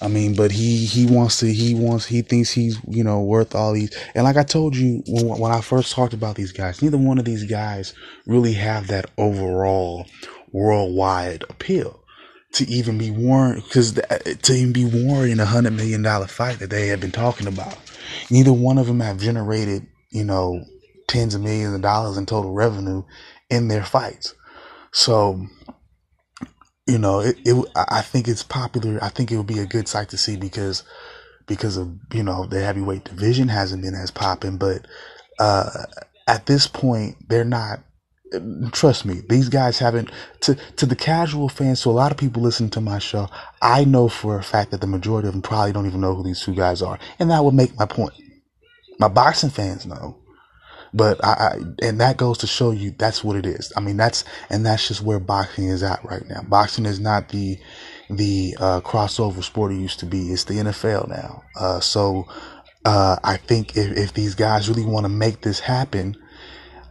I 0.02 0.08
mean, 0.08 0.36
but 0.36 0.52
he 0.52 0.86
he 0.86 1.06
wants 1.06 1.40
to 1.40 1.52
he 1.52 1.76
wants 1.76 2.06
he 2.06 2.22
thinks 2.22 2.52
he's 2.52 2.80
you 2.88 3.04
know 3.04 3.22
worth 3.22 3.54
all 3.54 3.74
these. 3.74 3.96
And 4.16 4.24
like 4.24 4.38
I 4.38 4.44
told 4.44 4.76
you 4.76 5.04
when 5.08 5.28
when 5.40 5.52
I 5.52 5.62
first 5.62 5.94
talked 5.94 6.14
about 6.14 6.36
these 6.36 6.52
guys, 6.52 6.82
neither 6.82 6.98
one 6.98 7.18
of 7.18 7.26
these 7.26 7.44
guys 7.44 7.94
really 8.26 8.54
have 8.54 8.88
that 8.88 9.12
overall 9.18 10.06
worldwide 10.52 11.44
appeal 11.50 12.00
to 12.54 12.68
even 12.68 12.98
be 12.98 13.12
warned 13.12 13.64
because 13.64 13.94
to 13.94 14.54
even 14.54 14.74
be 14.74 14.86
warned 14.86 15.32
in 15.32 15.40
a 15.40 15.46
hundred 15.46 15.74
million 15.74 16.02
dollar 16.02 16.28
fight 16.28 16.60
that 16.60 16.70
they 16.70 16.88
have 16.88 17.02
been 17.02 17.12
talking 17.12 17.48
about. 17.48 17.78
Neither 18.30 18.54
one 18.54 18.78
of 18.78 18.88
them 18.88 19.02
have 19.02 19.20
generated 19.20 19.86
you 20.12 20.24
know 20.24 20.64
tens 21.08 21.36
of 21.36 21.42
millions 21.42 21.76
of 21.76 21.82
dollars 21.82 22.18
in 22.18 22.26
total 22.26 22.54
revenue 22.54 23.04
in 23.50 23.68
their 23.68 23.84
fights. 23.84 24.34
So 24.92 25.46
you 26.90 26.98
know, 26.98 27.20
it, 27.20 27.38
it, 27.46 27.66
I 27.76 28.02
think 28.02 28.28
it's 28.28 28.44
popular. 28.44 29.00
I 29.04 29.10
think 29.10 29.32
it 29.32 29.38
would 29.38 29.48
be 29.48 29.60
a 29.60 29.66
good 29.66 29.88
sight 29.88 30.10
to 30.10 30.18
see 30.18 30.36
because, 30.36 30.84
because 31.48 31.78
of, 31.78 31.96
you 32.14 32.24
know, 32.24 32.46
the 32.46 32.62
heavyweight 32.62 33.06
division 33.06 33.48
hasn't 33.48 33.82
been 33.84 33.96
as 33.96 34.12
popping, 34.12 34.58
but, 34.58 34.86
uh, 35.40 35.86
at 36.28 36.46
this 36.46 36.68
point, 36.68 37.16
they're 37.30 37.44
not, 37.44 37.80
trust 38.72 39.06
me, 39.06 39.22
these 39.30 39.50
guys 39.50 39.80
haven't, 39.80 40.12
to, 40.42 40.56
to 40.76 40.86
the 40.86 40.96
casual 40.96 41.50
fans, 41.50 41.80
so 41.80 41.90
a 41.90 41.92
lot 41.92 42.12
of 42.12 42.18
people 42.18 42.44
listen 42.44 42.70
to 42.70 42.82
my 42.82 43.00
show, 43.00 43.28
I 43.62 43.86
know 43.86 44.10
for 44.10 44.38
a 44.38 44.44
fact 44.44 44.72
that 44.72 44.82
the 44.82 44.88
majority 44.88 45.28
of 45.28 45.34
them 45.34 45.42
probably 45.42 45.72
don't 45.72 45.88
even 45.88 46.02
know 46.02 46.14
who 46.14 46.24
these 46.24 46.42
two 46.42 46.54
guys 46.54 46.82
are. 46.84 47.00
And 47.18 47.32
that 47.32 47.44
would 47.44 47.56
make 47.56 47.78
my 47.80 47.86
point. 47.86 48.14
My 49.00 49.08
boxing 49.08 49.50
fans 49.50 49.86
know. 49.86 50.19
But 50.94 51.24
I, 51.24 51.30
I, 51.30 51.56
and 51.82 52.02
that 52.02 52.18
goes 52.18 52.40
to 52.40 52.48
show 52.48 52.72
you 52.72 52.92
that's 52.92 53.24
what 53.24 53.36
it 53.36 53.46
is. 53.46 53.72
I 53.76 53.80
mean, 53.80 53.98
that's, 53.98 54.24
and 54.50 54.66
that's 54.66 54.88
just 54.88 55.02
where 55.02 55.20
boxing 55.20 55.66
is 55.66 55.84
at 55.84 56.04
right 56.04 56.28
now. 56.28 56.42
Boxing 56.48 56.86
is 56.86 57.00
not 57.00 57.30
the, 57.30 57.60
the, 58.10 58.56
uh, 58.60 58.82
crossover 58.82 59.44
sport 59.44 59.72
it 59.72 59.76
used 59.76 60.00
to 60.00 60.06
be. 60.06 60.32
It's 60.32 60.46
the 60.46 60.56
NFL 60.56 61.10
now. 61.10 61.44
Uh, 61.56 61.80
so, 61.80 62.28
uh, 62.86 63.18
I 63.24 63.38
think 63.38 63.78
if, 63.78 63.98
if 63.98 64.14
these 64.14 64.36
guys 64.36 64.70
really 64.70 64.86
want 64.86 65.04
to 65.04 65.10
make 65.10 65.42
this 65.42 65.60
happen, 65.60 66.16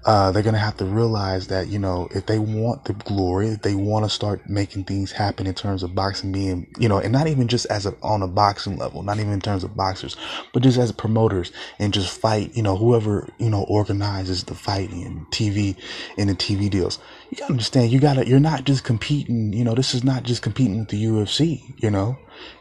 uh, 0.08 0.32
they're 0.32 0.42
going 0.42 0.54
to 0.54 0.58
have 0.58 0.78
to 0.78 0.86
realize 0.86 1.48
that, 1.48 1.68
you 1.68 1.78
know, 1.78 2.08
if 2.12 2.24
they 2.24 2.38
want 2.38 2.82
the 2.86 2.94
glory, 2.94 3.48
if 3.48 3.60
they 3.60 3.74
want 3.74 4.06
to 4.06 4.08
start 4.08 4.48
making 4.48 4.82
things 4.84 5.12
happen 5.12 5.46
in 5.46 5.52
terms 5.52 5.82
of 5.82 5.94
boxing 5.94 6.32
being, 6.32 6.66
you 6.78 6.88
know, 6.88 6.96
and 6.96 7.12
not 7.12 7.26
even 7.26 7.46
just 7.46 7.66
as 7.66 7.84
a, 7.84 7.94
on 8.02 8.22
a 8.22 8.26
boxing 8.26 8.78
level, 8.78 9.02
not 9.02 9.18
even 9.18 9.34
in 9.34 9.40
terms 9.42 9.64
of 9.64 9.76
boxers, 9.76 10.16
but 10.54 10.62
just 10.62 10.78
as 10.78 10.92
promoters 10.92 11.52
and 11.78 11.92
just 11.92 12.18
fight, 12.18 12.56
you 12.56 12.62
know, 12.62 12.74
whoever, 12.74 13.28
you 13.38 13.50
know, 13.50 13.64
organizes 13.68 14.44
the 14.44 14.54
fighting 14.54 15.04
and 15.04 15.26
TV 15.26 15.76
and 16.16 16.30
the 16.30 16.34
TV 16.34 16.70
deals, 16.70 16.98
you 17.30 17.36
gotta 17.36 17.52
understand 17.52 17.92
you 17.92 18.00
gotta 18.00 18.26
you're 18.26 18.40
not 18.40 18.64
just 18.64 18.84
competing 18.84 19.52
you 19.52 19.62
know 19.62 19.74
this 19.74 19.94
is 19.94 20.02
not 20.02 20.22
just 20.22 20.40
competing 20.42 20.78
with 20.78 20.88
the 20.88 21.04
ufc 21.04 21.60
you 21.76 21.90
know 21.90 22.16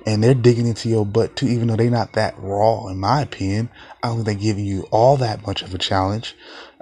and 0.06 0.24
they're 0.24 0.34
digging 0.34 0.68
into 0.68 0.90
your 0.90 1.06
butt 1.06 1.36
too 1.36 1.48
even 1.48 1.68
though 1.68 1.76
they're 1.76 1.90
not 1.90 2.14
that 2.14 2.36
raw 2.38 2.88
in 2.88 2.98
my 2.98 3.22
opinion. 3.22 3.70
I 4.02 4.08
don't 4.08 4.18
think 4.18 4.26
they're 4.26 4.36
giving 4.36 4.66
you 4.66 4.88
all 4.92 5.18
that 5.18 5.46
much 5.46 5.62
of 5.62 5.74
a 5.74 5.78
challenge 5.78 6.36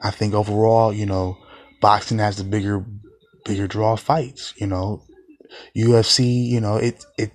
i 0.06 0.12
think 0.12 0.34
overall 0.34 0.94
you 0.94 1.06
know 1.06 1.38
boxing 1.82 2.20
has 2.20 2.38
the 2.38 2.44
bigger 2.44 2.86
bigger 3.44 3.68
draw 3.68 3.96
fights 3.96 4.54
you 4.58 4.68
know 4.68 5.04
ufc 5.78 6.24
you 6.24 6.60
know 6.60 6.78
it 6.78 7.04
it 7.18 7.32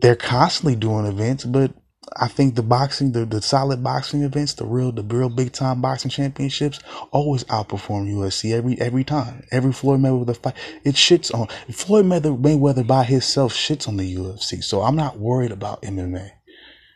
they're 0.00 0.16
constantly 0.16 0.74
doing 0.74 1.06
events 1.06 1.44
but 1.44 1.72
I 2.16 2.28
think 2.28 2.54
the 2.54 2.62
boxing, 2.62 3.12
the, 3.12 3.24
the 3.24 3.40
solid 3.40 3.84
boxing 3.84 4.22
events, 4.22 4.54
the 4.54 4.66
real, 4.66 4.90
the 4.90 5.02
real 5.02 5.28
big 5.28 5.52
time 5.52 5.80
boxing 5.80 6.10
championships 6.10 6.80
always 7.12 7.44
outperform 7.44 8.12
UFC 8.12 8.52
every, 8.52 8.80
every 8.80 9.04
time. 9.04 9.44
Every 9.50 9.72
Floyd 9.72 10.00
Mayweather 10.00 10.26
the 10.26 10.34
fight, 10.34 10.54
it 10.84 10.94
shits 10.94 11.32
on, 11.32 11.48
Floyd 11.72 12.06
Mayweather, 12.06 12.40
Mayweather 12.40 12.86
by 12.86 13.04
himself 13.04 13.54
shits 13.54 13.86
on 13.86 13.96
the 13.96 14.14
UFC. 14.14 14.62
So 14.64 14.82
I'm 14.82 14.96
not 14.96 15.18
worried 15.18 15.52
about 15.52 15.82
MMA. 15.82 16.30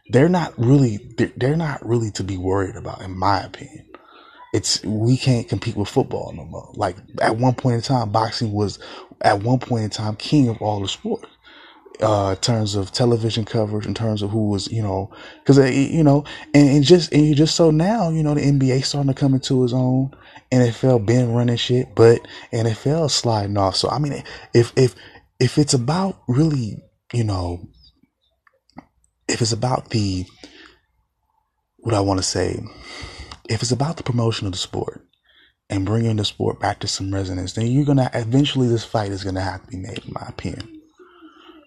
They're 0.08 0.28
not 0.28 0.52
really, 0.58 1.14
they're, 1.16 1.32
they're 1.36 1.56
not 1.56 1.86
really 1.86 2.10
to 2.12 2.24
be 2.24 2.36
worried 2.36 2.76
about, 2.76 3.02
in 3.02 3.16
my 3.16 3.40
opinion. 3.40 3.86
It's, 4.54 4.82
we 4.84 5.16
can't 5.16 5.48
compete 5.48 5.76
with 5.76 5.88
football 5.88 6.32
no 6.32 6.44
more. 6.44 6.70
Like 6.74 6.96
at 7.20 7.36
one 7.36 7.54
point 7.54 7.76
in 7.76 7.82
time, 7.82 8.10
boxing 8.10 8.52
was 8.52 8.78
at 9.20 9.42
one 9.42 9.58
point 9.58 9.84
in 9.84 9.90
time 9.90 10.16
king 10.16 10.48
of 10.48 10.62
all 10.62 10.80
the 10.80 10.88
sports 10.88 11.26
uh, 12.00 12.34
in 12.36 12.40
terms 12.40 12.74
of 12.74 12.92
television 12.92 13.44
coverage, 13.44 13.86
in 13.86 13.94
terms 13.94 14.22
of 14.22 14.30
who 14.30 14.48
was, 14.48 14.70
you 14.70 14.82
know, 14.82 15.10
because 15.40 15.58
uh, 15.58 15.64
you 15.64 16.02
know, 16.02 16.24
and, 16.52 16.68
and 16.68 16.84
just 16.84 17.12
and 17.12 17.34
just 17.36 17.54
so 17.54 17.70
now, 17.70 18.10
you 18.10 18.22
know, 18.22 18.34
the 18.34 18.40
NBA 18.40 18.84
starting 18.84 19.12
to 19.12 19.18
come 19.18 19.34
into 19.34 19.64
its 19.64 19.72
own. 19.72 20.14
NFL 20.52 21.04
been 21.04 21.32
running 21.32 21.56
shit, 21.56 21.94
but 21.96 22.20
NFL 22.52 23.10
sliding 23.10 23.56
off. 23.56 23.76
So 23.76 23.88
I 23.88 23.98
mean, 23.98 24.22
if 24.52 24.72
if 24.76 24.94
if 25.40 25.58
it's 25.58 25.74
about 25.74 26.20
really, 26.28 26.76
you 27.12 27.24
know, 27.24 27.68
if 29.28 29.40
it's 29.40 29.52
about 29.52 29.90
the 29.90 30.24
what 31.78 31.94
I 31.94 32.00
want 32.00 32.18
to 32.18 32.24
say, 32.24 32.62
if 33.48 33.62
it's 33.62 33.72
about 33.72 33.96
the 33.96 34.02
promotion 34.02 34.46
of 34.46 34.52
the 34.52 34.58
sport 34.58 35.06
and 35.70 35.86
bringing 35.86 36.16
the 36.16 36.24
sport 36.24 36.60
back 36.60 36.80
to 36.80 36.88
some 36.88 37.12
resonance, 37.12 37.54
then 37.54 37.66
you're 37.66 37.84
gonna 37.84 38.10
eventually 38.14 38.68
this 38.68 38.84
fight 38.84 39.10
is 39.10 39.24
gonna 39.24 39.40
have 39.40 39.62
to 39.62 39.68
be 39.68 39.76
made, 39.76 40.04
in 40.06 40.12
my 40.12 40.26
opinion. 40.28 40.80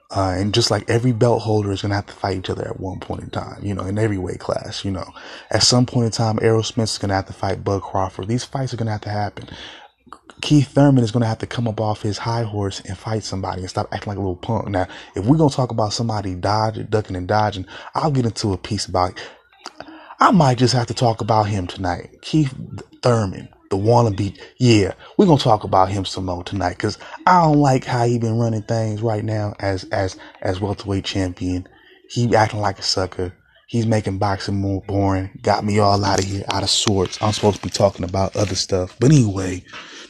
Uh, 0.10 0.36
and 0.38 0.54
just 0.54 0.72
like 0.72 0.90
every 0.90 1.12
belt 1.12 1.42
holder 1.42 1.72
is 1.72 1.82
to 1.82 1.90
have 1.90 2.06
to 2.06 2.14
fight 2.14 2.38
each 2.38 2.50
other 2.50 2.66
at 2.66 2.80
one 2.80 3.00
point 3.00 3.24
in 3.24 3.30
time, 3.30 3.60
you 3.62 3.74
know, 3.74 3.84
in 3.84 3.98
every 3.98 4.18
weight 4.18 4.40
class, 4.40 4.86
you 4.86 4.92
know. 4.92 5.06
At 5.52 5.64
some 5.64 5.86
point 5.86 6.06
in 6.06 6.12
time, 6.12 6.38
Spence 6.64 6.94
is 6.94 7.00
to 7.00 7.08
have 7.10 7.26
to 7.26 7.34
fight 7.34 7.64
Bud 7.64 7.82
Crawford. 7.82 8.28
These 8.30 8.46
fights 8.46 8.74
are 8.74 8.78
to 8.78 8.90
have 8.90 9.02
to 9.02 9.10
happen. 9.10 9.50
Keith 10.42 10.70
Thurman 10.70 11.04
is 11.04 11.12
going 11.12 11.22
to 11.22 11.28
have 11.28 11.40
to 11.40 11.48
come 11.48 11.68
up 11.68 11.82
off 11.82 12.04
his 12.04 12.20
high 12.20 12.44
horse 12.44 12.80
and 12.82 12.98
fight 12.98 13.24
somebody 13.24 13.62
and 13.62 13.70
stop 13.70 13.88
acting 13.92 14.12
like 14.12 14.18
a 14.18 14.22
little 14.22 14.36
punk. 14.36 14.70
Now, 14.70 14.88
if 15.16 15.26
we're 15.26 15.36
going 15.36 15.50
to 15.50 15.56
talk 15.56 15.72
about 15.72 15.94
somebody 15.94 16.36
dodging, 16.36 16.86
ducking, 16.86 17.16
and 17.16 17.28
dodging, 17.28 17.66
I'll 17.96 18.12
get 18.12 18.26
into 18.26 18.54
a 18.54 18.58
piece 18.58 18.86
about. 18.86 19.20
I 20.20 20.32
might 20.32 20.58
just 20.58 20.74
have 20.74 20.88
to 20.88 20.94
talk 20.94 21.22
about 21.22 21.44
him 21.44 21.68
tonight. 21.68 22.22
Keith 22.22 22.54
Thurman 23.04 23.50
the 23.70 23.78
wannabe. 23.78 24.38
Yeah, 24.58 24.94
we're 25.18 25.26
gonna 25.26 25.40
talk 25.40 25.64
about 25.64 25.90
him 25.90 26.06
some 26.06 26.26
more 26.26 26.44
tonight 26.44 26.78
because 26.78 26.98
I 27.26 27.44
don't 27.44 27.58
like 27.60 27.86
how 27.86 28.06
he 28.06 28.20
been 28.20 28.38
running 28.38 28.64
things 28.64 29.02
right 29.02 29.24
now 29.24 29.56
as 29.60 29.84
as 29.86 30.18
as 30.42 30.60
welterweight 30.60 31.06
champion. 31.06 31.68
He 32.10 32.36
acting 32.36 32.62
like 32.62 32.80
a 32.80 32.84
sucker. 32.84 33.34
He's 33.68 33.86
making 33.86 34.18
boxing 34.18 34.56
more 34.56 34.82
boring. 34.88 35.30
Got 35.42 35.66
me 35.66 35.80
all 35.80 36.04
out 36.06 36.20
of 36.20 36.26
here, 36.26 36.46
out 36.50 36.64
of 36.64 36.70
sorts. 36.70 37.22
I'm 37.22 37.34
supposed 37.34 37.58
to 37.58 37.64
be 37.64 37.70
talking 37.70 38.06
about 38.06 38.36
other 38.36 38.56
stuff, 38.56 38.96
but 39.00 39.12
anyway, 39.12 39.62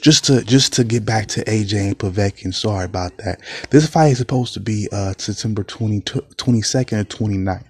just 0.01 0.25
to 0.25 0.43
just 0.43 0.73
to 0.73 0.83
get 0.83 1.05
back 1.05 1.27
to 1.29 1.43
AJ 1.45 1.87
and 1.87 1.97
Povetkin. 1.97 2.53
Sorry 2.53 2.85
about 2.85 3.17
that. 3.17 3.41
This 3.71 3.87
fight 3.87 4.11
is 4.11 4.19
supposed 4.19 4.53
to 4.53 4.59
be 4.59 4.87
uh 4.91 5.13
September 5.17 5.63
20, 5.63 6.01
22nd 6.01 7.01
or 7.01 7.03
29th. 7.05 7.63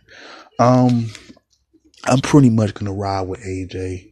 Um, 0.60 1.12
I'm 2.08 2.20
pretty 2.20 2.50
much 2.50 2.74
gonna 2.74 2.94
ride 2.94 3.22
with 3.28 3.42
AJ. 3.42 4.12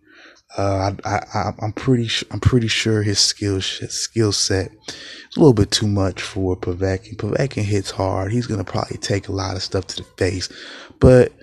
Uh, 0.58 0.92
I, 1.04 1.20
I, 1.34 1.52
I'm 1.62 1.74
pretty, 1.74 2.10
I'm 2.32 2.40
pretty 2.40 2.68
sure 2.68 3.04
his 3.04 3.20
skill, 3.20 3.60
skill 3.62 4.32
set 4.32 4.72
is 4.88 5.36
a 5.36 5.40
little 5.40 5.54
bit 5.54 5.72
too 5.72 5.88
much 5.88 6.22
for 6.22 6.56
Povetkin. 6.56 7.18
Povetkin 7.18 7.64
hits 7.64 7.92
hard. 7.92 8.32
He's 8.32 8.48
gonna 8.48 8.64
probably 8.64 8.98
take 8.98 9.28
a 9.28 9.34
lot 9.34 9.56
of 9.56 9.64
stuff 9.64 9.88
to 9.88 9.98
the 9.98 10.10
face, 10.18 10.50
but 11.00 11.34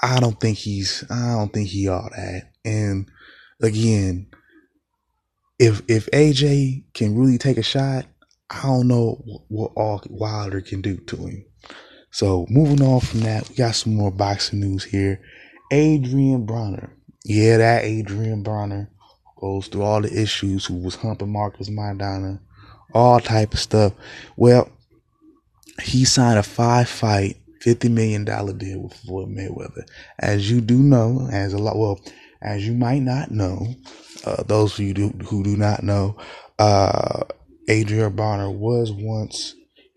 I 0.00 0.20
don't 0.20 0.38
think 0.38 0.58
he's, 0.58 1.04
I 1.10 1.32
don't 1.32 1.52
think 1.52 1.68
he 1.68 1.88
all 1.88 2.08
that. 2.14 2.52
And 2.64 3.10
again, 3.60 4.28
if 5.58 5.82
if 5.88 6.06
AJ 6.12 6.84
can 6.94 7.16
really 7.16 7.38
take 7.38 7.58
a 7.58 7.62
shot, 7.62 8.06
I 8.50 8.62
don't 8.62 8.88
know 8.88 9.22
what, 9.48 9.72
all 9.76 10.02
Wilder 10.08 10.60
can 10.60 10.80
do 10.80 10.96
to 10.96 11.16
him. 11.16 11.44
So 12.10 12.46
moving 12.48 12.82
on 12.82 13.00
from 13.00 13.20
that, 13.20 13.48
we 13.48 13.56
got 13.56 13.74
some 13.74 13.94
more 13.94 14.10
boxing 14.10 14.60
news 14.60 14.84
here. 14.84 15.20
Adrien 15.72 16.46
Broner. 16.46 16.90
yeah, 17.24 17.58
that 17.58 17.84
Adrien 17.84 18.42
Broner 18.42 18.88
goes 19.36 19.68
through 19.68 19.82
all 19.82 20.00
the 20.02 20.20
issues, 20.20 20.66
who 20.66 20.74
was 20.74 20.96
humping 20.96 21.32
Marcos 21.32 21.68
Maidana, 21.68 22.40
all 22.94 23.20
type 23.20 23.52
of 23.52 23.60
stuff. 23.60 23.92
Well, 24.36 24.68
he 25.82 26.04
signed 26.04 26.38
a 26.38 26.42
five 26.42 26.88
fight, 26.88 27.36
$50 27.64 27.90
million 27.90 28.24
deal 28.24 28.80
with 28.80 28.94
Floyd 28.94 29.28
Mayweather. 29.28 29.86
As 30.18 30.50
you 30.50 30.60
do 30.60 30.78
know, 30.78 31.28
as 31.30 31.52
a 31.52 31.58
lot, 31.58 31.76
well, 31.76 32.00
as 32.42 32.66
you 32.66 32.72
might 32.74 33.02
not 33.02 33.30
know, 33.30 33.74
uh, 34.24 34.42
those 34.44 34.74
of 34.74 34.80
you 34.80 34.94
do, 34.94 35.08
who 35.26 35.42
do 35.44 35.56
not 35.56 35.82
know, 35.82 36.16
uh, 36.58 37.22
Adrien 37.70 38.16
Broner 38.16 38.52
was 38.52 38.92
once 38.92 39.54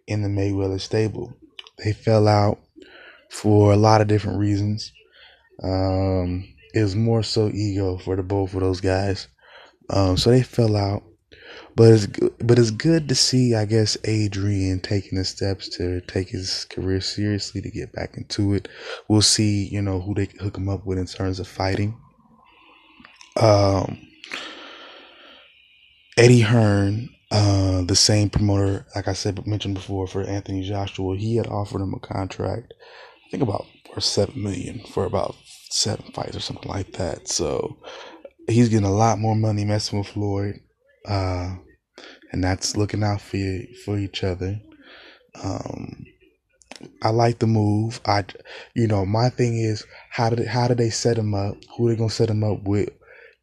in 0.07 0.22
the 0.22 0.30
Mayweather 0.30 0.80
stable. 0.80 1.34
They 1.84 1.93
fell 1.93 2.28
out 2.28 2.59
for 3.30 3.72
a 3.72 3.78
lot 3.78 4.01
of 4.01 4.07
different 4.07 4.39
reasons. 4.39 4.91
Um, 5.64 6.47
it 6.74 6.82
was 6.82 6.95
more 6.95 7.24
so 7.24 7.49
ego 7.49 7.97
for 7.97 8.16
the 8.16 8.24
both 8.24 8.53
of 8.53 8.62
those 8.62 8.82
guys. 8.82 9.28
Um, 9.89 10.18
so 10.18 10.30
they 10.30 10.43
fell 10.43 10.76
out. 10.76 11.03
But 11.76 11.93
it's 11.93 12.07
but 12.39 12.59
it's 12.59 12.72
good 12.72 13.07
to 13.09 13.16
see, 13.16 13.55
I 13.55 13.66
guess, 13.66 13.97
Adrien 14.05 14.82
taking 14.82 15.18
the 15.18 15.24
steps 15.24 15.70
to 15.78 16.01
take 16.01 16.30
his 16.30 16.66
career 16.66 16.99
seriously 16.99 17.62
to 17.62 17.72
get 17.72 17.93
back 17.93 18.18
into 18.18 18.53
it. 18.53 18.68
We'll 19.07 19.22
see, 19.22 19.68
you 19.68 19.82
know, 19.82 20.01
who 20.01 20.14
they 20.14 20.28
hook 20.39 20.57
him 20.57 20.68
up 20.68 20.86
with 20.86 20.97
in 20.97 21.05
terms 21.05 21.39
of 21.39 21.47
fighting. 21.47 21.97
Um, 23.38 23.99
Eddie 26.18 26.41
Hearn, 26.41 27.09
uh, 27.32 27.84
the 27.84 27.95
same 27.95 28.30
promoter, 28.30 28.86
like 28.93 29.07
I 29.07 29.14
said, 29.14 29.47
mentioned 29.47 29.76
before, 29.76 30.07
for 30.07 30.24
Anthony 30.24 30.68
Joshua, 30.68 31.16
he 31.18 31.38
had 31.38 31.47
offered 31.47 31.82
him 31.82 31.93
a 31.93 31.99
contract, 31.99 32.74
I 33.26 33.30
think 33.32 33.43
about 33.43 33.66
for 33.93 34.01
seven 34.01 34.41
million 34.41 34.81
for 34.93 35.05
about 35.05 35.35
seven 35.69 36.11
fights 36.13 36.35
or 36.35 36.39
something 36.39 36.69
like 36.69 36.93
that. 36.93 37.27
So 37.27 37.77
he's 38.47 38.69
getting 38.69 38.85
a 38.85 38.93
lot 38.93 39.19
more 39.19 39.35
money 39.35 39.65
messing 39.65 39.99
with 39.99 40.07
Floyd, 40.07 40.55
uh, 41.07 41.55
and 42.31 42.43
that's 42.43 42.77
looking 42.77 43.03
out 43.03 43.21
for 43.21 43.37
for 43.85 43.97
each 43.97 44.23
other. 44.23 44.59
Um, 45.43 46.05
I 47.01 47.09
like 47.09 47.39
the 47.39 47.47
move. 47.47 48.01
I, 48.05 48.25
you 48.73 48.87
know, 48.87 49.05
my 49.05 49.29
thing 49.29 49.57
is 49.57 49.85
how 50.09 50.29
did 50.29 50.47
how 50.47 50.67
do 50.67 50.75
they 50.75 50.89
set 50.89 51.17
him 51.17 51.33
up? 51.33 51.55
Who 51.77 51.87
are 51.87 51.91
they 51.91 51.97
gonna 51.97 52.09
set 52.09 52.29
him 52.29 52.43
up 52.43 52.63
with? 52.63 52.89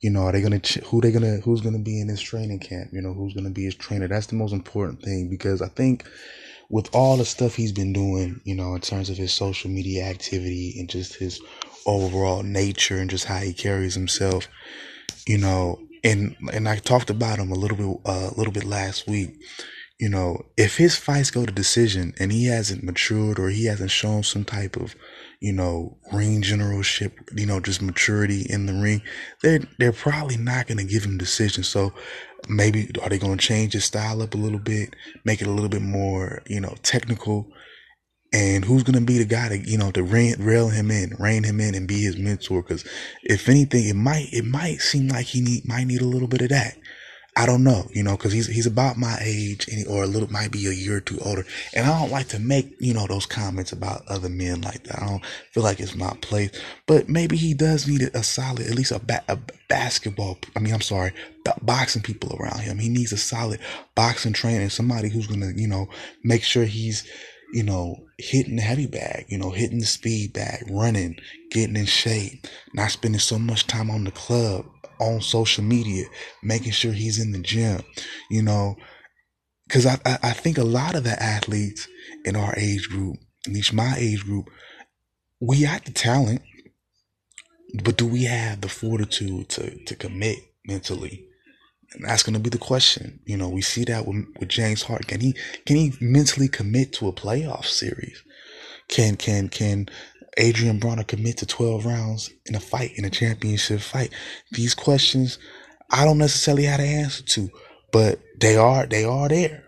You 0.01 0.11
know, 0.11 0.22
are 0.22 0.32
they 0.32 0.42
gonna 0.42 0.61
who 0.86 1.01
they 1.01 1.12
gonna 1.12 1.38
who's 1.38 1.61
gonna 1.61 1.78
be 1.78 2.01
in 2.01 2.09
his 2.09 2.20
training 2.20 2.61
camp? 2.61 2.90
You 2.92 3.01
know, 3.03 3.12
who's 3.12 3.34
gonna 3.34 3.51
be 3.51 3.64
his 3.64 3.74
trainer? 3.74 4.09
That's 4.09 4.26
the 4.26 4.36
most 4.36 4.53
important 4.53 5.03
thing 5.03 5.28
because 5.30 5.62
I 5.62 5.68
think 5.68 6.05
with 6.71 6.95
all 6.95 7.16
the 7.16 7.25
stuff 7.25 7.55
he's 7.55 7.73
been 7.73 7.93
doing, 7.93 8.41
you 8.45 8.55
know, 8.55 8.75
in 8.75 8.81
terms 8.81 9.09
of 9.11 9.16
his 9.16 9.33
social 9.33 9.71
media 9.71 10.05
activity 10.05 10.77
and 10.79 10.89
just 10.89 11.14
his 11.16 11.41
overall 11.87 12.43
nature 12.43 12.99
and 12.99 13.09
just 13.09 13.25
how 13.25 13.39
he 13.39 13.55
carries 13.55 13.95
himself, 13.95 14.49
you 15.27 15.39
know, 15.39 15.79
and 16.05 16.37
and 16.53 16.69
I 16.69 16.77
talked 16.77 17.11
about 17.11 17.39
him 17.39 17.51
a 17.51 17.57
little 17.57 17.77
bit 17.77 18.01
uh, 18.07 18.31
a 18.31 18.37
little 18.37 18.53
bit 18.53 18.64
last 18.64 19.07
week. 19.07 19.31
You 19.99 20.09
know, 20.09 20.43
if 20.57 20.77
his 20.77 20.95
fights 20.95 21.33
go 21.33 21.45
to 21.45 21.53
decision 21.53 22.14
and 22.21 22.31
he 22.31 22.47
hasn't 22.47 22.85
matured 22.85 23.39
or 23.41 23.49
he 23.49 23.64
hasn't 23.64 23.91
shown 23.91 24.23
some 24.23 24.45
type 24.45 24.77
of, 24.77 24.95
you 25.41 25.53
know, 25.53 25.99
ring 26.12 26.41
generalship, 26.41 27.19
you 27.35 27.47
know, 27.47 27.59
just 27.59 27.83
maturity 27.83 28.47
in 28.49 28.66
the 28.66 28.75
ring, 28.75 29.03
they're 29.43 29.61
they're 29.79 29.93
probably 29.93 30.37
not 30.37 30.69
gonna 30.69 30.85
give 30.85 31.05
him 31.05 31.19
decision. 31.19 31.64
So 31.64 31.93
maybe 32.49 32.91
are 33.03 33.09
they 33.09 33.18
gonna 33.18 33.36
change 33.36 33.72
his 33.72 33.84
style 33.84 34.22
up 34.22 34.34
a 34.34 34.39
little 34.39 34.59
bit, 34.59 34.95
make 35.24 35.41
it 35.41 35.47
a 35.47 35.53
little 35.53 35.68
bit 35.68 35.82
more, 35.82 36.43
you 36.47 36.61
know, 36.61 36.74
technical, 36.82 37.51
and 38.32 38.64
who's 38.64 38.82
going 38.82 38.99
to 38.99 39.05
be 39.05 39.18
the 39.18 39.24
guy 39.24 39.49
to 39.49 39.59
you 39.59 39.78
know 39.78 39.91
to 39.91 40.03
rein, 40.03 40.34
rail 40.39 40.68
him 40.68 40.91
in 40.91 41.14
rein 41.18 41.45
him 41.45 41.61
in 41.61 41.74
and 41.74 41.89
be 41.89 42.03
his 42.03 42.18
mentor? 42.18 42.62
Because 42.62 42.84
if 43.22 43.49
anything 43.49 43.89
it 43.89 43.97
might 43.97 44.28
it 44.32 44.45
might 44.45 44.80
seem 44.80 45.09
like 45.09 45.26
he 45.26 45.41
need 45.41 45.66
might 45.66 45.86
need 45.86 46.03
a 46.03 46.07
little 46.07 46.28
bit 46.28 46.43
of 46.43 46.51
that 46.51 46.76
I 47.39 47.47
don't 47.47 47.62
know, 47.62 47.86
you 47.93 48.03
know, 48.03 48.16
because 48.16 48.32
he's 48.32 48.49
he's 48.49 48.66
about 48.66 48.97
my 48.97 49.16
age, 49.22 49.68
and, 49.68 49.86
or 49.86 50.03
a 50.03 50.09
little 50.09 50.28
might 50.28 50.51
be 50.51 50.66
a 50.66 50.72
year 50.72 50.97
or 50.97 51.01
two 51.01 51.20
older. 51.24 51.47
And 51.72 51.86
I 51.86 51.97
don't 51.97 52.11
like 52.11 52.26
to 52.30 52.41
make 52.41 52.74
you 52.80 52.93
know 52.93 53.07
those 53.07 53.26
comments 53.26 53.70
about 53.70 54.03
other 54.09 54.28
men 54.28 54.61
like 54.62 54.82
that. 54.84 55.01
I 55.01 55.07
don't 55.07 55.24
feel 55.53 55.62
like 55.62 55.78
it's 55.78 55.95
my 55.95 56.16
place. 56.20 56.51
But 56.86 57.09
maybe 57.09 57.36
he 57.36 57.55
does 57.55 57.86
need 57.86 58.03
a 58.03 58.24
solid, 58.24 58.66
at 58.66 58.74
least 58.74 58.91
a, 58.91 58.99
ba- 58.99 59.22
a 59.28 59.39
basketball. 59.68 60.39
I 60.57 60.59
mean, 60.59 60.74
I'm 60.74 60.80
sorry, 60.80 61.12
boxing 61.62 62.03
people 62.03 62.36
around 62.36 62.59
him. 62.59 62.80
He 62.80 62.89
needs 62.89 63.12
a 63.12 63.16
solid 63.16 63.61
boxing 63.95 64.32
trainer, 64.32 64.68
somebody 64.68 65.09
who's 65.09 65.28
gonna 65.28 65.53
you 65.55 65.68
know 65.68 65.86
make 66.24 66.43
sure 66.43 66.64
he's 66.64 67.09
you 67.53 67.62
know, 67.62 67.97
hitting 68.18 68.57
the 68.57 68.62
heavy 68.62 68.86
bag, 68.86 69.24
you 69.28 69.39
know, 69.39 69.51
hitting 69.51 69.78
the 69.78 69.86
speed 69.86 70.34
bag, 70.34 70.64
running, 70.68 71.16
getting 71.51 71.76
in 71.76 71.86
shape, 71.86 72.47
not 72.74 72.91
spending 72.91 73.18
so 73.18 73.39
much 73.39 73.66
time 73.66 73.91
on 73.91 74.05
the 74.05 74.11
club, 74.11 74.66
on 75.01 75.20
social 75.20 75.64
media, 75.64 76.05
making 76.42 76.72
sure 76.72 76.92
he's 76.92 77.18
in 77.18 77.32
the 77.32 77.38
gym, 77.38 77.82
you 78.30 78.42
know, 78.42 78.76
because 79.66 79.86
I, 79.86 79.99
I, 80.05 80.18
I 80.22 80.32
think 80.32 80.59
a 80.59 80.64
lot 80.64 80.94
of 80.94 81.05
the 81.05 81.22
athletes 81.22 81.86
in 82.24 82.36
our 82.36 82.55
age 82.57 82.88
group, 82.88 83.16
at 83.46 83.53
least 83.53 83.72
my 83.72 83.94
age 83.99 84.24
group, 84.24 84.49
we 85.40 85.62
got 85.62 85.84
the 85.84 85.92
talent, 85.92 86.42
but 87.84 87.96
do 87.96 88.07
we 88.07 88.24
have 88.24 88.61
the 88.61 88.68
fortitude 88.68 89.49
to 89.51 89.84
to 89.84 89.94
commit 89.94 90.38
mentally? 90.66 91.26
And 91.94 92.05
that's 92.07 92.22
going 92.22 92.34
to 92.34 92.40
be 92.40 92.51
the 92.51 92.59
question. 92.59 93.20
You 93.24 93.36
know, 93.36 93.49
we 93.49 93.62
see 93.62 93.84
that 93.84 94.07
with, 94.07 94.26
with 94.38 94.49
James 94.49 94.82
Hart. 94.82 95.07
Can 95.07 95.20
he 95.20 95.34
can 95.66 95.76
he 95.76 95.92
mentally 96.01 96.49
commit 96.49 96.92
to 96.94 97.09
a 97.09 97.12
playoff 97.12 97.66
series? 97.66 98.22
Can 98.88 99.16
can 99.16 99.49
can 99.49 99.88
Adrien 100.39 100.80
Broner 100.80 101.07
commit 101.07 101.39
to 101.39 101.47
12 101.47 101.84
rounds 101.84 102.30
in 102.47 102.55
a 102.55 102.61
fight, 102.61 102.93
in 102.97 103.05
a 103.05 103.11
championship 103.11 103.80
fight? 103.80 104.12
These 104.53 104.74
questions 104.74 105.39
I 105.91 106.05
don't 106.05 106.18
necessarily 106.18 106.64
have 106.64 106.80
the 106.80 106.86
answer 106.86 107.22
to, 107.22 107.51
but 107.93 108.20
they 108.39 108.57
are 108.57 108.86
they 108.86 109.05
are 109.05 109.28
there, 109.28 109.64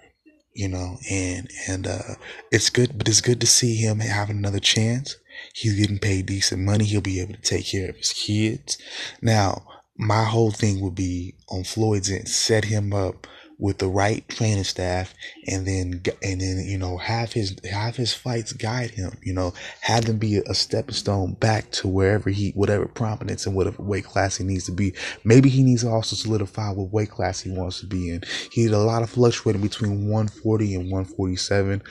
you 0.55 0.69
know, 0.69 0.99
and 1.11 1.51
and 1.69 1.87
uh 1.87 2.15
it's 2.53 2.71
good 2.71 2.99
but 2.99 3.09
it's 3.09 3.21
good 3.23 3.41
to 3.41 3.47
see 3.47 3.77
him 3.77 4.01
having 4.01 4.39
another 4.39 4.61
chance. 4.61 5.17
He's 5.55 5.75
getting 5.75 5.99
paid 5.99 6.27
decent 6.27 6.63
money. 6.63 6.85
He'll 6.85 7.01
be 7.01 7.21
able 7.21 7.35
to 7.35 7.41
take 7.41 7.67
care 7.67 7.89
of 7.89 7.97
his 7.97 8.13
kids. 8.13 8.77
Now, 9.23 9.67
my 9.97 10.25
whole 10.25 10.51
thing 10.51 10.81
would 10.81 10.95
be 10.95 11.35
on 11.49 11.65
Floyd's 11.65 12.11
end, 12.11 12.29
set 12.29 12.67
him 12.67 12.93
up 12.93 13.27
with 13.61 13.79
the 13.79 13.89
right 13.89 14.27
training 14.29 14.65
staff 14.65 15.15
and 15.47 15.67
then 15.67 16.03
and 16.23 16.41
then 16.41 16.65
you 16.67 16.79
know 16.79 16.97
have 16.97 17.33
his 17.33 17.57
have 17.71 17.95
his 17.97 18.15
fights 18.15 18.53
guide 18.53 18.91
him 18.91 19.13
you 19.23 19.33
know 19.33 19.53
have 19.83 20.07
them 20.07 20.17
be 20.17 20.39
a 20.39 20.55
stepping 20.55 20.95
stone 20.95 21.35
back 21.35 21.71
to 21.71 21.87
wherever 21.87 22.31
he 22.31 22.51
whatever 22.53 22.87
prominence 22.87 23.47
and 23.47 23.55
whatever 23.55 23.83
weight 23.83 24.05
class 24.05 24.37
he 24.37 24.45
needs 24.45 24.67
to 24.67 24.73
be. 24.73 24.95
Maybe 25.25 25.49
he 25.49 25.63
needs 25.63 25.83
to 25.83 25.91
also 25.91 26.17
solidify 26.17 26.71
what 26.71 26.93
weight 26.93 27.11
class 27.11 27.41
he 27.41 27.51
wants 27.51 27.81
to 27.81 27.87
be 27.87 28.11
in. 28.11 28.23
He 28.51 28.65
did 28.65 28.73
a 28.73 28.79
lot 28.79 29.03
of 29.03 29.11
fluctuating 29.11 29.63
between 29.63 30.09
140 30.09 30.75
and 30.75 30.91
147 30.91 31.83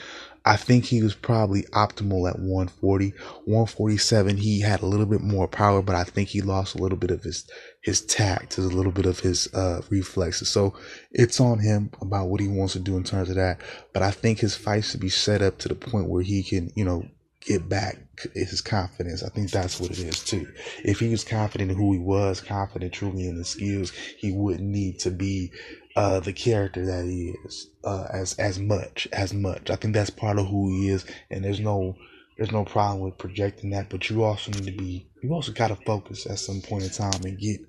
I 0.44 0.56
think 0.56 0.86
he 0.86 1.02
was 1.02 1.14
probably 1.14 1.64
optimal 1.64 2.28
at 2.28 2.38
140. 2.38 3.10
147, 3.44 4.38
he 4.38 4.60
had 4.60 4.80
a 4.80 4.86
little 4.86 5.04
bit 5.04 5.20
more 5.20 5.46
power, 5.46 5.82
but 5.82 5.94
I 5.94 6.04
think 6.04 6.28
he 6.30 6.40
lost 6.40 6.74
a 6.74 6.78
little 6.82 6.96
bit 6.96 7.10
of 7.10 7.22
his 7.22 7.46
his 7.80 8.02
tact, 8.02 8.58
is 8.58 8.64
a 8.64 8.76
little 8.76 8.92
bit 8.92 9.06
of 9.06 9.20
his 9.20 9.52
uh, 9.54 9.82
reflexes. 9.90 10.48
So 10.48 10.74
it's 11.10 11.40
on 11.40 11.58
him 11.60 11.90
about 12.00 12.28
what 12.28 12.40
he 12.40 12.48
wants 12.48 12.74
to 12.74 12.78
do 12.78 12.96
in 12.96 13.04
terms 13.04 13.30
of 13.30 13.36
that. 13.36 13.60
But 13.92 14.02
I 14.02 14.10
think 14.10 14.40
his 14.40 14.56
fight 14.56 14.84
should 14.84 15.00
be 15.00 15.08
set 15.08 15.42
up 15.42 15.58
to 15.58 15.68
the 15.68 15.74
point 15.74 16.08
where 16.08 16.22
he 16.22 16.42
can, 16.42 16.70
you 16.74 16.84
know, 16.84 17.06
get 17.40 17.68
back 17.68 17.96
his 18.34 18.60
confidence. 18.60 19.22
I 19.22 19.30
think 19.30 19.50
that's 19.50 19.80
what 19.80 19.90
it 19.90 19.98
is 19.98 20.22
too. 20.22 20.46
If 20.84 21.00
he 21.00 21.08
was 21.08 21.24
confident 21.24 21.70
in 21.70 21.76
who 21.76 21.92
he 21.92 21.98
was, 21.98 22.40
confident 22.40 22.92
truly 22.92 23.26
in 23.26 23.36
his 23.36 23.48
skills, 23.48 23.92
he 24.18 24.32
wouldn't 24.32 24.68
need 24.68 24.98
to 25.00 25.10
be 25.10 25.52
uh, 25.96 26.20
the 26.20 26.32
character 26.32 26.84
that 26.84 27.04
he 27.04 27.34
is 27.46 27.68
uh, 27.84 28.06
as 28.12 28.34
as 28.34 28.58
much 28.58 29.08
as 29.12 29.32
much. 29.32 29.70
I 29.70 29.76
think 29.76 29.94
that's 29.94 30.10
part 30.10 30.38
of 30.38 30.48
who 30.48 30.68
he 30.68 30.88
is, 30.90 31.04
and 31.30 31.44
there's 31.44 31.60
no 31.60 31.96
there's 32.36 32.52
no 32.52 32.64
problem 32.64 33.00
with 33.00 33.18
projecting 33.18 33.70
that. 33.70 33.88
But 33.88 34.08
you 34.10 34.22
also 34.22 34.50
need 34.52 34.66
to 34.66 34.72
be 34.72 35.06
you 35.22 35.32
also 35.32 35.52
got 35.52 35.68
to 35.68 35.76
focus 35.76 36.26
at 36.26 36.38
some 36.38 36.60
point 36.60 36.84
in 36.84 36.90
time 36.90 37.22
and 37.24 37.38
get 37.38 37.60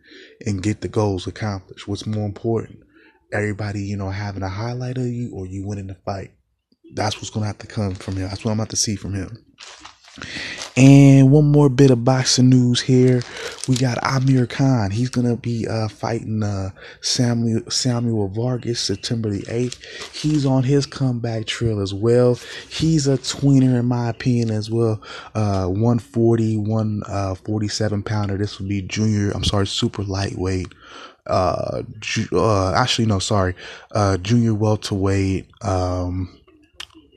and 0.46 0.64
get 0.64 0.82
the 0.82 0.88
goals 0.88 1.28
accomplished. 1.28 1.88
What's 1.88 2.06
more 2.06 2.26
important? 2.26 2.80
Everybody, 3.34 3.82
you 3.82 3.98
know, 3.98 4.10
having 4.10 4.44
a 4.44 4.50
highlight 4.50 4.98
of 4.98 5.06
you 5.06 5.32
or 5.34 5.46
you 5.46 5.66
winning 5.66 5.88
the 5.88 5.96
fight. 6.06 6.32
That's 6.94 7.18
what's 7.18 7.30
gonna 7.30 7.48
have 7.48 7.60
to 7.60 7.68
come 7.68 7.96
from 7.96 8.16
him. 8.16 8.28
That's 8.28 8.44
what 8.44 8.52
I'm 8.52 8.60
about 8.60 8.70
to 8.70 8.76
see 8.76 8.96
from 8.96 9.14
him. 9.14 9.46
And 10.78 11.32
one 11.32 11.52
more 11.52 11.70
bit 11.70 11.92
of 11.92 12.04
boxing 12.06 12.50
news 12.50 12.82
here. 12.82 13.22
We 13.68 13.76
got 13.76 14.00
Amir 14.04 14.48
Khan. 14.48 14.92
He's 14.92 15.10
gonna 15.10 15.36
be 15.38 15.68
uh, 15.68 15.88
fighting 15.90 16.44
uh, 16.44 16.72
Samuel 17.02 17.70
Samuel 17.70 18.30
Vargas 18.30 18.80
September 18.80 19.30
the 19.30 19.46
eighth. 19.50 19.80
He's 20.16 20.46
on 20.46 20.64
his 20.64 20.86
comeback 20.86 21.46
trail 21.46 21.80
as 21.82 21.94
well. 21.94 22.40
He's 22.70 23.08
a 23.08 23.18
tweener 23.18 23.80
in 23.80 23.86
my 23.86 24.10
opinion 24.10 24.50
as 24.52 24.72
well. 24.72 25.02
Uh, 25.36 25.68
140, 25.68 26.58
147 26.58 28.04
pounder. 28.04 28.38
This 28.38 28.60
would 28.60 28.70
be 28.70 28.82
junior. 28.82 29.32
I'm 29.32 29.44
sorry, 29.44 29.68
super 29.68 30.04
lightweight. 30.04 30.68
Uh, 31.28 31.84
ju- 32.00 32.28
uh, 32.34 32.74
actually 32.74 33.06
no, 33.06 33.20
sorry. 33.20 33.56
Uh, 33.92 34.18
junior 34.18 34.54
welterweight. 34.56 35.48
Um 35.64 36.41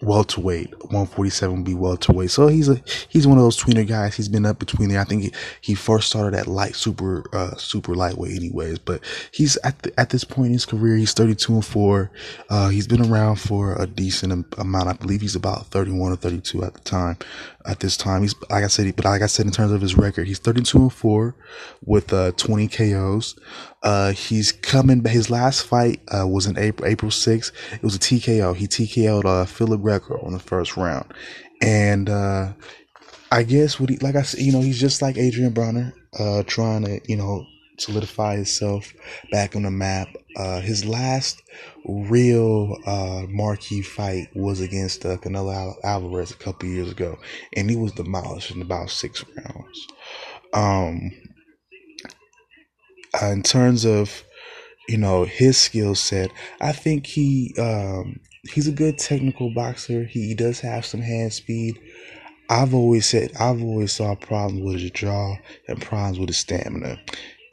welterweight. 0.04 0.70
147 0.80 1.56
will 1.56 1.64
be 1.64 1.74
welterweight. 1.74 2.30
So 2.30 2.48
he's 2.48 2.68
a 2.68 2.80
he's 3.08 3.26
one 3.26 3.38
of 3.38 3.44
those 3.44 3.62
tweener 3.62 3.86
guys. 3.86 4.16
He's 4.16 4.28
been 4.28 4.46
up 4.46 4.58
between 4.58 4.88
there. 4.90 5.00
I 5.00 5.04
think 5.04 5.22
he, 5.22 5.32
he 5.60 5.74
first 5.74 6.08
started 6.08 6.38
at 6.38 6.46
light 6.46 6.76
super 6.76 7.24
uh 7.34 7.56
super 7.56 7.94
lightweight 7.94 8.36
anyways, 8.36 8.78
but 8.78 9.02
he's 9.32 9.56
at 9.58 9.78
the, 9.82 9.98
at 9.98 10.10
this 10.10 10.24
point 10.24 10.48
in 10.48 10.52
his 10.54 10.66
career, 10.66 10.96
he's 10.96 11.12
32 11.12 11.54
and 11.54 11.64
4. 11.64 12.10
Uh 12.50 12.68
he's 12.68 12.86
been 12.86 13.04
around 13.10 13.36
for 13.36 13.80
a 13.80 13.86
decent 13.86 14.46
amount. 14.58 14.88
I 14.88 14.92
believe 14.94 15.20
he's 15.20 15.36
about 15.36 15.66
31 15.66 16.12
or 16.12 16.16
32 16.16 16.64
at 16.64 16.74
the 16.74 16.80
time. 16.80 17.16
At 17.66 17.80
this 17.80 17.96
time, 17.96 18.20
he's 18.22 18.34
like 18.50 18.62
I 18.62 18.66
said, 18.66 18.94
but 18.94 19.06
like 19.06 19.22
I 19.22 19.26
said 19.26 19.46
in 19.46 19.52
terms 19.52 19.72
of 19.72 19.80
his 19.80 19.96
record, 19.96 20.26
he's 20.26 20.38
32 20.38 20.78
and 20.78 20.92
4 20.92 21.34
with 21.84 22.12
uh 22.12 22.32
20 22.32 22.68
KOs. 22.68 23.36
Uh, 23.82 24.12
he's 24.12 24.52
coming. 24.52 25.02
His 25.04 25.30
last 25.30 25.62
fight 25.62 26.00
uh, 26.14 26.26
was 26.26 26.46
in 26.46 26.58
April 26.58 26.88
April 26.88 27.10
6th. 27.10 27.52
It 27.72 27.82
was 27.82 27.96
a 27.96 27.98
TKO. 27.98 28.54
He 28.54 28.66
TKO'd 28.66 29.24
uh, 29.24 29.46
Phil 29.46 29.68
Lo 29.68 29.78
Greco 29.78 30.20
on 30.20 30.32
the 30.32 30.38
first 30.38 30.76
round, 30.76 31.12
and 31.62 32.10
uh, 32.10 32.52
I 33.32 33.42
guess 33.42 33.80
what 33.80 33.90
he 33.90 33.96
like 33.98 34.16
I 34.16 34.22
said, 34.22 34.40
you 34.40 34.52
know, 34.52 34.60
he's 34.60 34.80
just 34.80 35.00
like 35.00 35.16
Adrien 35.16 35.52
Broner, 35.54 35.92
uh, 36.18 36.42
trying 36.46 36.84
to 36.84 37.00
you 37.08 37.16
know 37.16 37.46
solidify 37.78 38.36
himself 38.36 38.92
back 39.30 39.56
on 39.56 39.62
the 39.62 39.70
map. 39.70 40.08
Uh, 40.36 40.60
his 40.60 40.84
last 40.84 41.42
real 41.84 42.76
uh, 42.86 43.24
marquee 43.28 43.82
fight 43.82 44.28
was 44.34 44.60
against 44.60 45.04
uh, 45.04 45.16
Canelo 45.18 45.74
Alvarez 45.84 46.30
a 46.30 46.36
couple 46.36 46.68
years 46.68 46.90
ago, 46.90 47.18
and 47.56 47.70
he 47.70 47.76
was 47.76 47.92
demolished 47.92 48.50
in 48.50 48.62
about 48.62 48.90
six 48.90 49.24
rounds. 49.36 49.86
Um, 50.52 51.10
uh, 53.20 53.26
in 53.26 53.42
terms 53.42 53.84
of 53.84 54.24
you 54.88 54.98
know 54.98 55.24
his 55.24 55.56
skill 55.56 55.94
set, 55.94 56.30
I 56.60 56.72
think 56.72 57.06
he 57.06 57.54
um, 57.58 58.20
he's 58.52 58.68
a 58.68 58.72
good 58.72 58.98
technical 58.98 59.52
boxer. 59.54 60.04
He 60.04 60.34
does 60.34 60.60
have 60.60 60.84
some 60.84 61.00
hand 61.00 61.32
speed. 61.32 61.78
I've 62.50 62.74
always 62.74 63.06
said 63.08 63.32
I've 63.40 63.62
always 63.62 63.92
saw 63.92 64.14
problems 64.14 64.62
with 64.62 64.80
his 64.80 64.90
jaw 64.90 65.36
and 65.68 65.80
problems 65.80 66.18
with 66.18 66.28
his 66.28 66.38
stamina. 66.38 67.00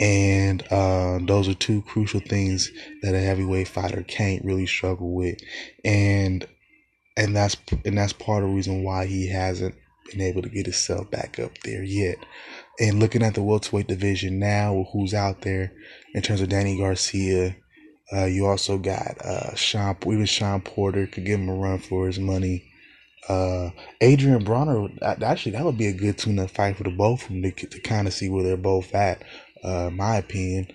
And 0.01 0.63
uh, 0.71 1.19
those 1.21 1.47
are 1.47 1.53
two 1.53 1.83
crucial 1.83 2.21
things 2.21 2.71
that 3.03 3.13
a 3.13 3.19
heavyweight 3.19 3.67
fighter 3.67 4.03
can't 4.03 4.43
really 4.43 4.65
struggle 4.65 5.13
with. 5.13 5.39
And 5.85 6.45
and 7.15 7.35
that's 7.35 7.55
and 7.85 7.97
that's 7.97 8.13
part 8.13 8.43
of 8.43 8.49
the 8.49 8.55
reason 8.55 8.83
why 8.83 9.05
he 9.05 9.29
hasn't 9.29 9.75
been 10.09 10.21
able 10.21 10.41
to 10.41 10.49
get 10.49 10.65
himself 10.65 11.09
back 11.11 11.39
up 11.39 11.55
there 11.63 11.83
yet. 11.83 12.17
And 12.79 12.99
looking 12.99 13.21
at 13.21 13.35
the 13.35 13.43
welterweight 13.43 13.87
division 13.87 14.39
now, 14.39 14.87
who's 14.91 15.13
out 15.13 15.41
there 15.41 15.71
in 16.15 16.23
terms 16.23 16.41
of 16.41 16.49
Danny 16.49 16.77
Garcia, 16.77 17.55
uh, 18.11 18.25
you 18.25 18.47
also 18.47 18.79
got 18.79 19.17
uh, 19.23 19.55
Sean, 19.55 19.95
even 20.07 20.25
Sean 20.25 20.61
Porter 20.61 21.05
could 21.05 21.25
give 21.25 21.39
him 21.39 21.49
a 21.49 21.53
run 21.55 21.77
for 21.77 22.07
his 22.07 22.19
money. 22.19 22.71
Uh, 23.29 23.69
Adrien 24.01 24.43
Broner, 24.43 24.91
actually, 25.21 25.51
that 25.51 25.63
would 25.63 25.77
be 25.77 25.87
a 25.87 25.93
good 25.93 26.17
tune-up 26.17 26.49
fight 26.49 26.75
for 26.75 26.83
the 26.83 26.89
both 26.89 27.21
of 27.23 27.29
them 27.29 27.43
to, 27.43 27.51
to 27.51 27.79
kind 27.79 28.07
of 28.07 28.13
see 28.13 28.29
where 28.29 28.43
they're 28.43 28.57
both 28.57 28.93
at. 28.95 29.21
Uh, 29.63 29.89
my 29.91 30.17
opinion, 30.17 30.67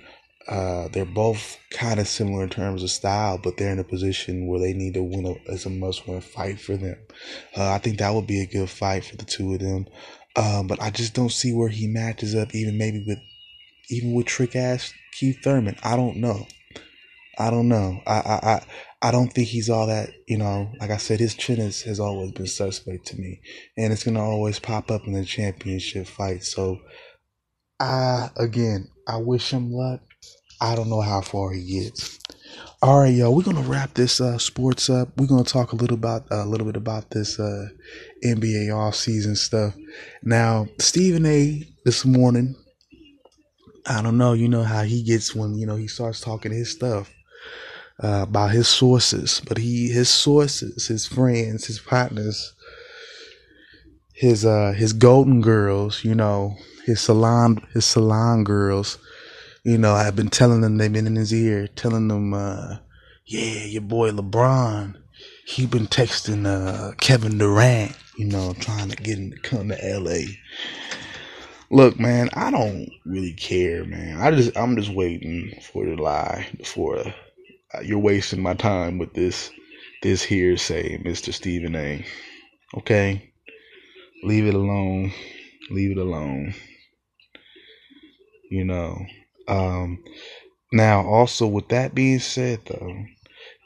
uh, 0.48 0.88
they're 0.92 1.04
both 1.04 1.58
kind 1.70 1.98
of 1.98 2.06
similar 2.06 2.44
in 2.44 2.50
terms 2.50 2.82
of 2.82 2.90
style, 2.90 3.38
but 3.42 3.56
they're 3.56 3.72
in 3.72 3.78
a 3.78 3.84
position 3.84 4.46
where 4.46 4.60
they 4.60 4.72
need 4.72 4.94
to 4.94 5.02
win 5.02 5.26
a, 5.26 5.52
as 5.52 5.66
a 5.66 5.70
must-win 5.70 6.20
fight 6.20 6.60
for 6.60 6.76
them. 6.76 6.96
Uh, 7.56 7.72
I 7.72 7.78
think 7.78 7.98
that 7.98 8.14
would 8.14 8.26
be 8.26 8.40
a 8.40 8.46
good 8.46 8.70
fight 8.70 9.04
for 9.04 9.16
the 9.16 9.24
two 9.24 9.54
of 9.54 9.60
them. 9.60 9.86
Um, 10.36 10.66
but 10.66 10.80
I 10.80 10.90
just 10.90 11.14
don't 11.14 11.32
see 11.32 11.52
where 11.52 11.68
he 11.68 11.88
matches 11.88 12.34
up, 12.34 12.54
even 12.54 12.78
maybe 12.78 13.02
with 13.06 13.18
even 13.88 14.14
with 14.14 14.26
trick 14.26 14.54
ass 14.54 14.92
Keith 15.12 15.38
Thurman. 15.42 15.76
I 15.82 15.96
don't 15.96 16.16
know. 16.16 16.46
I 17.38 17.50
don't 17.50 17.68
know. 17.68 18.00
I, 18.06 18.14
I, 18.14 18.40
I, 18.42 18.66
I 19.02 19.10
don't 19.10 19.28
think 19.32 19.48
he's 19.48 19.68
all 19.68 19.86
that, 19.86 20.10
you 20.26 20.38
know, 20.38 20.72
like 20.80 20.90
I 20.90 20.96
said, 20.96 21.20
his 21.20 21.34
chin 21.34 21.60
is, 21.60 21.82
has 21.82 22.00
always 22.00 22.32
been 22.32 22.46
suspect 22.46 23.06
to 23.08 23.16
me. 23.16 23.40
And 23.76 23.92
it's 23.92 24.04
going 24.04 24.14
to 24.14 24.22
always 24.22 24.58
pop 24.58 24.90
up 24.90 25.06
in 25.06 25.12
the 25.12 25.24
championship 25.24 26.06
fight. 26.06 26.44
So, 26.44 26.80
I, 27.78 28.30
again, 28.36 28.88
I 29.06 29.18
wish 29.18 29.50
him 29.50 29.72
luck. 29.72 30.00
I 30.60 30.74
don't 30.74 30.88
know 30.88 31.02
how 31.02 31.20
far 31.20 31.52
he 31.52 31.80
gets. 31.80 32.18
All 32.82 33.00
right, 33.00 33.12
y'all. 33.12 33.34
We're 33.34 33.42
gonna 33.42 33.60
wrap 33.60 33.94
this 33.94 34.20
uh, 34.20 34.38
sports 34.38 34.88
up. 34.88 35.08
We're 35.16 35.26
gonna 35.26 35.44
talk 35.44 35.72
a 35.72 35.76
little 35.76 35.96
about 35.96 36.26
a 36.30 36.46
little 36.46 36.66
bit 36.66 36.76
about 36.76 37.10
this 37.10 37.38
uh, 37.38 37.68
NBA 38.24 38.74
off 38.74 38.94
season 38.94 39.36
stuff. 39.36 39.74
Now, 40.22 40.66
Stephen 40.78 41.26
A. 41.26 41.66
this 41.84 42.04
morning. 42.04 42.54
I 43.86 44.02
don't 44.02 44.18
know. 44.18 44.32
You 44.32 44.48
know 44.48 44.62
how 44.62 44.82
he 44.82 45.02
gets 45.02 45.34
when 45.34 45.54
you 45.54 45.66
know 45.66 45.76
he 45.76 45.88
starts 45.88 46.20
talking 46.20 46.52
his 46.52 46.70
stuff 46.70 47.12
uh, 48.02 48.24
about 48.28 48.50
his 48.52 48.68
sources, 48.68 49.40
but 49.46 49.58
he 49.58 49.88
his 49.88 50.08
sources, 50.08 50.86
his 50.86 51.06
friends, 51.06 51.66
his 51.66 51.78
partners, 51.78 52.54
his 54.14 54.44
uh 54.44 54.72
his 54.72 54.92
golden 54.92 55.40
girls. 55.40 56.04
You 56.04 56.14
know 56.14 56.56
his 56.86 57.00
salon 57.00 57.60
his 57.74 57.84
salon 57.84 58.44
girls 58.44 58.98
you 59.66 59.78
know, 59.78 59.94
I've 59.96 60.14
been 60.14 60.30
telling 60.30 60.60
them 60.60 60.78
they've 60.78 60.92
been 60.92 61.08
in 61.08 61.16
his 61.16 61.34
ear, 61.34 61.66
telling 61.66 62.06
them, 62.06 62.32
uh, 62.32 62.76
yeah, 63.26 63.64
your 63.64 63.82
boy 63.82 64.12
LeBron, 64.12 64.94
he 65.44 65.66
been 65.66 65.88
texting 65.88 66.46
uh, 66.46 66.92
Kevin 66.98 67.36
Durant, 67.36 67.90
you 68.16 68.26
know, 68.26 68.54
trying 68.60 68.90
to 68.90 68.96
get 68.96 69.18
him 69.18 69.32
to 69.32 69.38
come 69.40 69.70
to 69.70 69.98
LA. 69.98 70.20
Look, 71.68 71.98
man, 71.98 72.30
I 72.34 72.52
don't 72.52 72.88
really 73.04 73.32
care, 73.32 73.84
man. 73.84 74.20
I 74.20 74.30
just 74.30 74.56
I'm 74.56 74.76
just 74.76 74.94
waiting 74.94 75.58
for 75.60 75.84
the 75.84 75.96
lie 75.96 76.46
before 76.56 77.00
uh, 77.74 77.80
you're 77.80 77.98
wasting 77.98 78.40
my 78.40 78.54
time 78.54 78.98
with 78.98 79.14
this 79.14 79.50
this 80.04 80.22
hearsay, 80.22 81.02
Mr. 81.02 81.34
Stephen 81.34 81.74
A. 81.74 82.06
Okay? 82.76 83.32
Leave 84.22 84.46
it 84.46 84.54
alone. 84.54 85.12
Leave 85.70 85.90
it 85.90 85.98
alone. 85.98 86.54
You 88.50 88.64
know, 88.64 89.06
um, 89.48 90.02
now, 90.72 91.06
also 91.06 91.46
with 91.46 91.68
that 91.68 91.94
being 91.94 92.20
said, 92.20 92.60
though, 92.66 93.04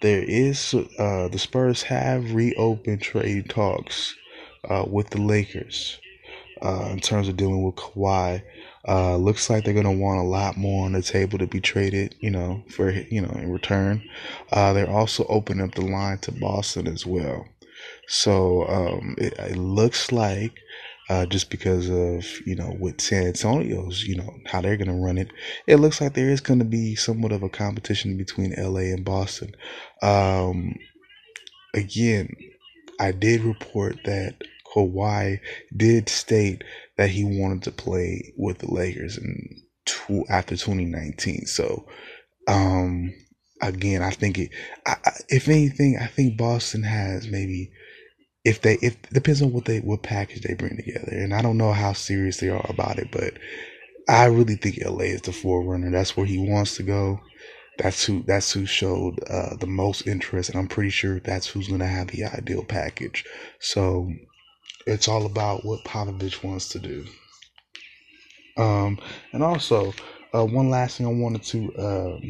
there 0.03 0.23
is 0.23 0.75
uh, 0.99 1.29
the 1.29 1.39
Spurs 1.39 1.83
have 1.85 2.35
reopened 2.35 3.03
trade 3.03 3.51
talks 3.51 4.15
uh, 4.69 4.85
with 4.89 5.11
the 5.11 5.21
Lakers 5.21 5.99
uh, 6.63 6.89
in 6.93 7.01
terms 7.01 7.29
of 7.29 7.37
dealing 7.37 7.63
with 7.65 7.77
Kawhi. 7.77 8.43
Uh, 8.89 9.17
looks 9.17 9.51
like 9.51 9.65
they're 9.65 9.75
gonna 9.75 9.93
want 9.93 10.21
a 10.21 10.25
lot 10.29 10.57
more 10.57 10.87
on 10.87 10.93
the 10.93 11.03
table 11.03 11.39
to 11.39 11.47
be 11.47 11.61
traded, 11.61 12.15
you 12.21 12.31
know, 12.31 12.65
for 12.69 12.91
you 12.91 13.21
know 13.23 13.31
in 13.33 13.51
return. 13.51 14.03
Uh, 14.53 14.73
they're 14.73 14.91
also 14.91 15.25
opening 15.29 15.65
up 15.65 15.75
the 15.75 15.83
line 15.83 16.19
to 16.19 16.33
Boston 16.33 16.87
as 16.89 17.07
well. 17.07 17.47
So 18.09 18.67
um, 18.69 19.15
it, 19.19 19.35
it 19.39 19.57
looks 19.57 20.13
like 20.13 20.53
uh, 21.11 21.27
just 21.27 21.51
because 21.51 21.91
of 21.91 22.25
you 22.47 22.55
know 22.55 22.77
with 22.79 23.01
San 23.01 23.27
Antonio's 23.27 24.05
you 24.05 24.17
know 24.17 24.33
how 24.47 24.61
they're 24.61 24.77
going 24.77 24.89
to 24.89 25.05
run 25.05 25.19
it. 25.19 25.33
It 25.67 25.77
looks 25.77 26.01
like 26.01 26.15
there 26.15 26.31
is 26.31 26.41
going 26.41 26.61
to 26.61 26.65
be 26.65 26.95
somewhat 26.95 27.33
of 27.33 27.43
a 27.43 27.49
competition 27.51 28.17
between 28.17 28.55
LA 28.57 28.93
and 28.95 29.05
Boston. 29.05 29.53
Um, 30.03 30.77
again, 31.75 32.31
I 33.01 33.11
did 33.11 33.43
report 33.43 33.99
that 34.05 34.37
Kawhi 34.73 35.41
did 35.77 36.09
state 36.09 36.63
that 36.97 37.11
he 37.11 37.25
wanted 37.25 37.65
to 37.65 37.73
play 37.73 38.33
with 38.37 38.59
the 38.59 38.73
Lakers 38.73 39.19
and 39.19 39.63
after 40.29 40.57
2019. 40.57 41.47
So, 41.47 41.89
um, 42.47 43.13
again, 43.61 44.01
I 44.03 44.11
think 44.11 44.39
it. 44.39 44.51
I, 44.87 44.95
if 45.29 45.49
anything, 45.49 45.99
I 46.01 46.07
think 46.07 46.37
Boston 46.37 46.85
has 46.85 47.27
maybe 47.27 47.73
if 48.45 48.63
they 48.63 48.75
if 48.81 49.01
depends 49.11 49.43
on 49.43 49.53
what 49.53 49.67
they 49.67 49.81
what 49.81 50.03
package 50.03 50.43
they 50.43 50.55
bring 50.55 50.77
together. 50.77 51.13
And 51.13 51.35
i 51.35 51.43
don't 51.43 51.59
know 51.59 51.73
how 51.73 51.93
serious 51.93 52.39
they 52.39 52.49
are 52.49 52.65
about 52.69 52.99
it 52.99 53.09
but 53.13 53.35
i 54.09 54.25
really 54.27 54.57
think 54.57 54.79
la 54.85 55.01
is 55.01 55.23
the 55.23 55.33
forerunner. 55.33 55.91
That's 55.91 56.17
where 56.17 56.27
he 56.27 56.39
wants 56.39 56.77
to 56.77 56.83
go. 56.83 57.21
That's 57.79 58.05
who 58.05 58.23
that's 58.23 58.53
who 58.53 58.67
showed 58.67 59.21
uh, 59.29 59.57
the 59.57 59.67
most 59.67 60.07
interest 60.07 60.51
and 60.51 60.59
i'm 60.59 60.69
pretty 60.69 60.91
sure 60.91 61.21
that's 61.21 61.47
who's 61.47 61.69
going 61.69 61.81
to 61.81 61.87
have 61.87 62.09
the 62.09 62.25
ideal 62.25 62.65
package. 62.65 63.25
So 63.59 64.11
it's 64.87 65.09
all 65.09 65.27
about 65.27 65.65
what 65.65 65.85
Popovich 65.85 66.43
wants 66.43 66.69
to 66.71 66.79
do. 66.79 67.05
Um 68.57 68.99
and 69.33 69.43
also 69.43 69.93
uh, 70.35 70.45
one 70.45 70.71
last 70.71 70.97
thing 70.99 71.07
i 71.07 71.11
wanted 71.11 71.43
to 71.43 72.23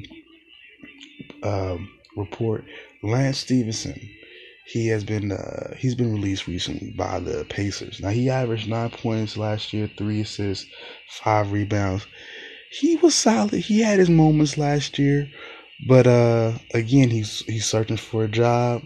um, 1.44 1.50
um 1.50 1.90
report. 2.16 2.64
Lance 3.02 3.38
stephenson 3.38 3.98
he 4.72 4.88
has 4.88 5.04
been 5.04 5.32
uh, 5.32 5.74
he's 5.76 5.94
been 5.96 6.12
released 6.12 6.46
recently 6.46 6.90
by 6.92 7.18
the 7.20 7.44
Pacers. 7.48 8.00
Now 8.00 8.10
he 8.10 8.30
averaged 8.30 8.68
nine 8.68 8.90
points 8.90 9.36
last 9.36 9.72
year, 9.72 9.90
three 9.96 10.20
assists, 10.20 10.66
five 11.08 11.52
rebounds. 11.52 12.06
He 12.70 12.96
was 12.96 13.14
solid. 13.14 13.54
He 13.54 13.80
had 13.80 13.98
his 13.98 14.10
moments 14.10 14.58
last 14.58 14.98
year, 14.98 15.28
but 15.88 16.06
uh, 16.06 16.52
again, 16.74 17.10
he's 17.10 17.40
he's 17.46 17.66
searching 17.66 17.96
for 17.96 18.24
a 18.24 18.28
job. 18.28 18.82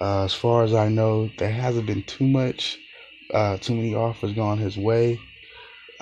Uh, 0.00 0.24
as 0.24 0.34
far 0.34 0.64
as 0.64 0.74
I 0.74 0.88
know, 0.88 1.30
there 1.38 1.52
hasn't 1.52 1.86
been 1.86 2.02
too 2.02 2.26
much, 2.26 2.78
uh, 3.32 3.56
too 3.58 3.74
many 3.74 3.94
offers 3.94 4.32
gone 4.32 4.58
his 4.58 4.76
way. 4.76 5.20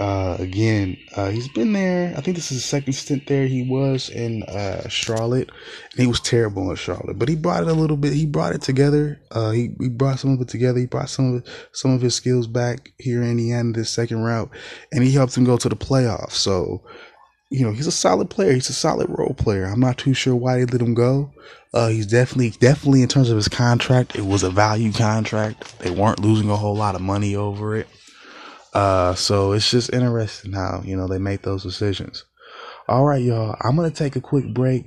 Uh, 0.02 0.36
again, 0.40 0.96
uh, 1.14 1.30
he's 1.30 1.46
been 1.46 1.72
there. 1.72 2.12
I 2.16 2.20
think 2.20 2.34
this 2.34 2.50
is 2.50 2.56
his 2.56 2.64
second 2.64 2.94
stint 2.94 3.28
there. 3.28 3.46
He 3.46 3.62
was 3.62 4.10
in 4.10 4.42
uh, 4.42 4.88
Charlotte, 4.88 5.48
and 5.92 6.00
he 6.00 6.08
was 6.08 6.18
terrible 6.18 6.68
in 6.70 6.74
Charlotte. 6.74 7.20
But 7.20 7.28
he 7.28 7.36
brought 7.36 7.62
it 7.62 7.68
a 7.68 7.72
little 7.72 7.96
bit. 7.96 8.12
He 8.12 8.26
brought 8.26 8.52
it 8.52 8.62
together. 8.62 9.20
Uh, 9.30 9.52
he 9.52 9.70
he 9.78 9.88
brought 9.88 10.18
some 10.18 10.32
of 10.32 10.40
it 10.40 10.48
together. 10.48 10.80
He 10.80 10.86
brought 10.86 11.08
some 11.08 11.36
of 11.36 11.46
some 11.70 11.92
of 11.92 12.00
his 12.02 12.16
skills 12.16 12.48
back 12.48 12.92
here 12.98 13.22
in 13.22 13.36
the 13.36 13.52
end 13.52 13.76
this 13.76 13.90
second 13.90 14.24
route, 14.24 14.50
and 14.90 15.04
he 15.04 15.12
helped 15.12 15.36
him 15.36 15.44
go 15.44 15.56
to 15.56 15.68
the 15.68 15.76
playoffs. 15.76 16.32
So, 16.32 16.82
you 17.52 17.64
know, 17.64 17.70
he's 17.70 17.86
a 17.86 17.92
solid 17.92 18.28
player. 18.28 18.54
He's 18.54 18.70
a 18.70 18.72
solid 18.72 19.06
role 19.08 19.34
player. 19.38 19.66
I'm 19.66 19.78
not 19.78 19.98
too 19.98 20.14
sure 20.14 20.34
why 20.34 20.56
they 20.56 20.64
let 20.64 20.82
him 20.82 20.94
go. 20.94 21.30
Uh, 21.72 21.88
he's 21.88 22.06
definitely, 22.06 22.50
definitely 22.50 23.02
in 23.02 23.08
terms 23.08 23.30
of 23.30 23.36
his 23.36 23.48
contract, 23.48 24.16
it 24.16 24.26
was 24.26 24.42
a 24.42 24.50
value 24.50 24.92
contract. 24.92 25.78
They 25.78 25.90
weren't 25.90 26.18
losing 26.18 26.50
a 26.50 26.56
whole 26.56 26.76
lot 26.76 26.96
of 26.96 27.00
money 27.00 27.36
over 27.36 27.76
it. 27.76 27.86
Uh, 28.72 29.14
so 29.14 29.52
it's 29.52 29.70
just 29.70 29.92
interesting 29.92 30.52
how, 30.52 30.82
you 30.84 30.96
know, 30.96 31.06
they 31.06 31.18
make 31.18 31.42
those 31.42 31.62
decisions. 31.62 32.24
All 32.88 33.04
right, 33.04 33.22
y'all. 33.22 33.56
I'm 33.60 33.76
going 33.76 33.90
to 33.90 33.96
take 33.96 34.16
a 34.16 34.20
quick 34.20 34.52
break. 34.54 34.86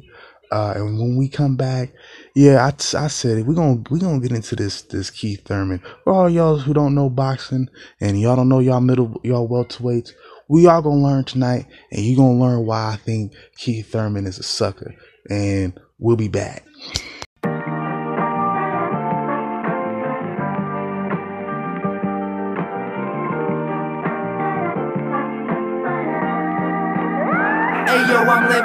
Uh, 0.51 0.73
and 0.75 0.99
when 0.99 1.17
we 1.17 1.27
come 1.27 1.55
back, 1.55 1.91
yeah, 2.35 2.63
I, 2.65 2.69
I 2.97 3.07
said 3.07 3.39
it. 3.39 3.45
We're 3.45 3.55
gonna 3.55 3.81
we 3.89 3.99
gonna 3.99 4.19
get 4.19 4.31
into 4.31 4.55
this 4.55 4.83
this 4.83 5.09
Keith 5.09 5.43
Thurman. 5.43 5.81
For 6.03 6.13
all 6.13 6.29
y'all 6.29 6.57
who 6.57 6.73
don't 6.73 6.93
know 6.93 7.09
boxing 7.09 7.67
and 7.99 8.19
y'all 8.21 8.35
don't 8.35 8.47
know 8.47 8.59
y'all 8.59 8.79
middle 8.79 9.19
y'all 9.23 9.49
welterweights, 9.49 10.11
we 10.47 10.67
all 10.67 10.81
gonna 10.81 11.01
learn 11.01 11.23
tonight, 11.23 11.65
and 11.91 12.01
you 12.01 12.15
gonna 12.15 12.39
learn 12.39 12.65
why 12.65 12.93
I 12.93 12.95
think 12.97 13.33
Keith 13.57 13.91
Thurman 13.91 14.27
is 14.27 14.37
a 14.37 14.43
sucker. 14.43 14.93
And 15.29 15.77
we'll 15.97 16.15
be 16.15 16.27
back. 16.27 16.63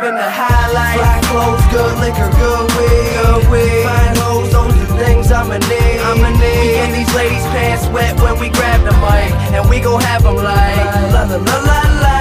Living 0.00 0.16
the 0.16 0.30
high 0.30 0.72
life. 0.72 0.96
Fly 0.96 1.20
clothes, 1.28 1.64
good 1.68 1.94
liquor, 2.00 2.30
good 2.40 2.66
weed. 2.76 3.12
Good 3.20 3.44
weed. 3.52 3.84
Fine 3.84 4.16
hoes, 4.16 4.48
those 4.52 4.72
the 4.80 4.88
things 4.96 5.30
I'ma 5.30 5.58
need. 5.68 6.00
I'ma 6.00 6.30
need. 6.40 6.56
We 6.60 6.68
get 6.80 6.90
these 6.96 7.12
ladies' 7.14 7.44
pants 7.52 7.86
wet 7.88 8.16
when 8.20 8.38
we 8.40 8.48
grab 8.48 8.80
the 8.80 8.96
mic. 9.04 9.30
And 9.52 9.68
we 9.68 9.80
gon' 9.80 10.00
have 10.00 10.22
them 10.22 10.36
like 10.36 10.88
la 11.12 11.28
la 11.28 11.36
la 11.36 11.56
la 11.68 11.80
la. 12.00 12.16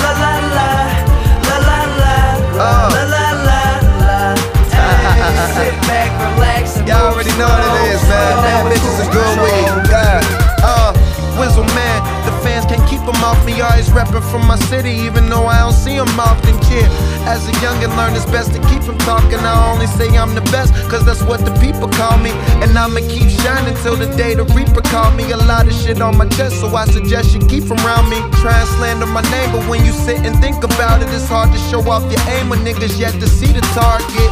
La 0.00 0.12
la 0.22 0.34
la. 0.56 0.70
La 1.48 1.56
la 1.68 1.80
la. 2.00 2.16
La 2.56 3.02
la 3.12 3.26
la 3.48 3.60
la. 4.00 4.20
Hey, 4.72 5.20
sit 5.56 5.76
back, 5.84 6.08
relax, 6.36 6.76
and 6.78 6.88
Y'all 6.88 7.12
already 7.12 7.34
know 7.36 7.48
what 7.48 7.68
it 7.68 7.92
is, 7.92 8.00
man. 8.08 8.32
Bad 8.44 8.62
bitches 8.72 8.96
is 8.96 9.00
a 9.04 9.08
good 9.12 9.34
weed. 9.44 9.68
Yeah. 9.92 10.20
Uh, 10.64 10.92
Wizzle 11.36 11.68
man, 11.74 11.98
the 12.24 12.32
fans 12.40 12.64
can't 12.64 12.86
keep 12.88 13.00
them 13.04 13.20
off 13.24 13.44
me. 13.44 13.60
Always 13.60 13.88
reppin' 13.90 14.24
from 14.30 14.46
my 14.46 14.56
city, 14.70 14.92
even 15.04 15.28
though 15.28 15.46
I 15.46 15.60
don't 15.60 15.72
see 15.72 15.96
them 15.96 16.08
often. 16.18 16.43
As 17.26 17.48
a 17.48 17.52
youngin', 17.64 17.94
learn 17.96 18.14
it's 18.14 18.26
best 18.26 18.52
to 18.54 18.60
keep 18.68 18.82
from 18.82 18.98
talking. 18.98 19.38
I 19.38 19.72
only 19.72 19.86
say 19.86 20.08
I'm 20.16 20.34
the 20.34 20.44
best, 20.52 20.72
cause 20.90 21.04
that's 21.04 21.22
what 21.22 21.44
the 21.44 21.52
people 21.60 21.88
call 21.88 22.18
me. 22.18 22.30
And 22.62 22.76
I'ma 22.76 23.00
keep 23.08 23.30
shining 23.30 23.74
till 23.82 23.96
the 23.96 24.08
day 24.16 24.34
the 24.34 24.44
Reaper 24.56 24.82
call 24.82 25.10
me. 25.12 25.30
A 25.32 25.36
lot 25.36 25.66
of 25.66 25.74
shit 25.74 26.00
on 26.00 26.16
my 26.16 26.28
chest, 26.28 26.60
so 26.60 26.68
I 26.74 26.84
suggest 26.86 27.34
you 27.34 27.40
keep 27.46 27.64
from 27.64 27.78
around 27.86 28.08
me. 28.10 28.18
Try 28.42 28.58
and 28.58 28.68
slander 28.76 29.06
my 29.06 29.22
name, 29.30 29.52
but 29.52 29.68
when 29.68 29.84
you 29.84 29.92
sit 29.92 30.20
and 30.26 30.34
think 30.40 30.62
about 30.64 31.02
it, 31.02 31.08
it's 31.10 31.28
hard 31.28 31.52
to 31.52 31.58
show 31.70 31.80
off 31.90 32.04
your 32.10 32.22
aim 32.34 32.48
when 32.48 32.60
niggas 32.60 32.98
yet 32.98 33.12
to 33.20 33.28
see 33.28 33.52
the 33.52 33.64
target. 33.72 34.30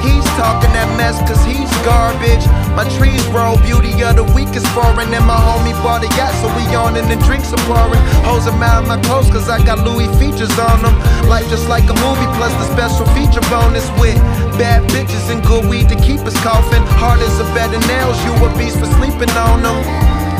He's 0.00 0.24
talking 0.40 0.72
that 0.72 0.88
mess 0.96 1.20
cause 1.28 1.44
he's 1.44 1.68
garbage. 1.84 2.44
My 2.76 2.86
trees 2.96 3.22
grow, 3.28 3.56
beauty 3.62 3.92
of 4.02 4.16
the 4.16 4.24
week 4.32 4.54
is 4.54 4.66
foreign. 4.70 5.12
And 5.12 5.26
my 5.26 5.36
homie 5.36 5.74
bought 5.82 6.04
a 6.06 6.10
yacht, 6.16 6.32
so 6.40 6.48
we 6.56 6.64
on 6.74 6.96
and 6.96 7.10
the 7.10 7.18
drinks 7.26 7.52
are 7.52 7.64
pouring. 7.66 8.00
Hoes 8.24 8.46
are 8.46 8.56
mad 8.58 8.86
my 8.86 9.00
clothes 9.02 9.30
cause 9.30 9.48
I 9.48 9.58
got 9.64 9.84
Louis 9.84 10.08
features 10.18 10.54
on 10.58 10.82
them. 10.82 10.94
Life 11.28 11.48
just 11.50 11.68
like 11.68 11.84
a 11.90 11.96
movie, 11.98 12.30
plus 12.38 12.54
the 12.60 12.66
special 12.72 13.06
feature 13.14 13.44
bonus 13.50 13.86
with 14.00 14.16
bad 14.58 14.84
bitches 14.90 15.30
and 15.32 15.42
good 15.44 15.66
weed 15.66 15.88
to 15.88 15.96
keep 16.00 16.20
us 16.22 16.36
coughing. 16.42 16.82
Hard 17.00 17.20
as 17.20 17.38
a 17.40 17.46
bed 17.54 17.74
of 17.74 17.82
nails, 17.86 18.16
you 18.24 18.32
a 18.44 18.48
beast 18.56 18.78
for 18.78 18.86
sleeping 18.98 19.30
on 19.36 19.62
them. 19.62 19.80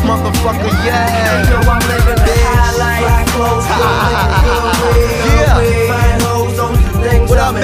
Motherfucker, 0.07 0.73
yeah. 0.87 1.45
Yo, 1.51 1.61
I'm 1.61 1.83
living 1.89 2.21
the 2.25 2.37
high 2.41 2.73
life. 2.81 3.05
Fly 3.05 3.25
clothes, 3.37 3.67
good 3.69 3.97
liquor, 4.09 4.33
good 4.49 4.65
weed. 4.97 5.21
Yeah. 5.29 5.91
Fine 5.93 6.21
hoes, 6.25 6.57
the 6.57 6.93
things 7.05 7.29
What 7.29 7.39
up, 7.39 7.55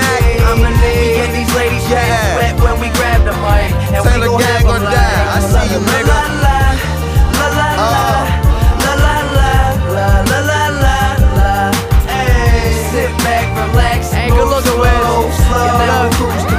lemonade. 0.56 1.20
And 1.22 1.34
these 1.34 1.52
ladies 1.54 1.84
yeah. 1.90 2.36
wet 2.36 2.54
when 2.60 2.80
we 2.80 2.88
grab 2.96 3.24
the 3.24 3.32
mic. 3.44 3.70
And 3.94 4.04
Say 4.04 4.18
we 4.20 4.26
gon' 4.26 4.40
have 4.40 4.64
a 4.64 4.78
die. 4.80 5.36
I 5.36 5.40
see 5.40 5.66
you, 5.72 5.80
nigga. 5.80 6.08
La 6.08 6.26
la 6.44 6.58
la 7.38 7.46
la 7.58 7.70
la. 7.76 8.26
La 8.84 8.92
la 9.04 9.16
la 9.36 9.52
la 9.94 10.08
la 10.30 10.38
la 10.50 10.62
la 10.84 10.98
la. 11.38 11.52
Sit 12.90 13.12
back, 13.24 13.46
relax, 13.56 14.12
and 14.14 14.30
go 14.30 14.60
slow, 14.60 14.76
away. 14.76 14.96
Slow, 15.36 16.10
slow 16.10 16.55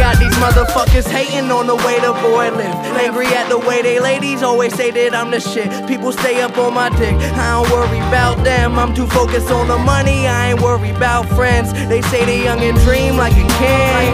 get 0.00 0.18
these 0.18 0.34
Motherfuckers 0.40 1.06
hating 1.06 1.50
on 1.50 1.66
the 1.66 1.76
way 1.76 2.00
the 2.00 2.12
boy 2.24 2.50
live. 2.56 2.74
Angry 2.96 3.26
at 3.26 3.48
the 3.48 3.58
way 3.58 3.82
they 3.82 4.00
ladies 4.00 4.42
always 4.42 4.74
say 4.74 4.90
that 4.90 5.14
I'm 5.14 5.30
the 5.30 5.40
shit. 5.40 5.68
People 5.86 6.12
stay 6.12 6.40
up 6.40 6.56
on 6.56 6.72
my 6.72 6.88
dick. 6.96 7.14
I 7.36 7.60
don't 7.60 7.70
worry 7.70 7.98
about 8.08 8.42
them. 8.42 8.78
I'm 8.78 8.94
too 8.94 9.06
focused 9.06 9.50
on 9.50 9.68
the 9.68 9.78
money. 9.78 10.26
I 10.26 10.52
ain't 10.52 10.62
worried 10.62 10.96
about 10.96 11.28
friends. 11.28 11.72
They 11.88 12.00
say 12.02 12.24
they 12.24 12.44
young 12.44 12.60
and 12.60 12.78
dream 12.80 13.16
like 13.16 13.34
a 13.34 13.46
king. 13.60 14.08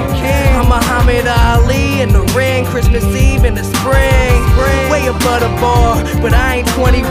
I'm 0.59 0.69
Muhammad 0.69 1.27
Ali 1.27 2.01
in 2.01 2.13
the 2.13 2.25
ring. 2.35 2.65
Christmas 2.67 3.05
Eve 3.05 3.45
in 3.45 3.55
the 3.55 3.65
spring. 3.65 4.35
Way 4.91 5.07
above 5.07 5.41
the 5.41 5.53
bar, 5.61 6.03
but 6.21 6.33
I 6.35 6.57
ain't 6.57 6.69
21. 6.69 7.07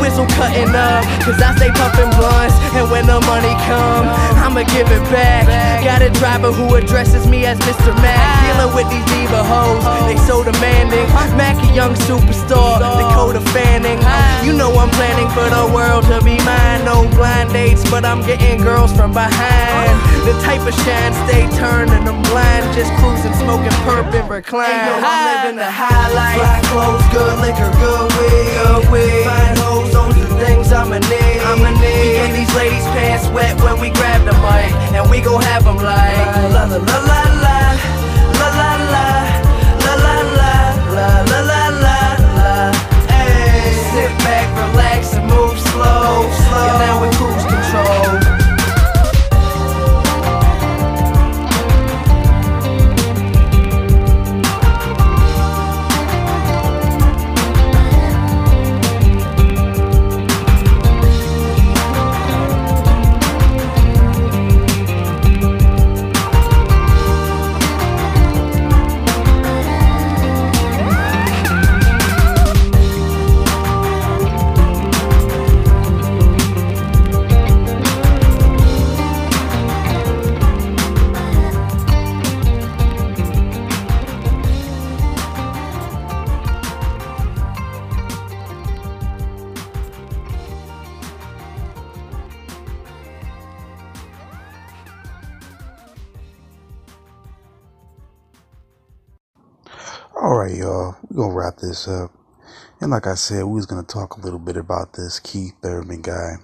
Whistle 0.00 0.26
cutting 0.34 0.74
up, 0.74 1.04
cause 1.22 1.40
I 1.40 1.54
stay 1.56 1.70
puffing 1.70 2.10
blunts. 2.18 2.56
And 2.74 2.90
when 2.90 3.06
the 3.06 3.20
money 3.30 3.54
come, 3.70 4.08
I'ma 4.42 4.64
give 4.74 4.90
it 4.90 5.04
back. 5.14 5.46
Got 5.84 6.02
a 6.02 6.10
driver 6.10 6.50
who 6.50 6.74
addresses 6.74 7.26
me 7.26 7.41
as 7.44 7.58
Mr. 7.60 7.94
Mac. 8.02 8.18
Dealing 8.46 8.74
with 8.74 8.88
these 8.90 9.04
diva 9.12 9.42
hoes, 9.42 9.82
they 10.06 10.16
so 10.26 10.42
demanding. 10.44 11.06
Mac 11.36 11.56
a 11.64 11.74
young 11.74 11.94
superstar, 11.94 12.78
Dakota 12.78 13.40
Fanning. 13.52 13.98
You 14.44 14.52
know 14.52 14.72
I'm 14.78 14.90
planning 14.90 15.28
for 15.30 15.48
the 15.48 15.64
world 15.72 16.04
to 16.04 16.20
be 16.24 16.36
mine. 16.44 16.84
No 16.84 17.08
blind 17.16 17.52
dates, 17.52 17.88
but 17.90 18.04
I'm 18.04 18.20
getting 18.22 18.62
girls 18.62 18.92
from 18.94 19.12
behind. 19.12 19.94
The 20.26 20.34
type 20.42 20.60
of 20.66 20.74
shine 20.84 21.14
stay 21.26 21.48
turning 21.56 22.04
them 22.04 22.22
blind. 22.30 22.62
Just 22.74 22.92
cruising, 23.00 23.34
smoking 23.34 23.72
perp 23.86 24.12
and 24.14 24.28
recline. 24.28 24.70
Hey, 24.70 24.86
yo, 24.86 25.00
I'm 25.02 25.44
living 25.44 25.56
the 25.56 25.70
high 25.70 26.12
life. 26.12 26.38
Fly 26.38 26.60
clothes, 26.70 27.06
good 27.12 27.36
liquor, 27.40 27.70
good 27.80 28.08
weed. 28.18 28.52
Good 28.60 28.84
weed. 28.92 29.24
Fine 29.24 29.56
hoes, 29.56 29.91
things 30.72 30.80
I'ma 30.80 30.98
need. 30.98 31.40
I'ma 31.42 31.70
need. 31.70 31.82
We 31.82 32.12
get 32.16 32.32
these 32.32 32.54
ladies' 32.54 32.84
pants 32.94 33.28
wet 33.28 33.60
when 33.60 33.80
we 33.80 33.90
grab 33.90 34.24
the 34.24 34.32
mic, 34.40 34.72
and 34.94 35.10
we 35.10 35.20
gon' 35.20 35.42
have 35.42 35.64
them 35.64 35.76
like 35.76 36.26
la 36.52 36.64
la 36.64 36.76
la 36.76 36.78
la 36.78 37.22
la 37.44 37.58
la 38.38 38.48
la 38.48 38.62
la 38.62 38.72
la 38.72 38.96
la 39.92 40.14
la 40.22 40.54
la 40.94 41.08
la 41.30 41.40
la 41.50 41.62
la 41.84 41.98
la. 42.38 42.72
Hey, 43.08 43.72
sit 43.92 44.12
back, 44.24 44.46
relax, 44.58 45.14
and 45.14 45.26
move 45.28 45.58
slow. 45.58 46.28
slow. 46.46 46.68
And 46.68 46.78
now 46.84 47.02
we 47.02 47.08
cruise 47.16 47.44
control. 47.44 48.11
This 101.62 101.88
up. 101.88 102.12
And 102.80 102.90
like 102.90 103.06
I 103.06 103.14
said, 103.14 103.44
we 103.44 103.54
was 103.54 103.66
gonna 103.66 103.82
talk 103.82 104.16
a 104.16 104.20
little 104.20 104.38
bit 104.38 104.58
about 104.58 104.92
this 104.92 105.18
Keith 105.18 105.54
Thurman 105.62 106.02
guy. 106.02 106.34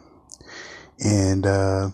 And 1.05 1.47
uh 1.47 1.91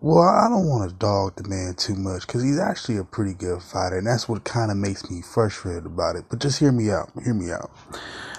well, 0.00 0.28
I 0.28 0.48
don't 0.48 0.68
want 0.68 0.88
to 0.88 0.96
dog 0.96 1.34
the 1.34 1.48
man 1.48 1.74
too 1.74 1.96
much 1.96 2.26
because 2.26 2.42
he's 2.44 2.58
actually 2.58 2.98
a 2.98 3.04
pretty 3.04 3.34
good 3.34 3.60
fighter, 3.62 3.98
and 3.98 4.06
that's 4.06 4.28
what 4.28 4.44
kind 4.44 4.70
of 4.70 4.76
makes 4.76 5.10
me 5.10 5.22
frustrated 5.22 5.86
about 5.86 6.14
it. 6.14 6.26
But 6.28 6.38
just 6.38 6.60
hear 6.60 6.70
me 6.70 6.90
out. 6.90 7.10
Hear 7.24 7.34
me 7.34 7.50
out. 7.50 7.72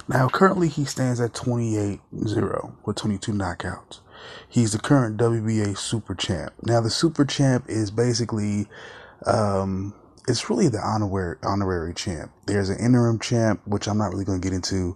Now, 0.08 0.30
currently, 0.30 0.70
he 0.70 0.86
stands 0.86 1.20
at 1.20 1.34
28 1.34 2.00
0 2.28 2.78
with 2.86 2.96
22 2.96 3.34
knockouts. 3.34 4.00
He's 4.48 4.72
the 4.72 4.80
current 4.80 5.18
WBA 5.18 5.78
Super 5.78 6.16
Champ. 6.16 6.54
Now, 6.64 6.80
the 6.80 6.90
Super 6.90 7.26
Champ 7.26 7.66
is 7.68 7.92
basically, 7.92 8.68
um, 9.26 9.94
it's 10.30 10.50
really 10.50 10.70
the 10.70 10.80
honorary, 10.80 11.38
honorary 11.44 11.94
champ. 11.94 12.32
There's 12.46 12.70
an 12.70 12.78
interim 12.80 13.20
champ, 13.20 13.62
which 13.66 13.88
I'm 13.88 13.98
not 13.98 14.12
really 14.12 14.26
going 14.26 14.40
to 14.40 14.48
get 14.48 14.54
into. 14.56 14.96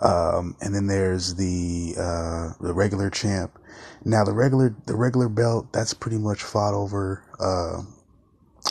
Um, 0.00 0.56
and 0.60 0.74
then 0.74 0.86
there's 0.86 1.34
the, 1.36 1.94
uh, 1.98 2.52
the 2.62 2.74
regular 2.74 3.08
champ. 3.08 3.58
Now 4.04 4.24
the 4.24 4.34
regular, 4.34 4.74
the 4.86 4.94
regular 4.94 5.30
belt, 5.30 5.72
that's 5.72 5.94
pretty 5.94 6.18
much 6.18 6.42
fought 6.42 6.74
over, 6.74 7.24
uh, 7.40 7.82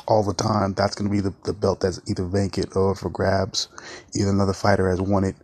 all 0.08 0.24
the 0.24 0.36
time. 0.36 0.74
That's 0.76 0.96
going 0.96 1.10
to 1.10 1.16
be 1.16 1.22
the, 1.22 1.34
the 1.46 1.54
belt 1.54 1.80
that's 1.80 2.00
either 2.08 2.26
vacant 2.26 2.76
or 2.76 2.96
for 2.96 3.10
grabs. 3.10 3.68
Either 4.16 4.30
another 4.30 4.54
fighter 4.54 4.90
has 4.90 5.02
won 5.02 5.24
it. 5.24 5.36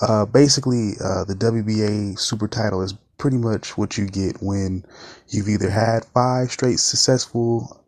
Uh, 0.00 0.24
basically, 0.24 0.92
uh, 1.04 1.24
the 1.24 1.34
WBA 1.34 2.18
super 2.18 2.46
title 2.46 2.82
is 2.82 2.94
pretty 3.18 3.38
much 3.38 3.76
what 3.76 3.98
you 3.98 4.06
get 4.06 4.42
when 4.42 4.84
you've 5.28 5.48
either 5.48 5.70
had 5.70 6.04
five 6.06 6.50
straight 6.50 6.78
successful 6.80 7.81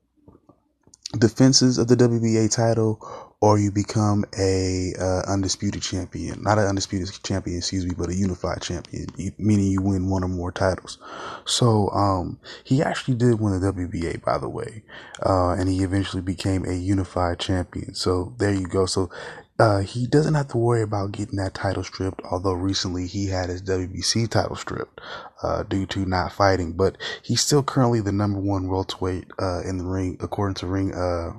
defenses 1.19 1.79
of 1.79 1.89
the 1.89 1.97
WBA 1.97 2.55
title 2.55 3.01
or 3.41 3.59
you 3.59 3.71
become 3.71 4.25
a 4.39 4.95
uh, 4.99 5.21
undisputed 5.31 5.83
champion. 5.83 6.43
Not 6.43 6.59
an 6.59 6.67
undisputed 6.67 7.23
champion, 7.23 7.59
excuse 7.59 7.85
me, 7.85 7.93
but 7.97 8.09
a 8.09 8.15
unified 8.15 8.63
champion, 8.63 9.07
meaning 9.37 9.67
you 9.67 9.83
win 9.83 10.09
one 10.09 10.25
or 10.25 10.29
more 10.29 10.51
titles. 10.51 10.97
So, 11.45 11.91
um, 11.91 12.41
he 12.65 12.83
actually 12.83 13.17
did 13.17 13.39
win 13.39 13.61
the 13.61 13.73
WBA, 13.73 14.25
by 14.25 14.39
the 14.39 14.49
way, 14.49 14.83
uh, 15.25 15.51
and 15.51 15.69
he 15.69 15.83
eventually 15.83 16.23
became 16.23 16.65
a 16.65 16.73
unified 16.73 17.39
champion. 17.39 17.95
So 17.95 18.33
there 18.39 18.55
you 18.55 18.67
go. 18.67 18.87
So, 18.87 19.11
uh, 19.59 19.81
he 19.81 20.07
doesn't 20.07 20.35
have 20.35 20.49
to 20.49 20.59
worry 20.59 20.83
about 20.83 21.13
getting 21.13 21.37
that 21.37 21.55
title 21.55 21.85
stripped, 21.85 22.21
although 22.31 22.53
recently 22.53 23.07
he 23.07 23.29
had 23.29 23.49
his 23.49 23.63
WBC 23.63 24.29
title 24.29 24.57
stripped, 24.57 25.01
uh, 25.43 25.63
due 25.63 25.87
to 25.87 26.05
not 26.05 26.33
fighting, 26.33 26.73
but 26.73 26.97
he's 27.23 27.41
still 27.41 27.63
currently 27.63 28.01
the 28.01 28.13
number 28.13 28.41
one 28.41 28.69
welterweight, 28.69 29.27
uh, 29.41 29.61
in 29.61 29.79
the 29.79 29.85
ring, 29.85 30.17
according 30.21 30.55
to 30.55 30.67
ring, 30.67 30.93
uh, 30.95 31.33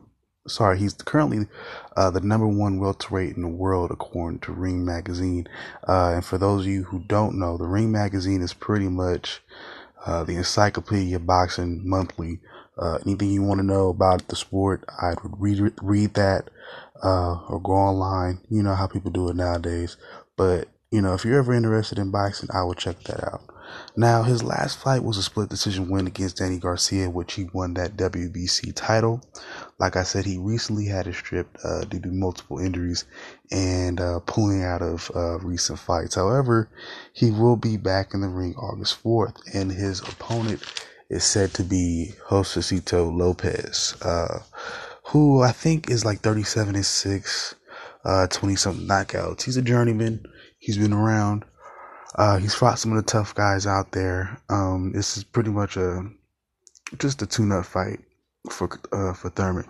sorry, 0.47 0.77
he's 0.77 0.93
currently 0.93 1.47
uh, 1.95 2.09
the 2.09 2.21
number 2.21 2.47
one 2.47 2.79
welterweight 2.79 3.35
in 3.35 3.41
the 3.41 3.47
world 3.47 3.91
according 3.91 4.39
to 4.39 4.51
Ring 4.51 4.85
Magazine. 4.85 5.47
Uh, 5.87 6.13
and 6.15 6.25
for 6.25 6.37
those 6.37 6.61
of 6.61 6.71
you 6.71 6.83
who 6.83 6.99
don't 6.99 7.37
know, 7.37 7.57
the 7.57 7.67
Ring 7.67 7.91
Magazine 7.91 8.41
is 8.41 8.53
pretty 8.53 8.87
much 8.87 9.41
uh, 10.05 10.23
the 10.23 10.35
encyclopedia 10.35 11.19
boxing 11.19 11.87
monthly. 11.87 12.39
Uh, 12.77 12.99
anything 13.05 13.31
you 13.31 13.41
want 13.41 13.59
to 13.59 13.65
know 13.65 13.89
about 13.89 14.27
the 14.27 14.35
sport, 14.35 14.83
I 15.01 15.13
would 15.23 15.39
read 15.39 15.73
read 15.81 16.13
that 16.15 16.49
uh, 17.05 17.39
or 17.47 17.61
go 17.61 17.73
online. 17.73 18.39
You 18.49 18.63
know 18.63 18.75
how 18.75 18.87
people 18.87 19.11
do 19.11 19.29
it 19.29 19.35
nowadays. 19.35 19.95
But 20.35 20.67
you 20.91 21.01
know, 21.01 21.13
if 21.13 21.23
you're 21.23 21.39
ever 21.39 21.53
interested 21.53 21.99
in 21.99 22.11
boxing, 22.11 22.49
I 22.53 22.63
would 22.63 22.77
check 22.77 23.01
that 23.03 23.23
out. 23.23 23.41
Now, 23.97 24.23
his 24.23 24.43
last 24.43 24.77
fight 24.77 25.03
was 25.03 25.17
a 25.17 25.23
split 25.23 25.49
decision 25.49 25.89
win 25.89 26.07
against 26.07 26.37
Danny 26.37 26.59
Garcia, 26.59 27.09
which 27.09 27.33
he 27.33 27.49
won 27.51 27.73
that 27.73 27.97
WBC 27.97 28.73
title. 28.75 29.21
Like 29.79 29.95
I 29.95 30.03
said, 30.03 30.25
he 30.25 30.37
recently 30.37 30.85
had 30.85 31.07
it 31.07 31.15
stripped 31.15 31.57
uh, 31.63 31.83
due 31.85 31.99
to 31.99 32.09
multiple 32.09 32.59
injuries 32.59 33.05
and 33.51 33.99
uh, 33.99 34.19
pulling 34.25 34.63
out 34.63 34.81
of 34.81 35.11
uh, 35.15 35.39
recent 35.39 35.79
fights. 35.79 36.15
However, 36.15 36.69
he 37.13 37.31
will 37.31 37.57
be 37.57 37.75
back 37.77 38.13
in 38.13 38.21
the 38.21 38.29
ring 38.29 38.55
August 38.55 39.03
4th, 39.03 39.35
and 39.53 39.71
his 39.71 39.99
opponent 40.01 40.63
is 41.09 41.23
said 41.23 41.53
to 41.55 41.63
be 41.63 42.13
Josesito 42.29 43.15
Lopez, 43.15 43.95
uh, 44.01 44.39
who 45.07 45.41
I 45.41 45.51
think 45.51 45.89
is 45.89 46.05
like 46.05 46.19
37 46.21 46.75
and 46.75 46.85
6, 46.85 47.55
20 48.03 48.53
uh, 48.53 48.57
something 48.57 48.87
knockouts. 48.87 49.43
He's 49.43 49.57
a 49.57 49.61
journeyman, 49.61 50.25
he's 50.59 50.77
been 50.77 50.93
around. 50.93 51.45
Uh, 52.15 52.37
he's 52.37 52.55
fought 52.55 52.79
some 52.79 52.91
of 52.91 52.97
the 52.97 53.11
tough 53.11 53.35
guys 53.35 53.67
out 53.67 53.91
there. 53.91 54.41
Um, 54.49 54.93
this 54.93 55.17
is 55.17 55.23
pretty 55.23 55.49
much 55.49 55.75
a 55.75 56.09
just 56.97 57.21
a 57.21 57.25
tune-up 57.25 57.65
fight 57.65 57.99
for 58.49 58.69
uh, 58.93 59.13
for 59.13 59.29
Thurman. 59.29 59.65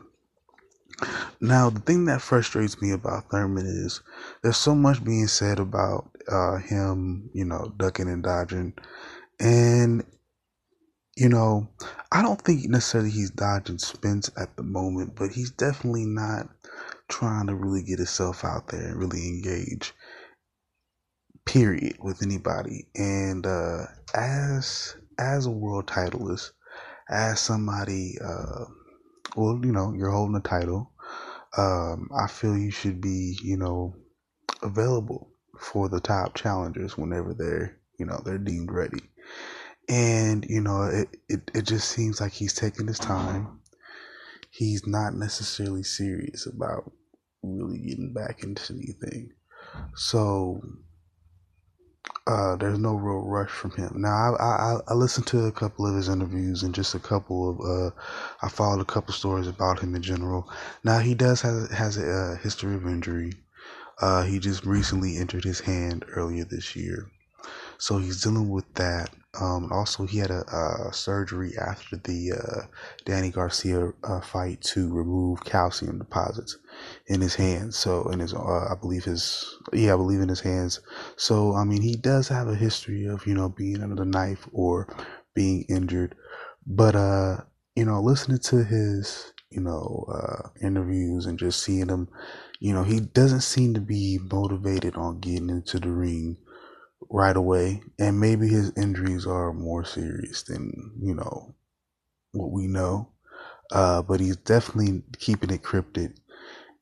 Now, 1.41 1.69
the 1.69 1.79
thing 1.79 2.05
that 2.05 2.21
frustrates 2.21 2.81
me 2.81 2.91
about 2.91 3.29
Thurman 3.29 3.65
is 3.65 4.01
there's 4.41 4.57
so 4.57 4.75
much 4.75 5.03
being 5.03 5.27
said 5.27 5.59
about 5.59 6.09
uh, 6.31 6.57
him, 6.57 7.29
you 7.33 7.45
know, 7.45 7.73
ducking 7.77 8.07
and 8.07 8.23
dodging, 8.23 8.73
and 9.39 10.05
you 11.15 11.29
know, 11.29 11.69
I 12.11 12.21
don't 12.21 12.41
think 12.41 12.69
necessarily 12.69 13.11
he's 13.11 13.31
dodging 13.31 13.79
Spence 13.79 14.29
at 14.37 14.55
the 14.57 14.63
moment, 14.63 15.15
but 15.15 15.31
he's 15.31 15.51
definitely 15.51 16.05
not 16.05 16.49
trying 17.09 17.47
to 17.47 17.55
really 17.55 17.83
get 17.83 17.99
himself 17.99 18.43
out 18.45 18.67
there 18.69 18.87
and 18.87 18.99
really 18.99 19.27
engage 19.27 19.93
period 21.45 21.95
with 21.99 22.23
anybody 22.23 22.87
and 22.95 23.45
uh 23.45 23.85
as 24.15 24.95
as 25.19 25.45
a 25.45 25.51
world 25.51 25.85
titleist 25.87 26.51
as 27.09 27.39
somebody 27.39 28.15
uh 28.23 28.65
well 29.35 29.59
you 29.63 29.71
know 29.71 29.93
you're 29.95 30.09
holding 30.11 30.35
a 30.35 30.41
title 30.41 30.91
um, 31.57 32.09
I 32.17 32.27
feel 32.27 32.57
you 32.57 32.71
should 32.71 33.01
be, 33.01 33.37
you 33.41 33.57
know, 33.57 33.95
available 34.63 35.31
for 35.59 35.89
the 35.89 35.99
top 35.99 36.35
challengers 36.35 36.97
whenever 36.97 37.33
they're, 37.33 37.77
you 37.99 38.05
know, 38.05 38.21
they're 38.25 38.37
deemed 38.37 38.71
ready. 38.71 38.99
And, 39.87 40.45
you 40.49 40.61
know, 40.61 40.83
it, 40.83 41.09
it, 41.29 41.51
it 41.53 41.61
just 41.63 41.89
seems 41.89 42.19
like 42.19 42.33
he's 42.33 42.53
taking 42.53 42.87
his 42.87 42.99
time. 42.99 43.61
He's 44.49 44.87
not 44.87 45.13
necessarily 45.13 45.83
serious 45.83 46.47
about 46.47 46.91
really 47.43 47.79
getting 47.79 48.13
back 48.13 48.43
into 48.43 48.73
anything. 48.73 49.31
So 49.95 50.61
uh, 52.27 52.55
there's 52.55 52.79
no 52.79 52.95
real 52.95 53.27
rush 53.27 53.49
from 53.49 53.71
him. 53.71 53.93
Now, 53.97 54.35
I, 54.35 54.43
I 54.43 54.77
I 54.87 54.93
listened 54.93 55.27
to 55.27 55.45
a 55.45 55.51
couple 55.51 55.85
of 55.85 55.95
his 55.95 56.09
interviews 56.09 56.63
and 56.63 56.73
just 56.73 56.95
a 56.95 56.99
couple 56.99 57.49
of 57.49 57.59
uh, 57.59 57.95
I 58.41 58.49
followed 58.49 58.81
a 58.81 58.85
couple 58.85 59.13
stories 59.13 59.47
about 59.47 59.79
him 59.79 59.95
in 59.95 60.01
general. 60.01 60.49
Now 60.83 60.99
he 60.99 61.13
does 61.13 61.41
have 61.41 61.69
has 61.71 61.97
a, 61.97 62.05
a 62.05 62.35
history 62.37 62.75
of 62.75 62.87
injury. 62.87 63.33
Uh, 64.01 64.23
he 64.23 64.39
just 64.39 64.65
recently 64.65 65.17
injured 65.17 65.43
his 65.43 65.59
hand 65.61 66.03
earlier 66.09 66.45
this 66.45 66.75
year, 66.75 67.09
so 67.77 67.97
he's 67.97 68.21
dealing 68.21 68.49
with 68.49 68.71
that. 68.75 69.09
Um, 69.39 69.69
also, 69.71 70.05
he 70.05 70.19
had 70.19 70.31
a, 70.31 70.43
a 70.89 70.93
surgery 70.93 71.53
after 71.57 71.97
the 71.97 72.31
uh, 72.31 72.67
Danny 73.03 73.31
Garcia 73.31 73.91
uh, 74.03 74.21
fight 74.21 74.61
to 74.61 74.93
remove 74.93 75.43
calcium 75.43 75.97
deposits 75.97 76.57
in 77.07 77.19
his 77.19 77.35
hands. 77.35 77.75
So, 77.77 78.09
in 78.11 78.19
his, 78.19 78.33
uh, 78.33 78.67
I 78.71 78.75
believe 78.79 79.03
his, 79.03 79.57
yeah, 79.73 79.93
I 79.93 79.97
believe 79.97 80.21
in 80.21 80.29
his 80.29 80.39
hands. 80.39 80.79
So, 81.17 81.53
I 81.53 81.65
mean, 81.65 81.81
he 81.81 81.95
does 81.95 82.29
have 82.29 82.47
a 82.47 82.55
history 82.55 83.07
of, 83.07 83.27
you 83.27 83.33
know, 83.33 83.49
being 83.49 83.83
under 83.83 83.95
the 83.95 84.05
knife 84.05 84.47
or 84.53 84.87
being 85.33 85.65
injured. 85.67 86.15
But, 86.65 86.95
uh, 86.95 87.37
you 87.75 87.83
know, 87.83 88.01
listening 88.01 88.39
to 88.39 88.63
his, 88.63 89.33
you 89.49 89.61
know, 89.61 90.05
uh, 90.07 90.49
interviews 90.61 91.25
and 91.25 91.37
just 91.37 91.61
seeing 91.61 91.89
him, 91.89 92.07
you 92.59 92.73
know, 92.73 92.83
he 92.83 93.01
doesn't 93.01 93.41
seem 93.41 93.73
to 93.73 93.81
be 93.81 94.17
motivated 94.31 94.95
on 94.95 95.19
getting 95.19 95.49
into 95.49 95.77
the 95.77 95.91
ring 95.91 96.37
right 97.09 97.35
away. 97.35 97.81
And 97.99 98.19
maybe 98.19 98.47
his 98.47 98.71
injuries 98.77 99.25
are 99.25 99.53
more 99.53 99.85
serious 99.85 100.43
than, 100.43 100.93
you 101.01 101.15
know, 101.15 101.55
what 102.31 102.51
we 102.51 102.67
know. 102.67 103.09
Uh, 103.71 104.01
but 104.01 104.19
he's 104.19 104.37
definitely 104.37 105.01
keeping 105.19 105.49
it 105.49 105.63
cryptic. 105.63 106.11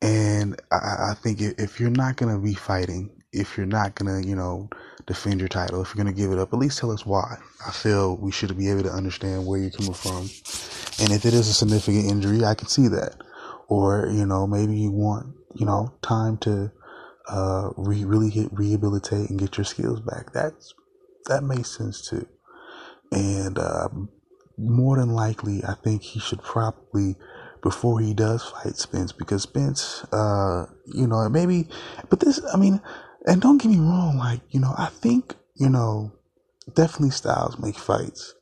And 0.02 0.60
I, 0.70 1.10
I 1.10 1.14
think 1.14 1.40
if 1.40 1.80
you're 1.80 1.90
not 1.90 2.18
to 2.18 2.38
be 2.38 2.54
fighting, 2.54 3.10
if 3.32 3.56
you're 3.56 3.66
not 3.66 3.96
to, 3.96 4.22
you 4.24 4.36
know, 4.36 4.68
defend 5.06 5.40
your 5.40 5.48
title, 5.48 5.82
if 5.82 5.94
you're 5.94 6.04
to 6.14 6.20
give 6.20 6.30
it 6.30 6.38
up, 6.38 6.52
at 6.52 6.58
least 6.58 6.78
tell 6.78 6.90
us 6.90 7.06
why. 7.06 7.36
I 7.66 7.70
feel 7.70 8.16
we 8.16 8.30
should 8.30 8.56
be 8.56 8.70
able 8.70 8.82
to 8.84 8.92
understand 8.92 9.46
where 9.46 9.58
you're 9.58 9.70
coming 9.70 9.94
from. 9.94 10.28
And 11.00 11.12
if 11.12 11.24
it 11.24 11.34
is 11.34 11.48
a 11.48 11.54
significant 11.54 12.06
injury, 12.06 12.44
I 12.44 12.54
can 12.54 12.68
see 12.68 12.88
that. 12.88 13.16
Or, 13.68 14.08
you 14.12 14.26
know, 14.26 14.46
maybe 14.46 14.76
you 14.76 14.90
want, 14.92 15.34
you 15.54 15.66
know, 15.66 15.94
time 16.02 16.36
to 16.38 16.70
uh, 17.28 17.70
re- 17.76 18.04
really 18.04 18.30
hit 18.30 18.48
rehabilitate 18.52 19.30
and 19.30 19.38
get 19.38 19.56
your 19.56 19.64
skills 19.64 20.00
back. 20.00 20.32
That's 20.32 20.74
that 21.26 21.42
makes 21.42 21.76
sense 21.76 22.06
too. 22.08 22.26
And 23.12 23.58
uh, 23.58 23.88
more 24.58 24.96
than 24.98 25.10
likely, 25.10 25.64
I 25.64 25.74
think 25.74 26.02
he 26.02 26.20
should 26.20 26.42
probably 26.42 27.16
before 27.62 27.98
he 28.00 28.12
does 28.12 28.44
fight 28.44 28.76
Spence 28.76 29.12
because 29.12 29.42
Spence, 29.42 30.04
uh, 30.12 30.66
you 30.86 31.06
know, 31.06 31.26
maybe, 31.30 31.68
but 32.10 32.20
this, 32.20 32.40
I 32.52 32.58
mean, 32.58 32.80
and 33.26 33.40
don't 33.40 33.56
get 33.58 33.70
me 33.70 33.78
wrong, 33.78 34.18
like 34.18 34.40
you 34.50 34.60
know, 34.60 34.74
I 34.76 34.86
think 34.86 35.34
you 35.54 35.70
know, 35.70 36.12
definitely 36.74 37.10
styles 37.10 37.58
make 37.58 37.78
fights, 37.78 38.34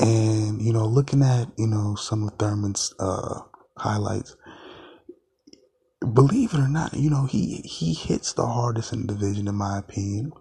and 0.00 0.60
you 0.60 0.72
know, 0.72 0.86
looking 0.86 1.22
at 1.22 1.48
you 1.56 1.68
know 1.68 1.94
some 1.94 2.26
of 2.26 2.36
Thurman's 2.38 2.92
uh, 2.98 3.40
highlights, 3.76 4.36
believe 6.00 6.54
it 6.54 6.60
or 6.60 6.68
not, 6.68 6.94
you 6.94 7.10
know, 7.10 7.26
he 7.26 7.56
he 7.64 7.94
hits 7.94 8.32
the 8.32 8.46
hardest 8.46 8.92
in 8.92 9.06
the 9.06 9.14
division 9.14 9.48
in 9.48 9.54
my 9.54 9.78
opinion. 9.78 10.32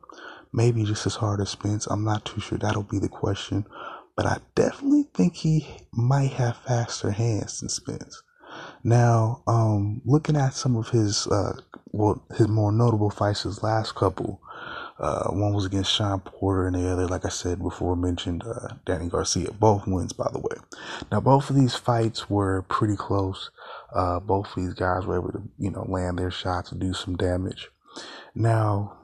Maybe 0.53 0.83
just 0.83 1.05
as 1.05 1.15
hard 1.15 1.41
as 1.41 1.49
Spence. 1.49 1.87
I'm 1.87 2.05
not 2.05 2.25
too 2.25 2.41
sure. 2.41 2.57
That'll 2.57 2.83
be 2.83 2.99
the 2.99 3.09
question. 3.09 3.65
But 4.15 4.25
I 4.25 4.37
definitely 4.55 5.05
think 5.13 5.35
he 5.35 5.67
might 5.93 6.31
have 6.33 6.57
faster 6.57 7.11
hands 7.11 7.59
than 7.59 7.69
Spence. 7.69 8.23
Now, 8.83 9.43
um, 9.47 10.01
looking 10.05 10.37
at 10.37 10.53
some 10.53 10.75
of 10.75 10.89
his 10.89 11.27
uh, 11.27 11.53
well, 11.91 12.23
his 12.35 12.47
more 12.47 12.71
notable 12.71 13.09
fights, 13.11 13.43
his 13.43 13.63
last 13.63 13.95
couple, 13.95 14.41
uh, 14.99 15.29
one 15.29 15.53
was 15.53 15.65
against 15.65 15.93
Sean 15.93 16.19
Porter, 16.21 16.67
and 16.67 16.75
the 16.75 16.89
other, 16.89 17.07
like 17.07 17.25
I 17.25 17.29
said 17.29 17.61
before, 17.61 17.95
mentioned 17.95 18.43
uh, 18.45 18.75
Danny 18.85 19.09
Garcia. 19.09 19.51
Both 19.51 19.87
wins, 19.87 20.13
by 20.13 20.29
the 20.31 20.39
way. 20.39 20.57
Now, 21.11 21.21
both 21.21 21.49
of 21.49 21.55
these 21.55 21.75
fights 21.75 22.29
were 22.29 22.63
pretty 22.63 22.95
close. 22.95 23.51
Uh, 23.93 24.19
both 24.19 24.47
of 24.47 24.55
these 24.55 24.73
guys 24.73 25.05
were 25.05 25.17
able 25.17 25.31
to, 25.31 25.43
you 25.57 25.71
know, 25.71 25.85
land 25.87 26.19
their 26.19 26.31
shots 26.31 26.71
and 26.71 26.81
do 26.81 26.93
some 26.93 27.15
damage. 27.15 27.69
Now, 28.35 28.97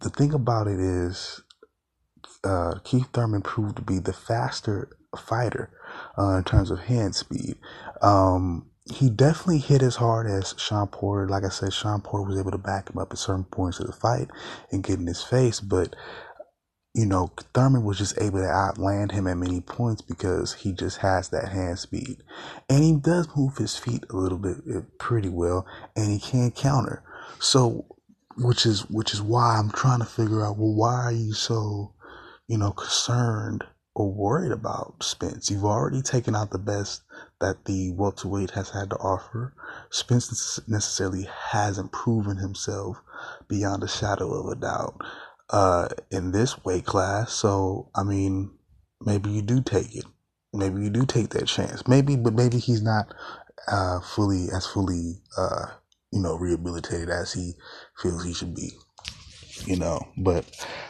the 0.00 0.10
thing 0.10 0.32
about 0.34 0.66
it 0.66 0.80
is, 0.80 1.42
uh, 2.44 2.74
Keith 2.84 3.08
Thurman 3.12 3.42
proved 3.42 3.76
to 3.76 3.82
be 3.82 3.98
the 3.98 4.12
faster 4.12 4.90
fighter 5.18 5.70
uh, 6.18 6.36
in 6.36 6.44
terms 6.44 6.70
of 6.70 6.80
hand 6.80 7.14
speed. 7.14 7.56
Um, 8.00 8.66
he 8.90 9.10
definitely 9.10 9.58
hit 9.58 9.82
as 9.82 9.96
hard 9.96 10.26
as 10.26 10.54
Sean 10.58 10.88
Porter. 10.88 11.28
Like 11.28 11.44
I 11.44 11.50
said, 11.50 11.72
Sean 11.72 12.00
Porter 12.00 12.28
was 12.28 12.38
able 12.38 12.50
to 12.50 12.58
back 12.58 12.90
him 12.90 12.98
up 12.98 13.12
at 13.12 13.18
certain 13.18 13.44
points 13.44 13.78
of 13.78 13.86
the 13.86 13.92
fight 13.92 14.28
and 14.72 14.82
get 14.82 14.98
in 14.98 15.06
his 15.06 15.22
face, 15.22 15.60
but 15.60 15.94
you 16.94 17.06
know, 17.06 17.32
Thurman 17.54 17.84
was 17.84 17.98
just 17.98 18.20
able 18.20 18.40
to 18.40 18.48
outland 18.48 19.12
him 19.12 19.26
at 19.26 19.38
many 19.38 19.60
points 19.62 20.02
because 20.02 20.52
he 20.52 20.72
just 20.72 20.98
has 20.98 21.30
that 21.30 21.48
hand 21.48 21.78
speed. 21.78 22.18
And 22.68 22.84
he 22.84 22.96
does 22.96 23.28
move 23.34 23.56
his 23.56 23.78
feet 23.78 24.04
a 24.10 24.16
little 24.16 24.38
bit 24.38 24.56
uh, 24.74 24.80
pretty 24.98 25.30
well 25.30 25.66
and 25.96 26.10
he 26.10 26.18
can 26.18 26.50
counter. 26.50 27.02
So 27.38 27.86
which 28.36 28.66
is 28.66 28.88
which 28.90 29.12
is 29.14 29.22
why 29.22 29.58
I'm 29.58 29.70
trying 29.70 30.00
to 30.00 30.06
figure 30.06 30.44
out 30.44 30.58
well 30.58 30.74
why 30.74 30.94
are 31.04 31.12
you 31.12 31.32
so, 31.32 31.94
you 32.46 32.58
know, 32.58 32.72
concerned 32.72 33.64
or 33.94 34.12
worried 34.12 34.52
about 34.52 35.02
Spence? 35.02 35.50
You've 35.50 35.64
already 35.64 36.02
taken 36.02 36.36
out 36.36 36.50
the 36.50 36.58
best 36.58 37.02
that 37.40 37.64
the 37.64 37.92
welterweight 37.92 38.50
has 38.50 38.68
had 38.68 38.90
to 38.90 38.96
offer. 38.96 39.54
Spence 39.88 40.60
necessarily 40.68 41.26
hasn't 41.50 41.92
proven 41.92 42.36
himself 42.36 42.98
beyond 43.48 43.82
a 43.82 43.88
shadow 43.88 44.30
of 44.34 44.52
a 44.52 44.60
doubt 44.60 45.00
uh, 45.52 45.88
in 46.10 46.32
this 46.32 46.64
weight 46.64 46.86
class. 46.86 47.32
So, 47.32 47.90
I 47.94 48.02
mean, 48.02 48.50
maybe 49.00 49.30
you 49.30 49.42
do 49.42 49.60
take 49.60 49.94
it. 49.94 50.06
Maybe 50.52 50.82
you 50.82 50.90
do 50.90 51.06
take 51.06 51.30
that 51.30 51.46
chance. 51.46 51.86
Maybe, 51.86 52.16
but 52.16 52.34
maybe 52.34 52.58
he's 52.58 52.82
not 52.82 53.14
uh, 53.68 54.00
fully 54.00 54.48
as 54.54 54.66
fully, 54.66 55.22
uh, 55.36 55.66
you 56.10 56.20
know, 56.20 56.36
rehabilitated 56.36 57.10
as 57.10 57.32
he 57.32 57.54
feels 57.98 58.24
he 58.24 58.34
should 58.34 58.54
be. 58.54 58.70
You 59.66 59.76
know, 59.76 60.00
but 60.16 60.44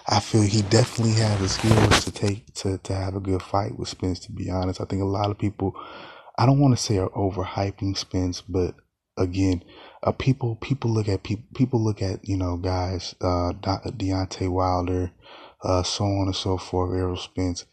I 0.08 0.20
feel 0.20 0.42
he 0.42 0.62
definitely 0.62 1.14
has 1.14 1.40
the 1.40 1.48
skills 1.48 2.04
to 2.04 2.12
take 2.12 2.54
to 2.54 2.78
to 2.78 2.94
have 2.94 3.14
a 3.14 3.20
good 3.20 3.42
fight 3.42 3.76
with 3.76 3.88
Spence. 3.88 4.20
To 4.20 4.32
be 4.32 4.50
honest, 4.50 4.80
I 4.80 4.84
think 4.84 5.02
a 5.02 5.06
lot 5.06 5.30
of 5.30 5.38
people, 5.38 5.74
I 6.38 6.46
don't 6.46 6.60
want 6.60 6.76
to 6.76 6.82
say 6.82 6.96
are 6.98 7.10
overhyping 7.10 7.98
Spence, 7.98 8.40
but 8.40 8.74
again, 9.18 9.62
uh, 10.03 10.12
people 10.12 10.57
people 10.57 10.90
look 10.90 11.09
at 11.09 11.22
people 11.22 11.44
people 11.55 11.82
look 11.82 12.03
at 12.03 12.26
you 12.28 12.36
know 12.36 12.57
guys 12.57 13.14
uh 13.20 13.53
Deontay 13.53 14.50
Wilder, 14.50 15.12
uh, 15.62 15.82
so 15.82 16.05
on 16.05 16.26
and 16.26 16.36
so 16.36 16.57
forth, 16.59 16.96
Errol 16.96 17.16
Spence, 17.16 17.66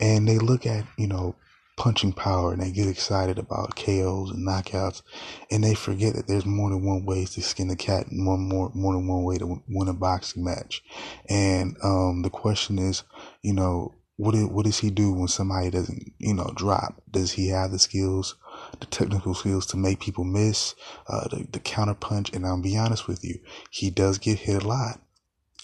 and 0.00 0.26
they 0.26 0.38
look 0.38 0.66
at 0.66 0.84
you 0.98 1.06
know 1.06 1.36
punching 1.76 2.12
power 2.12 2.52
and 2.52 2.62
they 2.62 2.70
get 2.70 2.88
excited 2.88 3.38
about 3.38 3.76
KOs 3.76 4.30
and 4.30 4.46
knockouts, 4.48 5.02
and 5.50 5.62
they 5.62 5.74
forget 5.74 6.14
that 6.14 6.26
there's 6.26 6.46
more 6.46 6.70
than 6.70 6.84
one 6.84 7.04
way 7.04 7.24
to 7.26 7.42
skin 7.42 7.70
a 7.70 7.76
cat 7.76 8.06
and 8.08 8.26
one 8.26 8.40
more 8.40 8.70
more 8.74 8.94
than 8.94 9.06
one 9.06 9.24
way 9.24 9.38
to 9.38 9.62
win 9.68 9.88
a 9.88 9.94
boxing 9.94 10.44
match, 10.44 10.82
and 11.28 11.76
um 11.84 12.22
the 12.22 12.30
question 12.30 12.78
is, 12.78 13.02
you 13.42 13.52
know. 13.52 13.94
What, 14.18 14.34
is, 14.34 14.46
what 14.46 14.64
does 14.64 14.78
he 14.78 14.88
do 14.90 15.12
when 15.12 15.28
somebody 15.28 15.68
doesn't, 15.68 16.14
you 16.18 16.32
know, 16.32 16.50
drop? 16.56 17.02
Does 17.10 17.32
he 17.32 17.48
have 17.48 17.70
the 17.70 17.78
skills 17.78 18.34
the 18.80 18.86
technical 18.86 19.34
skills 19.34 19.66
to 19.66 19.76
make 19.76 20.00
people 20.00 20.24
miss, 20.24 20.74
uh, 21.08 21.28
the, 21.28 21.46
the 21.50 21.60
counter 21.60 21.94
punch. 21.94 22.32
And 22.32 22.46
I'll 22.46 22.60
be 22.60 22.76
honest 22.76 23.06
with 23.08 23.24
you, 23.24 23.38
he 23.70 23.90
does 23.90 24.18
get 24.18 24.40
hit 24.40 24.62
a 24.62 24.68
lot. 24.68 25.00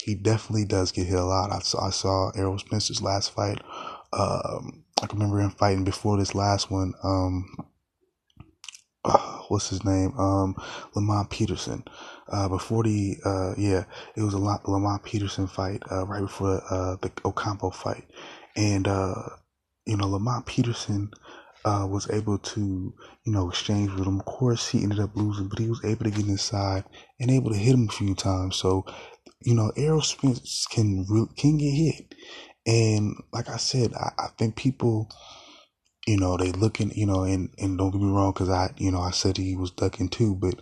He 0.02 0.14
definitely 0.14 0.64
does 0.64 0.90
get 0.92 1.06
hit 1.06 1.18
a 1.18 1.24
lot. 1.24 1.52
I 1.52 1.60
saw, 1.60 1.86
I 1.86 1.90
saw 1.90 2.30
Errol 2.30 2.58
Spencer's 2.58 3.02
last 3.02 3.32
fight. 3.32 3.60
Um, 4.12 4.84
I 5.00 5.06
can 5.06 5.18
remember 5.18 5.40
him 5.40 5.50
fighting 5.50 5.84
before 5.84 6.16
this 6.16 6.34
last 6.34 6.70
one. 6.70 6.94
Um, 7.02 7.56
uh, 9.04 9.38
what's 9.48 9.70
his 9.70 9.84
name? 9.84 10.12
Um, 10.18 10.56
Lamont 10.94 11.30
Peterson. 11.30 11.84
Uh, 12.28 12.48
before 12.48 12.84
the, 12.84 13.16
uh, 13.24 13.54
yeah, 13.58 13.84
it 14.16 14.22
was 14.22 14.34
a 14.34 14.38
Lamont 14.38 15.02
Peterson 15.02 15.46
fight, 15.46 15.82
uh, 15.90 16.06
right 16.06 16.22
before, 16.22 16.62
uh, 16.70 16.96
the 17.02 17.10
Ocampo 17.24 17.70
fight. 17.70 18.04
And, 18.56 18.86
uh, 18.86 19.14
you 19.86 19.96
know, 19.96 20.08
Lamont 20.08 20.46
Peterson, 20.46 21.10
uh, 21.64 21.86
was 21.90 22.10
able 22.10 22.38
to, 22.38 22.94
you 23.24 23.32
know, 23.32 23.48
exchange 23.50 23.92
with 23.92 24.06
him. 24.06 24.20
Of 24.20 24.26
course, 24.26 24.68
he 24.68 24.82
ended 24.82 25.00
up 25.00 25.16
losing, 25.16 25.48
but 25.48 25.58
he 25.60 25.68
was 25.68 25.84
able 25.84 26.04
to 26.04 26.10
get 26.10 26.26
inside 26.26 26.84
and 27.20 27.30
able 27.30 27.50
to 27.52 27.58
hit 27.58 27.74
him 27.74 27.88
a 27.88 27.92
few 27.92 28.14
times. 28.14 28.56
So, 28.56 28.86
you 29.42 29.54
know, 29.54 29.72
Errol 29.76 30.02
Spence 30.02 30.66
can 30.70 31.06
can 31.36 31.58
get 31.58 31.70
hit, 31.72 32.14
and 32.66 33.14
like 33.32 33.48
I 33.50 33.58
said, 33.58 33.94
I, 33.94 34.10
I 34.18 34.28
think 34.38 34.56
people 34.56 35.10
you 36.06 36.18
know, 36.18 36.36
they 36.36 36.52
looking, 36.52 36.92
you 36.92 37.06
know, 37.06 37.24
and, 37.24 37.50
and 37.58 37.78
don't 37.78 37.92
get 37.92 38.02
me 38.02 38.10
wrong, 38.12 38.34
cause 38.34 38.50
I, 38.50 38.72
you 38.78 38.92
know, 38.92 39.00
I 39.00 39.12
said 39.12 39.38
he 39.38 39.56
was 39.56 39.72
ducking 39.72 40.10
too, 40.10 40.36
but 40.36 40.56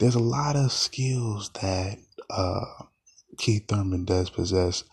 there's 0.00 0.16
a 0.16 0.20
lot 0.20 0.56
of 0.56 0.72
skills 0.72 1.50
that, 1.62 1.98
uh, 2.30 2.64
Keith 3.38 3.68
Thurman 3.68 4.04
does 4.06 4.30
possess 4.30 4.84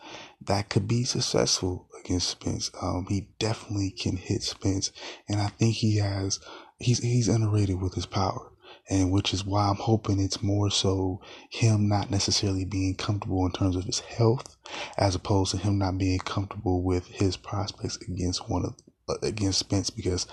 that 0.41 0.70
could 0.70 0.88
be 0.88 1.03
successful 1.05 1.88
against 2.04 2.30
Spence. 2.30 2.72
Um, 2.82 3.06
he 3.10 3.30
definitely 3.39 3.91
can 3.91 4.18
hit 4.18 4.43
Spence, 4.43 4.91
and 5.28 5.39
I 5.39 5.47
think 5.47 5.76
he 5.76 5.97
has. 5.97 6.39
He's 6.80 6.99
he's 6.99 7.28
underrated 7.28 7.82
with 7.82 7.93
his 7.93 8.06
power, 8.06 8.51
and 8.89 9.12
which 9.12 9.34
is 9.34 9.45
why 9.45 9.70
I'm 9.70 9.76
hoping 9.76 10.20
it's 10.20 10.43
more 10.43 10.70
so 10.70 11.22
him 11.49 11.88
not 11.88 12.12
necessarily 12.12 12.66
being 12.66 12.95
comfortable 12.95 13.45
in 13.45 13.51
terms 13.51 13.76
of 13.76 13.86
his 13.86 13.99
health, 13.99 14.58
as 14.97 15.16
opposed 15.16 15.51
to 15.51 15.58
him 15.58 15.78
not 15.78 15.97
being 15.97 16.20
comfortable 16.20 16.84
with 16.84 17.08
his 17.08 17.38
prospects 17.38 17.97
against 18.08 18.49
one 18.49 18.66
of 18.66 18.76
uh, 19.10 19.16
against 19.22 19.60
Spence 19.60 19.89
because 19.89 20.28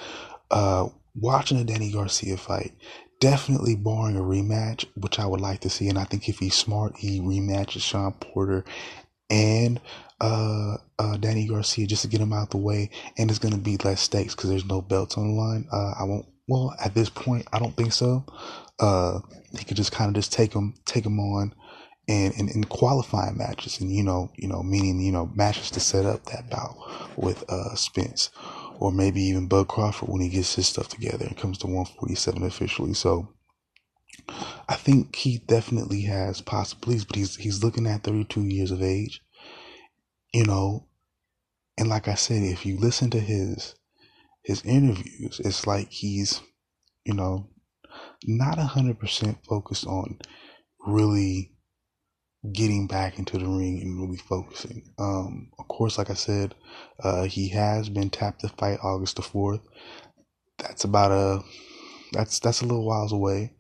uh, 0.51 0.89
watching 1.15 1.59
a 1.59 1.65
Danny 1.65 1.93
Garcia 1.93 2.37
fight, 2.37 2.73
definitely 3.21 3.77
barring 3.77 4.17
a 4.17 4.21
rematch, 4.21 4.87
which 4.95 5.19
I 5.19 5.27
would 5.27 5.41
like 5.41 5.61
to 5.61 5.71
see. 5.71 5.89
And 5.89 5.99
I 5.99 6.05
think 6.05 6.29
if 6.29 6.39
he's 6.39 6.55
smart, 6.55 6.97
he 6.97 7.21
rematches 7.21 7.83
Sean 7.83 8.13
Porter 8.13 8.65
and 9.29 9.81
uh, 10.21 10.77
uh, 10.99 11.17
Danny 11.19 11.47
Garcia 11.47 11.87
just 11.87 12.03
to 12.03 12.09
get 12.09 12.21
him 12.21 12.33
out 12.33 12.45
of 12.45 12.51
the 12.51 12.59
way. 12.59 12.91
And 13.19 13.31
it's 13.31 13.39
to 13.39 13.57
be 13.57 13.77
less 13.79 14.01
stakes 14.03 14.35
because 14.35 14.51
there's 14.51 14.65
no 14.65 14.81
belts 14.81 15.17
on 15.17 15.29
the 15.29 15.41
line. 15.41 15.67
Uh, 15.73 15.95
I 15.99 16.05
won't. 16.05 16.27
Well, 16.49 16.75
at 16.85 16.95
this 16.95 17.09
point, 17.11 17.47
I 17.53 17.59
don't 17.61 17.77
think 17.77 17.93
so. 17.93 18.25
Uh, 18.81 19.21
he 19.57 19.65
could 19.65 19.77
just 19.77 19.93
kind 19.93 20.09
of 20.09 20.15
just 20.15 20.33
take 20.33 20.53
him, 20.53 20.75
take 20.85 21.07
him 21.07 21.21
on, 21.21 21.55
and 22.09 22.35
in, 22.35 22.49
in 22.49 22.65
qualifying 22.65 23.37
matches, 23.39 23.81
and 23.81 23.93
you 23.93 24.03
know, 24.03 24.31
you 24.37 24.49
know, 24.49 24.63
meaning 24.63 25.01
you 25.01 25.13
know 25.13 25.31
matches 25.35 25.71
to 25.73 25.81
set 25.81 26.07
up 26.07 26.25
that 26.27 26.51
bout 26.51 26.77
with 27.17 27.45
uh 27.49 27.75
Spence 27.77 28.31
or 28.81 28.91
maybe 28.91 29.21
even 29.21 29.47
Bud 29.47 29.69
Crawford 29.69 30.09
when 30.09 30.23
he 30.23 30.31
gets 30.31 30.55
his 30.55 30.67
stuff 30.67 30.89
together 30.89 31.27
and 31.27 31.37
comes 31.37 31.59
to 31.59 31.67
147 31.67 32.43
officially. 32.43 32.95
So 32.95 33.29
I 34.69 34.75
think 34.75 35.15
he 35.17 35.39
definitely 35.39 36.03
has 36.03 36.41
possibilities, 36.41 37.05
but 37.05 37.17
he's 37.17 37.37
he's 37.37 37.63
looking 37.63 37.87
at 37.87 38.03
32 38.03 38.43
years 38.43 38.71
of 38.71 38.83
age. 38.83 39.21
You 40.33 40.45
know, 40.45 40.87
and 41.79 41.89
like 41.89 42.09
I 42.09 42.15
said, 42.15 42.43
if 42.43 42.67
you 42.67 42.79
listen 42.79 43.11
to 43.11 43.21
his 43.21 43.75
his 44.45 44.63
interviews, 44.65 45.41
it's 45.45 45.67
like 45.67 45.91
he's, 45.91 46.41
you 47.05 47.15
know, 47.15 47.49
not 48.25 48.59
hundred 48.59 48.99
percent 49.01 49.39
focused 49.49 49.87
on 49.87 50.19
really 50.87 51.53
getting 52.53 52.87
back 52.87 53.19
into 53.19 53.39
the 53.39 53.47
ring 53.47 53.81
and 53.83 54.01
really 54.01 54.17
focusing. 54.19 54.93
Um, 54.99 55.51
of 55.59 55.69
course, 55.69 55.99
like 55.99 56.11
I 56.11 56.15
said, 56.15 56.55
uh, 57.03 57.25
he 57.25 57.49
has 57.51 57.89
been 57.89 58.11
tapped 58.11 58.41
to 58.41 58.49
fight 58.49 58.79
August 58.83 59.17
the 59.17 59.23
fourth. 59.23 59.61
That's 60.59 60.85
about 60.85 61.13
a 61.13 61.43
that's 62.13 62.41
that's 62.41 62.63
a 62.63 62.67
little 62.67 62.87
whiles 62.87 63.13
away, 63.13 63.55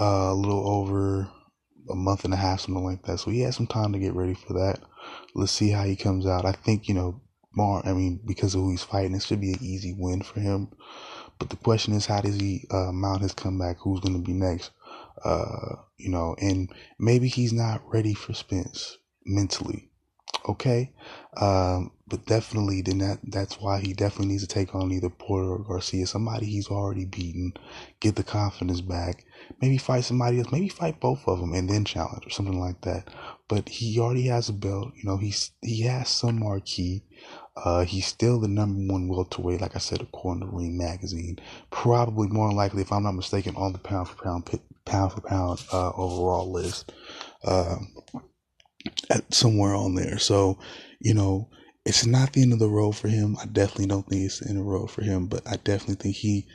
uh, 0.00 0.30
a 0.30 0.34
little 0.34 0.68
over 0.68 1.30
a 1.90 1.94
month 1.94 2.24
and 2.24 2.34
a 2.34 2.36
half, 2.38 2.60
something 2.60 2.84
like 2.84 3.02
that. 3.04 3.20
So 3.20 3.30
he 3.30 3.40
has 3.40 3.56
some 3.56 3.66
time 3.66 3.92
to 3.92 3.98
get 3.98 4.14
ready 4.14 4.34
for 4.34 4.54
that. 4.54 4.80
Let's 5.34 5.52
see 5.52 5.70
how 5.70 5.84
he 5.84 5.96
comes 5.96 6.26
out. 6.26 6.44
I 6.44 6.52
think 6.52 6.88
you 6.88 6.94
know, 6.94 7.20
Mar. 7.54 7.82
I 7.84 7.92
mean, 7.92 8.20
because 8.26 8.54
of 8.54 8.62
who 8.62 8.70
he's 8.70 8.82
fighting, 8.82 9.14
it 9.14 9.22
should 9.22 9.40
be 9.40 9.52
an 9.52 9.62
easy 9.62 9.94
win 9.96 10.22
for 10.22 10.40
him. 10.40 10.68
But 11.38 11.50
the 11.50 11.56
question 11.56 11.94
is, 11.94 12.06
how 12.06 12.20
does 12.20 12.36
he 12.36 12.66
uh, 12.70 12.92
mount 12.92 13.22
his 13.22 13.32
comeback? 13.32 13.78
Who's 13.80 14.00
going 14.00 14.14
to 14.14 14.24
be 14.24 14.32
next? 14.32 14.70
Uh, 15.24 15.76
you 15.96 16.10
know, 16.10 16.36
and 16.40 16.70
maybe 16.98 17.28
he's 17.28 17.52
not 17.52 17.82
ready 17.92 18.14
for 18.14 18.34
Spence 18.34 18.98
mentally. 19.24 19.90
Okay. 20.48 20.92
Um, 21.36 21.92
but 22.06 22.26
definitely 22.26 22.82
then 22.82 22.98
that 22.98 23.20
that's 23.22 23.60
why 23.60 23.80
he 23.80 23.92
definitely 23.92 24.28
needs 24.28 24.46
to 24.46 24.48
take 24.52 24.74
on 24.74 24.92
either 24.92 25.08
Porter 25.08 25.50
or 25.50 25.58
Garcia, 25.64 26.06
somebody 26.06 26.46
he's 26.46 26.68
already 26.68 27.04
beaten, 27.04 27.54
get 28.00 28.16
the 28.16 28.24
confidence 28.24 28.80
back, 28.80 29.24
maybe 29.60 29.78
fight 29.78 30.04
somebody 30.04 30.38
else, 30.38 30.52
maybe 30.52 30.68
fight 30.68 31.00
both 31.00 31.26
of 31.26 31.40
them 31.40 31.54
and 31.54 31.70
then 31.70 31.84
challenge 31.84 32.26
or 32.26 32.30
something 32.30 32.58
like 32.58 32.80
that. 32.82 33.08
But 33.52 33.68
he 33.68 34.00
already 34.00 34.28
has 34.28 34.48
a 34.48 34.54
belt, 34.54 34.94
you 34.96 35.04
know, 35.04 35.18
he's 35.18 35.50
he 35.60 35.82
has 35.82 36.08
some 36.08 36.40
marquee. 36.40 37.02
Uh, 37.54 37.84
he's 37.84 38.06
still 38.06 38.40
the 38.40 38.48
number 38.48 38.90
one 38.90 39.08
welterweight, 39.08 39.60
like 39.60 39.76
I 39.76 39.78
said, 39.78 40.00
according 40.00 40.40
to 40.40 40.56
Ring 40.56 40.78
Magazine. 40.78 41.38
Probably 41.70 42.28
more 42.28 42.50
likely, 42.50 42.80
if 42.80 42.90
I'm 42.90 43.02
not 43.02 43.12
mistaken, 43.12 43.54
on 43.56 43.74
the 43.74 43.78
pound 43.78 44.08
for 44.08 44.24
pound 44.24 44.48
pound 44.86 45.12
for 45.12 45.20
pound 45.20 45.62
uh, 45.70 45.90
overall 45.90 46.50
list, 46.50 46.92
uh, 47.44 47.76
at 49.10 49.34
somewhere 49.34 49.74
on 49.74 49.96
there. 49.96 50.18
So, 50.18 50.58
you 50.98 51.12
know, 51.12 51.50
it's 51.84 52.06
not 52.06 52.32
the 52.32 52.40
end 52.40 52.54
of 52.54 52.58
the 52.58 52.70
road 52.70 52.92
for 52.92 53.08
him. 53.08 53.36
I 53.38 53.44
definitely 53.44 53.88
don't 53.88 54.08
think 54.08 54.24
it's 54.24 54.40
the 54.40 54.48
end 54.48 54.60
of 54.60 54.64
the 54.64 54.70
road 54.70 54.90
for 54.90 55.02
him, 55.02 55.26
but 55.26 55.46
I 55.46 55.56
definitely 55.56 55.96
think 55.96 56.16
he 56.16 56.46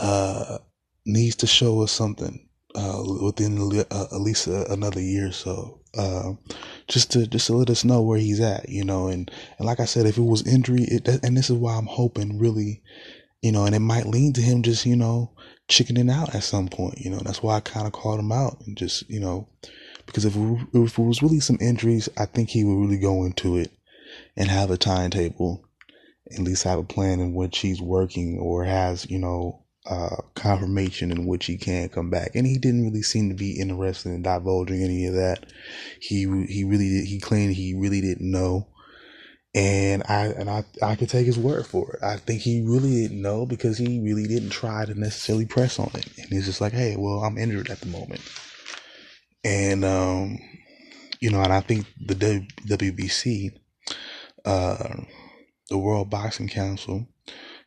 uh, 0.00 0.58
needs 1.06 1.36
to 1.36 1.46
show 1.46 1.82
us 1.82 1.92
something 1.92 2.43
uh, 2.74 3.02
within 3.22 3.58
uh, 3.90 4.06
at 4.12 4.20
least 4.20 4.46
another 4.46 5.00
year 5.00 5.28
or 5.28 5.32
so, 5.32 5.80
uh, 5.96 6.32
just 6.88 7.12
to 7.12 7.26
just 7.26 7.46
to 7.46 7.52
let 7.54 7.70
us 7.70 7.84
know 7.84 8.02
where 8.02 8.18
he's 8.18 8.40
at, 8.40 8.68
you 8.68 8.84
know. 8.84 9.06
And 9.08 9.30
and 9.58 9.66
like 9.66 9.80
I 9.80 9.84
said, 9.84 10.06
if 10.06 10.18
it 10.18 10.22
was 10.22 10.46
injury, 10.46 10.82
it 10.82 11.06
and 11.22 11.36
this 11.36 11.50
is 11.50 11.56
why 11.56 11.76
I'm 11.76 11.86
hoping 11.86 12.38
really, 12.38 12.82
you 13.42 13.52
know, 13.52 13.64
and 13.64 13.74
it 13.74 13.80
might 13.80 14.06
lean 14.06 14.32
to 14.34 14.40
him 14.40 14.62
just 14.62 14.86
you 14.86 14.96
know 14.96 15.30
chickening 15.68 16.10
out 16.10 16.34
at 16.34 16.42
some 16.42 16.68
point, 16.68 16.98
you 16.98 17.10
know. 17.10 17.20
That's 17.20 17.42
why 17.42 17.56
I 17.56 17.60
kind 17.60 17.86
of 17.86 17.92
called 17.92 18.20
him 18.20 18.32
out 18.32 18.60
and 18.66 18.76
just 18.76 19.08
you 19.08 19.20
know, 19.20 19.48
because 20.06 20.24
if 20.24 20.34
it, 20.34 20.58
if 20.72 20.98
it 20.98 21.02
was 21.02 21.22
really 21.22 21.40
some 21.40 21.58
injuries, 21.60 22.08
I 22.16 22.26
think 22.26 22.50
he 22.50 22.64
would 22.64 22.80
really 22.80 22.98
go 22.98 23.24
into 23.24 23.56
it 23.56 23.70
and 24.36 24.48
have 24.48 24.70
a 24.70 24.76
timetable, 24.76 25.64
at 26.32 26.40
least 26.40 26.64
have 26.64 26.80
a 26.80 26.84
plan 26.84 27.20
in 27.20 27.34
which 27.34 27.58
he's 27.58 27.80
working 27.80 28.38
or 28.38 28.64
has 28.64 29.08
you 29.08 29.18
know 29.18 29.63
uh, 29.86 30.16
confirmation 30.34 31.10
in 31.10 31.26
which 31.26 31.46
he 31.46 31.56
can 31.56 31.88
come 31.88 32.10
back. 32.10 32.34
And 32.34 32.46
he 32.46 32.58
didn't 32.58 32.84
really 32.84 33.02
seem 33.02 33.28
to 33.28 33.34
be 33.34 33.58
interested 33.58 34.10
in 34.10 34.22
divulging 34.22 34.82
any 34.82 35.06
of 35.06 35.14
that. 35.14 35.46
He 36.00 36.20
he 36.48 36.64
really 36.64 36.88
did, 36.88 37.04
he 37.04 37.20
claimed 37.20 37.54
he 37.54 37.74
really 37.74 38.00
didn't 38.00 38.30
know. 38.30 38.68
And 39.54 40.02
I 40.08 40.26
and 40.26 40.50
I 40.50 40.64
I 40.82 40.96
could 40.96 41.08
take 41.08 41.26
his 41.26 41.38
word 41.38 41.66
for 41.66 41.94
it. 41.94 42.02
I 42.02 42.16
think 42.16 42.40
he 42.40 42.62
really 42.62 43.02
didn't 43.02 43.22
know 43.22 43.46
because 43.46 43.78
he 43.78 44.00
really 44.00 44.26
didn't 44.26 44.50
try 44.50 44.84
to 44.84 44.98
necessarily 44.98 45.46
press 45.46 45.78
on 45.78 45.90
it. 45.94 46.06
And 46.18 46.28
he's 46.28 46.46
just 46.46 46.60
like, 46.60 46.72
hey, 46.72 46.96
well, 46.96 47.20
I'm 47.20 47.38
injured 47.38 47.70
at 47.70 47.80
the 47.80 47.86
moment. 47.86 48.20
And 49.44 49.84
um, 49.84 50.38
you 51.20 51.30
know, 51.30 51.40
and 51.42 51.52
I 51.52 51.60
think 51.60 51.86
the 52.00 52.46
WBC, 52.66 53.52
uh, 54.44 54.94
the 55.68 55.78
World 55.78 56.10
Boxing 56.10 56.48
Council, 56.48 57.06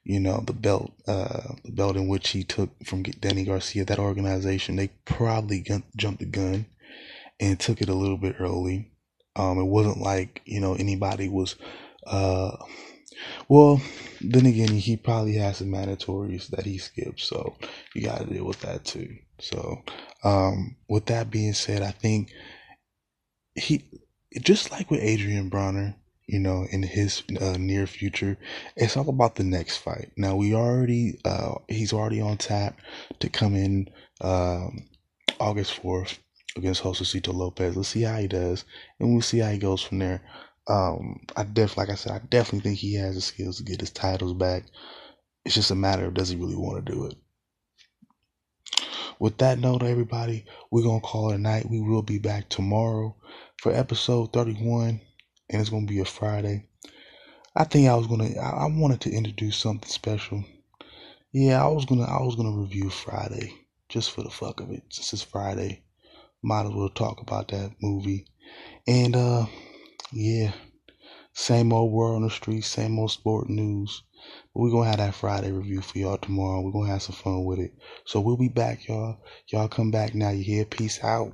you 0.08 0.22
know, 0.22 0.42
the 0.48 0.54
belt, 0.54 0.94
uh, 1.06 1.54
the 1.66 1.72
belt 1.72 1.98
in 1.98 2.08
which 2.08 2.30
he 2.30 2.42
took 2.42 2.70
from 2.86 3.04
Danny 3.04 3.44
Garcia, 3.44 3.84
that 3.84 4.00
organization, 4.00 4.78
they 4.78 4.88
probably 5.04 5.66
jumped 5.98 6.20
the 6.20 6.26
gun 6.26 6.66
and 7.42 7.60
took 7.60 7.82
it 7.82 7.90
a 7.90 7.94
little 7.94 8.18
bit 8.18 8.38
early. 8.40 8.90
Um, 9.36 9.60
it 9.60 9.66
wasn't 9.66 10.00
like, 10.00 10.42
you 10.46 10.62
know, 10.62 10.76
anybody 10.76 11.28
was, 11.28 11.58
uh, 12.06 12.56
well, 13.50 13.82
then 14.22 14.46
again, 14.46 14.70
he 14.70 14.96
probably 14.96 15.34
has 15.34 15.58
some 15.58 15.68
mandatories 15.68 16.48
that 16.52 16.64
he 16.64 16.78
skipped, 16.78 17.20
so 17.20 17.58
you 17.94 18.04
got 18.04 18.20
to 18.20 18.34
deal 18.34 18.46
with 18.46 18.62
that 18.62 18.86
too. 18.86 19.18
So, 19.40 19.84
um, 20.24 20.78
with 20.88 21.08
that 21.08 21.30
being 21.30 21.52
said, 21.52 21.82
I 21.82 21.92
think 21.92 22.32
he, 23.56 23.84
just 24.40 24.72
like 24.72 24.90
with 24.90 25.02
Adrien 25.02 25.50
Broner, 25.50 25.96
you 26.28 26.40
know, 26.40 26.68
in 26.70 26.84
his 26.84 27.24
uh, 27.42 27.56
near 27.58 27.88
future. 27.88 28.38
It's 28.76 28.98
all 28.98 29.10
about 29.10 29.36
the 29.36 29.44
next 29.44 29.78
fight. 29.78 30.12
Now 30.18 30.36
we 30.36 30.54
already, 30.54 31.20
uh, 31.26 31.56
he's 31.68 31.94
already 31.94 32.22
on 32.22 32.38
tap 32.38 32.80
to 33.20 33.30
come 33.30 33.56
in 33.56 33.90
um, 34.22 34.88
August 35.40 35.74
fourth 35.74 36.20
against 36.56 36.84
Josesito 36.84 37.34
Lopez. 37.34 37.76
Let's 37.76 37.90
see 37.90 38.02
how 38.02 38.18
he 38.18 38.28
does, 38.28 38.66
and 39.00 39.12
we'll 39.12 39.22
see 39.22 39.40
how 39.40 39.52
he 39.52 39.58
goes 39.58 39.82
from 39.82 40.00
there. 40.00 40.22
Um, 40.68 41.22
I 41.38 41.46
def, 41.46 41.78
like 41.78 41.90
I 41.90 41.96
said, 41.96 42.12
I 42.12 42.20
definitely 42.28 42.72
think 42.72 42.80
he 42.80 42.96
has 42.96 43.16
the 43.16 43.22
skills 43.22 43.58
to 43.58 43.64
get 43.64 43.80
his 43.80 43.92
titles 43.92 44.34
back. 44.34 44.66
It's 45.46 45.56
just 45.56 45.72
a 45.72 45.76
matter 45.76 46.06
of 46.06 46.14
does 46.14 46.28
he 46.28 46.36
really 46.36 46.58
want 46.58 46.86
to 46.86 46.92
do 46.92 47.06
it. 47.06 47.16
With 49.18 49.38
that 49.38 49.60
note, 49.60 49.82
everybody, 49.82 50.46
we're 50.70 50.84
gonna 50.84 51.00
call 51.00 51.32
it 51.32 51.36
a 51.36 51.38
night. 51.38 51.70
We 51.70 51.80
will 51.80 52.02
be 52.04 52.20
back 52.20 52.50
tomorrow 52.50 53.16
for 53.62 53.72
episode 53.72 54.34
thirty-one 54.34 55.00
and 55.50 55.62
it's 55.62 55.70
gonna 55.70 55.86
be 55.86 56.00
a 56.00 56.06
Friday. 56.06 56.68
I 57.56 57.64
think 57.64 57.88
I 57.88 57.96
was 57.96 58.08
gonna 58.08 58.30
I, 58.40 58.68
wanted 58.68 59.02
to 59.02 59.12
introduce 59.12 59.58
something 59.58 59.90
special. 59.90 60.44
Yeah, 61.32 61.64
I 61.64 61.68
was 61.68 61.86
gonna 61.86 62.04
I 62.04 62.22
was 62.22 62.36
gonna 62.36 62.56
review 62.56 62.90
Friday 62.90 63.54
just 63.90 64.12
for 64.12 64.24
the 64.24 64.30
fuck 64.30 64.60
of 64.60 64.72
it. 64.72 64.84
Since 64.90 65.14
it's 65.14 65.22
Friday, 65.24 65.84
might 66.44 66.66
as 66.66 66.74
well 66.74 66.90
talk 66.90 67.22
about 67.22 67.48
that 67.50 67.72
movie. 67.82 68.28
And 68.88 69.16
uh 69.16 69.46
yeah, 70.12 70.54
same 71.34 71.74
old 71.74 71.92
world 71.92 72.18
on 72.18 72.24
the 72.24 72.30
street, 72.30 72.62
same 72.62 73.00
old 73.00 73.12
sport 73.12 73.50
news. 73.50 74.04
But 74.54 74.62
we're 74.62 74.72
gonna 74.72 74.90
have 74.90 74.98
that 74.98 75.16
Friday 75.16 75.52
review 75.52 75.82
for 75.82 75.98
y'all 75.98 76.18
tomorrow. 76.18 76.62
We're 76.62 76.72
gonna 76.72 76.92
have 76.92 77.04
some 77.04 77.16
fun 77.16 77.46
with 77.46 77.60
it. 77.60 77.74
So 78.06 78.20
we'll 78.20 78.38
be 78.38 78.50
back, 78.50 78.88
y'all. 78.88 79.18
Y'all 79.48 79.68
come 79.68 79.92
back 79.92 80.14
now. 80.14 80.30
You 80.30 80.44
hear? 80.44 80.66
Peace 80.66 81.04
out. 81.04 81.34